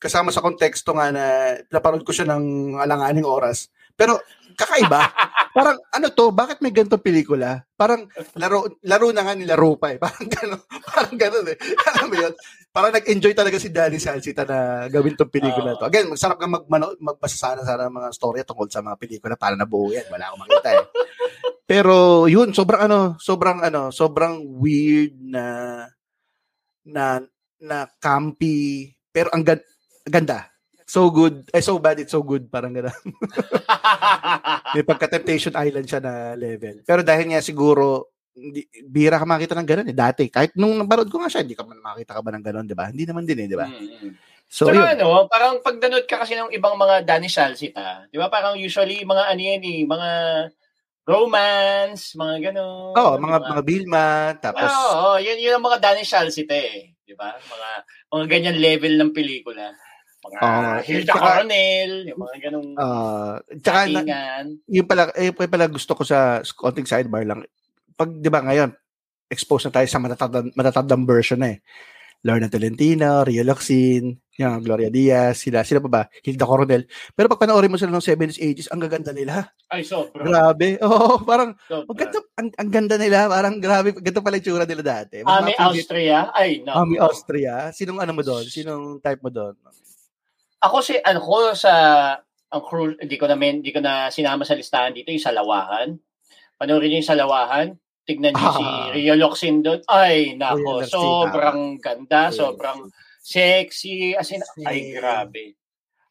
kasama 0.00 0.32
sa 0.32 0.40
konteksto 0.40 0.96
nga 0.96 1.12
na 1.12 1.24
napanood 1.68 2.04
ko 2.06 2.12
siya 2.14 2.28
ng 2.30 2.76
alanganing 2.80 3.26
oras. 3.26 3.68
Pero 3.98 4.16
kakaiba. 4.60 5.00
parang 5.56 5.76
ano 5.90 6.06
to, 6.12 6.30
bakit 6.30 6.60
may 6.60 6.70
ganitong 6.70 7.02
pelikula? 7.02 7.64
Parang 7.74 8.06
laro 8.36 8.78
laro 8.84 9.08
na 9.10 9.24
nga 9.24 9.34
nilaro 9.34 9.80
pa 9.80 9.96
eh. 9.96 9.98
Parang 10.04 10.28
gano'n. 10.28 10.60
Parang 10.68 11.16
gano'n 11.16 11.46
eh. 11.50 11.56
Alam 11.96 12.06
mo 12.12 12.16
yun? 12.20 12.34
Parang 12.70 12.92
nag-enjoy 12.94 13.34
talaga 13.34 13.58
si 13.58 13.72
Danny 13.72 13.98
Salsita 13.98 14.46
na 14.46 14.86
gawin 14.86 15.18
tong 15.18 15.32
pelikula 15.32 15.74
to. 15.74 15.88
Again, 15.88 16.12
masarap 16.12 16.38
ka 16.38 16.46
magmano, 16.46 16.94
magbasa 17.02 17.34
sana 17.34 17.60
sana 17.66 17.90
ng 17.90 17.96
mga 17.98 18.08
storya 18.14 18.44
tungkol 18.46 18.70
sa 18.70 18.84
mga 18.84 19.00
pelikula 19.00 19.34
para 19.34 19.58
nabuo 19.58 19.90
yan. 19.90 20.06
Wala 20.06 20.30
akong 20.30 20.42
makita 20.46 20.70
eh. 20.76 20.86
Pero 21.66 22.26
yun, 22.26 22.54
sobrang 22.54 22.86
ano, 22.86 23.18
sobrang 23.18 23.58
ano, 23.62 23.90
sobrang 23.90 24.42
weird 24.58 25.18
na 25.18 25.46
na 26.86 27.22
na 27.60 27.86
campy 28.00 28.90
pero 29.10 29.30
ang 29.34 29.42
gan- 29.42 29.66
ganda. 30.06 30.49
So 30.90 31.06
good. 31.14 31.46
Eh, 31.54 31.62
so 31.62 31.78
bad, 31.78 32.02
it's 32.02 32.10
so 32.10 32.18
good. 32.18 32.50
Parang 32.50 32.74
gano'n. 32.74 32.90
May 34.74 34.82
pagka-Temptation 34.82 35.54
Island 35.54 35.86
siya 35.86 36.02
na 36.02 36.34
level. 36.34 36.82
Pero 36.82 37.06
dahil 37.06 37.30
nga 37.30 37.38
siguro, 37.38 38.10
hindi, 38.34 38.66
bira 38.90 39.22
ka 39.22 39.22
makita 39.22 39.54
ng 39.54 39.70
gano'n 39.70 39.90
eh. 39.94 39.94
Dati, 39.94 40.26
kahit 40.26 40.58
nung 40.58 40.74
nabarod 40.74 41.06
ko 41.06 41.22
nga 41.22 41.30
siya, 41.30 41.46
hindi 41.46 41.54
ka 41.54 41.62
man 41.62 41.78
makita 41.78 42.18
ka 42.18 42.22
ba 42.26 42.34
ng 42.34 42.42
gano'n, 42.42 42.66
di 42.66 42.74
ba? 42.74 42.90
Hindi 42.90 43.06
naman 43.06 43.22
din 43.22 43.38
eh, 43.38 43.46
di 43.46 43.54
ba? 43.54 43.70
Mm. 43.70 44.18
So, 44.50 44.66
So, 44.66 44.74
yun. 44.74 44.82
ano, 44.82 45.30
parang 45.30 45.62
pag 45.62 45.78
nanood 45.78 46.10
ka 46.10 46.26
kasi 46.26 46.34
ng 46.34 46.50
ibang 46.58 46.74
mga 46.74 47.06
Danny 47.06 47.30
Salsita, 47.30 48.10
di 48.10 48.18
ba 48.18 48.26
parang 48.26 48.58
usually 48.58 49.06
mga 49.06 49.30
ano 49.30 49.40
yan 49.46 49.62
eh, 49.62 49.80
mga 49.86 50.10
romance, 51.06 52.18
mga 52.18 52.50
gano'n. 52.50 52.98
Oo, 52.98 53.14
mga, 53.14 53.38
mga 53.46 53.62
Bilma, 53.62 54.34
tapos, 54.42 54.66
Oo, 54.66 55.14
oh, 55.14 55.16
yun, 55.22 55.38
yun 55.38 55.54
ang 55.54 55.62
mga 55.62 55.78
Danny 55.78 56.02
Salsita 56.02 56.58
eh. 56.58 56.98
Di 57.06 57.14
ba? 57.14 57.38
Mga, 57.38 57.68
mga 58.10 58.24
ganyan 58.26 58.58
level 58.58 58.94
ng 58.98 59.14
pelikula. 59.14 59.70
Mga 60.20 60.38
Oo. 60.38 60.72
Hilda 60.84 61.08
Tsaka- 61.08 61.24
Coronel, 61.24 61.92
yung 62.04 62.20
mga 62.20 62.36
ganong 62.44 62.68
Ah, 62.76 63.34
tsaka 63.56 63.78
na, 63.88 63.92
datingan. 64.04 64.44
yung 64.68 64.86
pala, 64.86 65.02
eh, 65.16 65.32
yung 65.32 65.48
pala 65.48 65.66
gusto 65.66 65.92
ko 65.96 66.02
sa 66.04 66.18
konting 66.44 66.84
sidebar 66.84 67.24
lang. 67.24 67.40
Pag, 67.96 68.20
di 68.20 68.28
ba 68.28 68.44
ngayon, 68.44 68.68
exposed 69.32 69.68
na 69.68 69.80
tayo 69.80 69.88
sa 69.88 69.96
matatandang, 69.96 70.52
matatandang 70.52 71.08
version 71.08 71.40
na 71.40 71.56
eh. 71.56 71.60
Lorna 72.20 72.52
Tolentino, 72.52 73.24
Rio 73.24 73.40
Locsin, 73.40 74.12
yung 74.36 74.60
Gloria 74.60 74.92
Diaz, 74.92 75.40
sila, 75.40 75.64
sila 75.64 75.80
pa 75.80 75.88
ba? 75.88 76.02
Hilda 76.20 76.44
Coronel. 76.44 76.84
Pero 77.16 77.32
pag 77.32 77.40
panoorin 77.40 77.72
mo 77.72 77.80
sila 77.80 77.88
ng 77.88 78.04
70s, 78.04 78.36
80s, 78.36 78.68
ang 78.68 78.76
gaganda 78.76 79.16
nila. 79.16 79.48
Ay, 79.72 79.88
sobra. 79.88 80.20
Grabe. 80.20 80.76
Oo, 80.84 81.24
parang, 81.24 81.56
sobra. 81.64 81.88
ang 81.88 81.96
ganda, 81.96 82.18
ang, 82.36 82.48
ang 82.60 82.68
ganda 82.68 82.96
nila. 83.00 83.18
Parang 83.24 83.56
grabe, 83.56 83.96
ganito 83.96 84.20
pala 84.20 84.36
yung 84.36 84.44
tsura 84.44 84.68
nila 84.68 84.84
dati. 84.84 85.24
Ami 85.24 85.56
Austria. 85.56 86.28
Ay, 86.36 86.60
no. 86.60 86.76
Ami 86.76 87.00
Austria. 87.00 87.72
Sinong 87.72 88.04
ano 88.04 88.12
mo 88.12 88.20
doon? 88.20 88.44
Sinong 88.44 89.00
type 89.00 89.24
mo 89.24 89.32
doon? 89.32 89.56
Ako 90.60 90.76
si 90.80 90.96
ano 91.00 91.20
ko 91.20 91.56
sa 91.56 91.72
ang 92.50 92.62
crew, 92.66 92.98
hindi 92.98 93.14
ko 93.14 93.30
na 93.30 93.38
men, 93.38 93.62
hindi 93.62 93.70
ko 93.70 93.78
na 93.78 94.10
sinama 94.10 94.42
sa 94.42 94.58
listahan 94.58 94.90
dito 94.92 95.08
yung 95.08 95.22
Salawahan. 95.22 95.94
Panoorin 96.58 96.90
niyo 96.90 96.98
yung 97.00 97.10
Salawahan. 97.14 97.68
Tignan 98.02 98.34
niyo 98.34 98.48
si 98.50 98.64
Ah. 98.66 98.90
Rio 98.90 99.14
Locsin 99.14 99.62
doon. 99.62 99.80
Ay, 99.86 100.34
nako, 100.34 100.82
sobrang 100.82 101.78
ganda, 101.78 102.34
sobrang 102.34 102.90
sexy. 103.22 104.18
As 104.18 104.34
in, 104.34 104.42
Si- 104.42 104.66
ay, 104.66 104.90
grabe. 104.92 105.54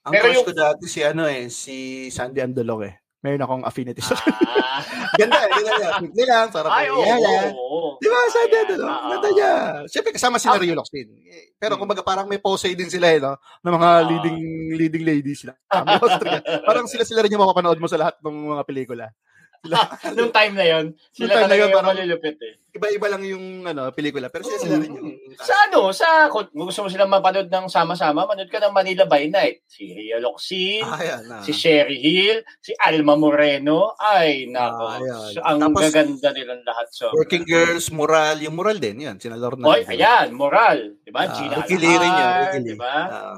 Ang 0.08 0.14
Pero 0.16 0.24
crush 0.26 0.36
yung- 0.40 0.48
ko 0.48 0.54
dati 0.56 0.86
si 0.88 1.04
ano 1.04 1.28
eh, 1.28 1.52
si 1.52 1.76
Sandy 2.08 2.40
Andolong 2.40 2.88
eh. 2.88 2.96
Meron 3.20 3.44
akong 3.44 3.64
affinity 3.68 4.00
sa 4.00 4.16
Ah, 4.16 4.80
Ganda 5.20 5.36
eh, 5.38 5.52
ganda 5.52 5.72
niya. 5.76 5.90
Niya 6.08 6.26
lang, 6.26 6.48
sarap 6.50 6.72
ay, 6.72 6.88
oo. 6.88 7.04
niya. 7.04 7.52
oo. 7.52 8.00
Di 8.00 8.08
ba, 8.08 8.16
Ayan, 8.16 8.48
Andolong? 8.48 8.88
oo. 8.88 9.10
Ganda 9.12 9.30
niya. 9.30 9.52
Siyempre 9.92 10.12
kasama 10.16 10.40
sila 10.40 10.56
Ah. 10.56 10.62
Rio 10.64 10.72
Locsin. 10.72 11.08
Eh, 11.28 11.52
Pero 11.60 11.76
Hmm. 11.76 11.84
kumbaga 11.84 12.00
parang 12.00 12.26
may 12.26 12.40
pose 12.40 12.72
din 12.72 12.88
sila 12.88 13.12
eh, 13.12 13.20
no? 13.20 13.36
Ng 13.60 13.76
mga 13.76 13.90
Ah. 13.92 14.08
leading 14.08 14.38
leading 14.74 15.04
ladies 15.04 15.44
sila. 15.44 15.52
Austria. 16.00 16.40
parang 16.64 16.88
sila 16.88 17.04
sila 17.04 17.20
rin 17.20 17.36
yung 17.36 17.44
mapapanood 17.44 17.76
mo 17.76 17.92
sa 17.92 18.00
lahat 18.00 18.16
ng 18.24 18.56
mga 18.56 18.64
pelikula. 18.64 19.12
Sila, 19.60 19.80
Nung 20.16 20.32
time 20.32 20.54
na 20.56 20.66
yon, 20.66 20.86
sila 21.12 21.44
talaga 21.44 21.60
yun, 21.60 21.72
yung 21.72 21.84
malulupit 21.84 22.38
eh. 22.40 22.54
iba-iba 22.70 23.08
lang 23.12 23.24
yung 23.28 23.46
ano, 23.64 23.92
pelikula. 23.92 24.32
Pero 24.32 24.48
sila 24.48 24.58
sila 24.58 24.76
rin 24.80 24.94
yung... 24.94 25.10
Sa 25.36 25.52
ano, 25.68 25.92
sa 25.92 26.08
kung 26.28 26.48
gusto 26.54 26.80
mo 26.80 26.88
silang 26.88 27.12
mapanood 27.12 27.52
ng 27.52 27.68
sama-sama, 27.68 28.24
manood 28.24 28.48
ka 28.48 28.56
ng 28.58 28.72
Manila 28.72 29.04
by 29.04 29.28
Night. 29.28 29.68
Si 29.68 29.92
Ria 29.92 30.16
Locsin, 30.18 30.80
Ah, 30.82 31.02
yan, 31.02 31.22
ah. 31.28 31.44
si 31.44 31.52
Sherry 31.52 32.00
Hill, 32.00 32.40
si 32.60 32.72
Alma 32.80 33.20
Moreno. 33.20 34.00
Ay, 34.00 34.48
nako. 34.48 34.86
Ah. 34.88 35.28
So, 35.28 35.44
ang 35.44 35.60
Tapos- 35.60 35.84
gaganda 35.92 36.30
nilang 36.32 36.64
lahat. 36.64 36.88
So, 36.96 37.12
Working 37.12 37.44
Girls, 37.44 37.92
Moral. 37.92 38.40
Yung 38.40 38.56
Moral 38.56 38.80
din, 38.80 39.04
yan. 39.04 39.20
Sina 39.20 39.36
Lorna. 39.36 39.68
Oy, 39.68 39.84
ayan, 39.84 40.32
moral. 40.32 40.96
Di 41.04 41.12
ba? 41.12 41.28
Ah, 41.28 41.36
Gina 41.36 41.60
Ricky 41.60 41.76
Lee 41.76 42.00
rin 42.00 42.14
yan. 42.16 42.28
Alahar, 42.32 42.42
Ricky 42.48 42.60
Lee. 42.64 42.70
Di 42.72 42.76
ba? 42.80 42.96
Ah. 43.12 43.36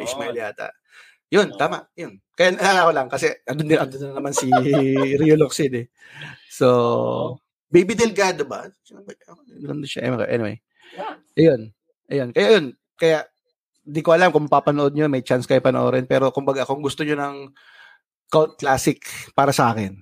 Ismail 0.00 0.34
yata. 0.34 0.68
Yun, 1.28 1.52
Oo. 1.52 1.58
tama. 1.60 1.84
Yun. 1.92 2.16
Kaya 2.38 2.54
naalala 2.54 2.86
ko 2.86 2.92
lang 2.94 3.08
kasi 3.10 3.26
andun, 3.50 3.66
din, 3.66 3.78
andun 3.82 3.98
na 3.98 4.14
naman 4.14 4.30
si 4.30 4.46
Rio 5.18 5.34
Locsin 5.34 5.74
eh. 5.74 5.86
So, 6.46 6.68
Baby 7.66 7.98
Delgado 7.98 8.46
ba? 8.46 8.70
Nandun 9.58 9.82
siya. 9.84 10.06
Anyway. 10.30 10.62
Yeah. 10.94 11.14
Ayun. 11.34 11.60
Ayun. 12.08 12.28
Kaya 12.30 12.48
yun. 12.54 12.66
Kaya, 12.94 13.18
di 13.82 14.00
ko 14.00 14.14
alam 14.14 14.30
kung 14.30 14.46
mapapanood 14.46 14.94
nyo, 14.94 15.10
may 15.10 15.26
chance 15.26 15.44
kayo 15.50 15.58
panoorin. 15.60 16.06
Pero 16.06 16.30
kumbaga, 16.30 16.62
kung 16.62 16.80
gusto 16.80 17.02
nyo 17.02 17.18
ng 17.18 17.36
cult 18.30 18.54
classic 18.56 19.02
para 19.34 19.50
sa 19.50 19.74
akin, 19.74 19.98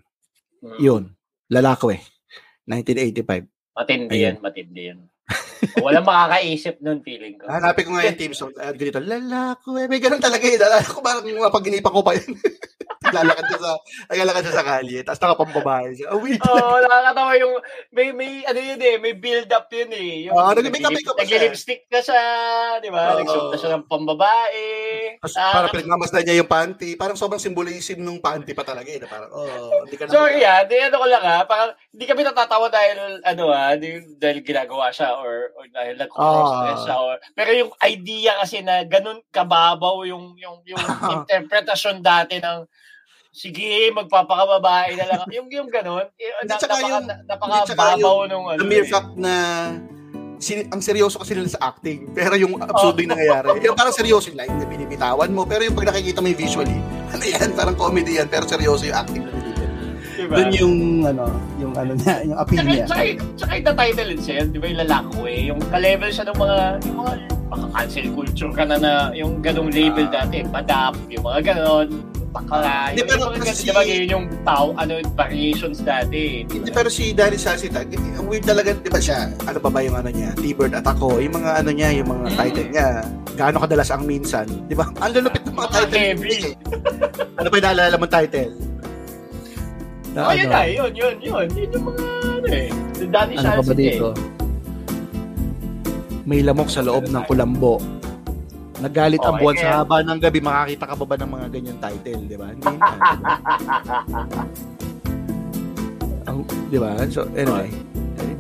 Mm. 0.57 0.79
yun. 0.81 1.05
Lalako 1.53 1.93
eh. 1.93 2.01
1985. 2.67 3.47
Matindi 3.77 4.17
yan, 4.25 4.37
matindi 4.41 4.83
yan. 4.91 4.99
Walang 5.85 6.07
makakaisip 6.07 6.79
nun, 6.79 7.03
feeling 7.03 7.41
ko. 7.41 7.51
Hanapin 7.51 7.85
ko 7.87 7.91
nga 7.99 8.07
yung 8.07 8.21
team 8.21 8.35
song. 8.37 8.55
Uh, 8.55 8.71
ganito, 8.71 9.03
lalako 9.03 9.81
eh. 9.83 9.87
May 9.91 9.99
ganun 9.99 10.23
talaga 10.23 10.47
eh. 10.47 10.59
Lalako 10.59 10.91
ko 10.99 11.01
parang 11.03 11.27
mapaginipan 11.27 11.93
ko 11.93 12.01
pa 12.07 12.15
yun. 12.15 12.39
Naglalakad 13.07 13.45
siya 13.47 13.61
sa, 13.61 13.73
naglalakad 14.09 14.43
siya 14.43 14.55
sa 14.55 14.67
kalye. 14.67 14.99
Tapos 15.01 15.21
nakapambabae 15.23 15.89
siya. 15.95 16.07
Oh, 16.11 16.21
wait. 16.21 16.43
Oo, 16.43 16.53
oh, 16.53 16.79
nakakatawa 16.79 17.33
yung 17.39 17.55
may 17.91 18.09
may 18.11 18.43
ano 18.43 18.59
yun 18.59 18.81
eh, 18.81 18.97
may 18.99 19.15
build 19.15 19.49
up 19.49 19.71
yun 19.71 19.91
eh. 19.91 20.27
Yung 20.27 20.35
Oo, 20.35 20.51
nag-make 20.51 20.83
up, 20.83 20.93
siya. 21.23 21.39
Nag-lipstick 21.39 21.87
ka 21.87 22.01
siya, 22.03 22.23
di 22.79 22.91
ba? 22.91 23.15
Oo. 23.15 23.19
Nagsuot 23.23 23.47
na 23.49 23.59
siya 23.59 23.71
ng 23.75 23.87
pambabae. 23.87 24.65
Tapos 25.23 25.37
Ah, 25.37 25.53
parang 25.55 25.73
pinagmamasdan 25.73 26.23
niya 26.25 26.41
yung 26.41 26.51
panty. 26.51 26.91
Parang 26.95 27.17
sobrang 27.17 27.41
symbolism 27.41 28.01
nung 28.01 28.19
panty 28.19 28.53
pa 28.53 28.63
talaga 28.63 28.89
eh. 28.89 28.99
Na 28.99 29.07
Parang, 29.07 29.31
oh, 29.31 29.87
hindi 29.87 29.97
ka 29.97 30.05
na. 30.07 30.13
Sorry 30.13 30.41
ah, 30.43 30.65
di 30.65 30.75
ano 30.77 30.97
ko 30.97 31.07
lang 31.07 31.25
ah, 31.25 31.43
parang 31.45 31.71
hindi 31.93 32.05
kami 32.05 32.21
natatawa 32.23 32.67
dahil 32.69 33.23
ano 33.23 33.45
ah, 33.49 33.73
di, 33.75 33.89
dahil 34.17 34.43
ginagawa 34.43 34.91
siya 34.91 35.15
or, 35.17 35.55
or 35.55 35.65
dahil 35.71 35.95
Ah. 36.17 36.77
siya 36.77 36.97
or 36.97 37.17
pero 37.33 37.51
yung 37.53 37.73
idea 37.83 38.37
kasi 38.39 38.61
na 38.61 38.85
ganun 38.85 39.21
kababaw 39.29 40.05
yung 40.05 40.37
yung 40.37 40.61
yung 40.65 40.77
interpretasyon 41.23 42.01
dati 42.01 42.41
ng 42.41 42.65
sige, 43.37 43.93
magpapakababae 43.93 44.97
na 44.97 45.05
lang. 45.13 45.29
yung 45.29 45.49
yung 45.53 45.69
ganun, 45.69 46.09
na, 46.49 46.57
napaka, 46.57 46.81
yung- 46.81 47.05
na- 47.05 47.21
hindi, 47.21 47.29
napakababaw 47.29 48.17
tsaka 48.25 48.33
nung 48.33 48.47
ano. 48.49 48.59
The 48.65 48.67
mere 48.67 48.89
eh. 48.89 48.89
fact 48.89 49.13
na 49.21 49.35
sin- 50.41 50.69
ang 50.73 50.81
seryoso 50.81 51.21
kasi 51.21 51.37
nila 51.37 51.53
sa 51.53 51.69
acting. 51.69 52.17
Pero 52.17 52.33
yung 52.41 52.57
absurdo 52.57 52.97
yung 53.05 53.13
nangyayari. 53.13 53.61
Yung 53.61 53.77
parang 53.77 53.93
seryoso 53.93 54.33
yung 54.33 54.41
line 54.41 54.57
na 54.57 54.65
binibitawan 54.65 55.29
mo. 55.29 55.45
Pero 55.45 55.69
yung 55.69 55.77
pag 55.77 55.93
nakikita 55.93 56.25
mo 56.25 56.33
yung 56.33 56.41
visually, 56.41 56.79
ano 57.13 57.25
yan, 57.25 57.49
parang 57.53 57.77
comedy 57.77 58.17
yan. 58.17 58.29
Pero 58.33 58.49
seryoso 58.49 58.89
yung 58.89 58.97
acting 58.97 59.25
na 59.29 59.31
nila. 59.37 59.45
Diba? 60.17 60.33
Doon 60.33 60.51
yung 60.57 60.77
ano, 61.05 61.25
yung 61.61 61.73
ano 61.77 61.93
niya, 61.93 62.25
yung 62.25 62.39
appeal 62.41 62.65
niya. 62.65 62.89
tsaka, 62.89 63.21
tsaka 63.37 63.53
yung 63.53 63.67
the 63.69 63.75
title 63.77 64.11
itself, 64.17 64.47
di 64.49 64.57
ba 64.57 64.67
yung 64.73 64.81
lalako 64.81 65.19
eh, 65.29 65.41
yung 65.53 65.61
ka-level 65.69 66.09
siya 66.09 66.25
ng 66.25 66.39
mga, 66.41 66.59
yung 66.89 66.97
mga, 67.05 67.13
baka 67.53 67.67
cancel 67.77 68.07
culture 68.17 68.53
ka 68.57 68.65
na 68.65 68.77
na, 68.81 68.93
yung 69.13 69.45
ganong 69.45 69.69
label 69.69 70.09
dati, 70.09 70.41
badap, 70.49 70.97
yung 71.13 71.21
mga 71.21 71.41
ganon, 71.53 72.16
bakla, 72.37 72.91
Hindi, 72.91 73.03
pero 73.03 73.23
kasi- 73.33 73.41
ganun, 73.41 73.57
di 73.59 73.73
ba 73.73 73.83
yun 73.83 74.05
yung 74.07 74.25
tao, 74.43 74.67
ano, 74.75 74.93
variations 75.15 75.79
dati, 75.81 76.43
di 76.43 76.53
Hindi, 76.53 76.69
ba? 76.69 76.77
pero 76.77 76.89
si 76.89 77.11
Danny 77.11 77.37
Sasitag, 77.37 77.89
ang 77.89 78.27
weird 78.27 78.45
talaga, 78.45 78.71
di 78.73 78.89
ba 78.89 78.99
siya, 78.99 79.19
ano 79.41 79.57
pa 79.57 79.69
ba 79.69 79.81
yung 79.81 79.97
ano 79.97 80.09
niya, 80.09 80.31
T-Bird 80.35 80.73
at 80.73 80.85
ako, 80.85 81.17
yung 81.17 81.35
mga 81.35 81.51
ano 81.57 81.71
niya, 81.71 81.89
yung 81.95 82.09
mga 82.09 82.27
Mm. 82.27 82.37
title 82.37 82.69
niya, 82.69 82.87
gaano 83.35 83.57
kadalas 83.59 83.89
ang 83.89 84.05
minsan, 84.05 84.47
di 84.67 84.75
ba? 84.75 84.85
Ang 85.03 85.13
lulupit 85.15 85.43
ng 85.43 85.55
mga 85.55 85.61
Mga 85.63 85.73
title. 85.73 85.97
heavy. 85.99 86.39
ano 87.39 87.47
pa 87.47 87.55
yung 87.55 87.67
naalala 87.67 87.95
mong 87.97 88.13
title? 88.15 88.51
Oh, 90.13 90.25
Na 90.25 90.33
yun 90.33 90.47
ano? 90.47 90.53
na, 90.53 90.61
yun, 90.67 90.91
yun, 90.93 91.15
yun, 91.21 91.47
yun 91.51 91.69
yung 91.71 91.85
mga, 91.87 92.05
ano 92.27 92.47
eh, 92.49 92.69
dati 93.07 93.33
Ano 93.33 93.43
siya 93.43 93.53
pa 93.53 93.63
ba 93.63 93.75
dito? 93.75 94.09
May 96.25 96.43
lamok 96.43 96.67
sa 96.67 96.83
loob 96.83 97.07
ng 97.07 97.23
kulambo. 97.25 97.79
Nagalit 98.77 99.21
ang 99.25 99.37
buwan 99.41 99.57
sa 99.57 99.81
haba 99.81 100.05
ng 100.05 100.21
gabi, 100.21 100.39
makakita 100.45 100.85
ka 100.85 100.95
ba 101.01 101.05
ba 101.09 101.17
ng 101.17 101.31
mga 101.33 101.47
ganyan 101.49 101.79
title, 101.81 102.23
di 102.29 102.37
ba? 102.37 102.47
Hindi 102.53 102.67
na. 102.67 102.89
ang, 106.29 106.39
di 106.69 106.79
ba? 106.79 106.91
So, 107.09 107.25
anyway. 107.33 107.73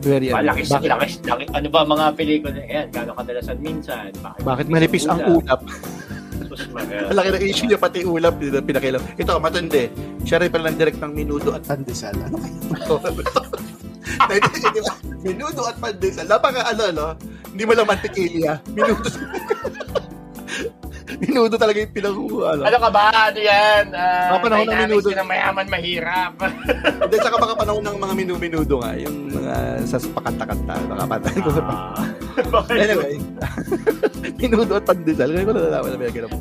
Very, 0.05 0.30
ano, 0.30 0.39
Malaki, 0.45 0.62
bakit, 0.70 0.89
laki, 0.93 1.09
laki, 1.26 1.45
ano 1.51 1.66
ba 1.72 1.80
mga 1.82 2.05
pelikula, 2.14 2.61
yan, 2.62 2.87
gano'ng 2.95 3.16
kadalasan 3.18 3.59
minsan, 3.59 4.12
bakit, 4.22 4.41
bakit 4.45 4.66
manipis 4.70 5.05
ang 5.09 5.18
ulap? 5.24 5.61
Mga- 5.66 7.09
Malaki 7.11 7.28
na 7.32 7.39
issue 7.43 7.66
niya, 7.66 7.80
pati 7.80 8.07
ulap, 8.07 8.39
dito, 8.39 8.61
pinakilam. 8.62 9.03
Ito, 9.18 9.41
matindi. 9.41 9.91
Siya 10.22 10.39
rin 10.39 10.53
pala 10.53 10.70
ng 10.70 10.78
direct 10.78 11.01
ng 11.01 11.12
Minudo 11.16 11.57
at 11.57 11.64
Pandesal. 11.64 12.14
Ano 12.22 12.39
kayo? 12.39 13.01
Minudo 15.26 15.66
at 15.66 15.76
pandesal. 15.80 16.26
Napaka 16.30 16.62
ano, 16.70 16.84
no? 16.95 17.09
Hindi 17.51 17.62
mo 17.66 17.72
lang 17.74 17.89
mantikilya. 17.89 18.62
Minudo. 18.72 19.11
minudo 21.23 21.55
talaga 21.55 21.79
yung 21.79 21.93
pinang 21.95 22.17
ano. 22.19 22.63
Ano 22.67 22.77
ka 22.83 22.91
ba? 22.91 23.05
Ano 23.31 23.39
yan? 23.39 23.85
Uh, 23.95 24.27
Mga 24.35 24.41
panahon 24.43 24.67
ng 24.67 25.03
din 25.03 25.17
ng 25.19 25.29
mayaman 25.29 25.67
mahirap. 25.71 26.35
Hindi, 27.07 27.17
saka 27.23 27.37
baka 27.39 27.55
panahon 27.55 27.85
ng 27.87 27.97
mga 27.99 28.15
minu-minudo 28.15 28.75
nga. 28.83 28.93
Yung 28.99 29.17
mga 29.31 29.55
sa 29.87 29.97
pakanta-kanta. 30.03 30.75
Baka 30.91 31.03
panahon 31.07 31.41
ko 31.43 31.51
Ah. 31.67 32.05
Anyway. 32.69 33.17
minudo 34.37 34.77
at 34.77 34.85
pandesal. 34.85 35.31
Ngayon 35.33 35.47
ko 35.47 35.53
na 35.55 35.63
nalaman 35.71 35.91
na 35.95 35.99
may 35.99 36.13
ganun. 36.13 36.33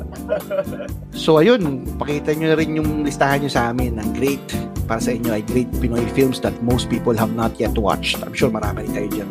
So, 1.14 1.38
ayun. 1.40 1.62
Pakita 1.96 2.34
nyo 2.36 2.52
na 2.52 2.56
rin 2.58 2.70
yung 2.76 2.90
listahan 3.06 3.40
nyo 3.42 3.50
sa 3.50 3.72
amin 3.72 3.96
ng 3.96 4.10
great 4.18 4.42
para 4.86 5.02
sa 5.02 5.10
inyo 5.10 5.34
ay 5.34 5.42
great 5.46 5.70
Pinoy 5.82 6.06
films 6.14 6.38
that 6.42 6.54
most 6.62 6.86
people 6.86 7.14
have 7.14 7.34
not 7.34 7.54
yet 7.58 7.74
watched. 7.74 8.18
I'm 8.22 8.34
sure 8.34 8.50
marami 8.50 8.86
rin 8.86 8.92
kayo 8.94 9.08
dyan 9.22 9.30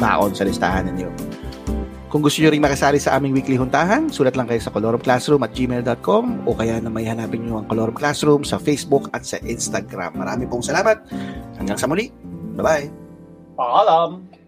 baon 0.00 0.32
sa 0.32 0.48
listahan 0.48 0.88
ninyo. 0.88 1.29
Kung 2.10 2.26
gusto 2.26 2.42
nyo 2.42 2.50
rin 2.50 2.58
makasali 2.58 2.98
sa 2.98 3.14
aming 3.14 3.38
weekly 3.38 3.54
huntahan, 3.54 4.10
sulat 4.10 4.34
lang 4.34 4.50
kayo 4.50 4.58
sa 4.58 4.74
colorumclassroom 4.74 5.46
at 5.46 5.54
gmail.com 5.54 6.42
o 6.42 6.58
kaya 6.58 6.82
na 6.82 6.90
may 6.90 7.06
hanapin 7.06 7.46
nyo 7.46 7.62
ang 7.62 7.70
Colorum 7.70 7.94
Classroom 7.94 8.42
sa 8.42 8.58
Facebook 8.58 9.06
at 9.14 9.22
sa 9.22 9.38
Instagram. 9.46 10.18
Marami 10.18 10.50
pong 10.50 10.66
salamat. 10.66 11.06
Hanggang 11.54 11.78
sa 11.78 11.86
muli. 11.86 12.10
Bye-bye. 12.58 12.90
Paalam. 13.54 14.39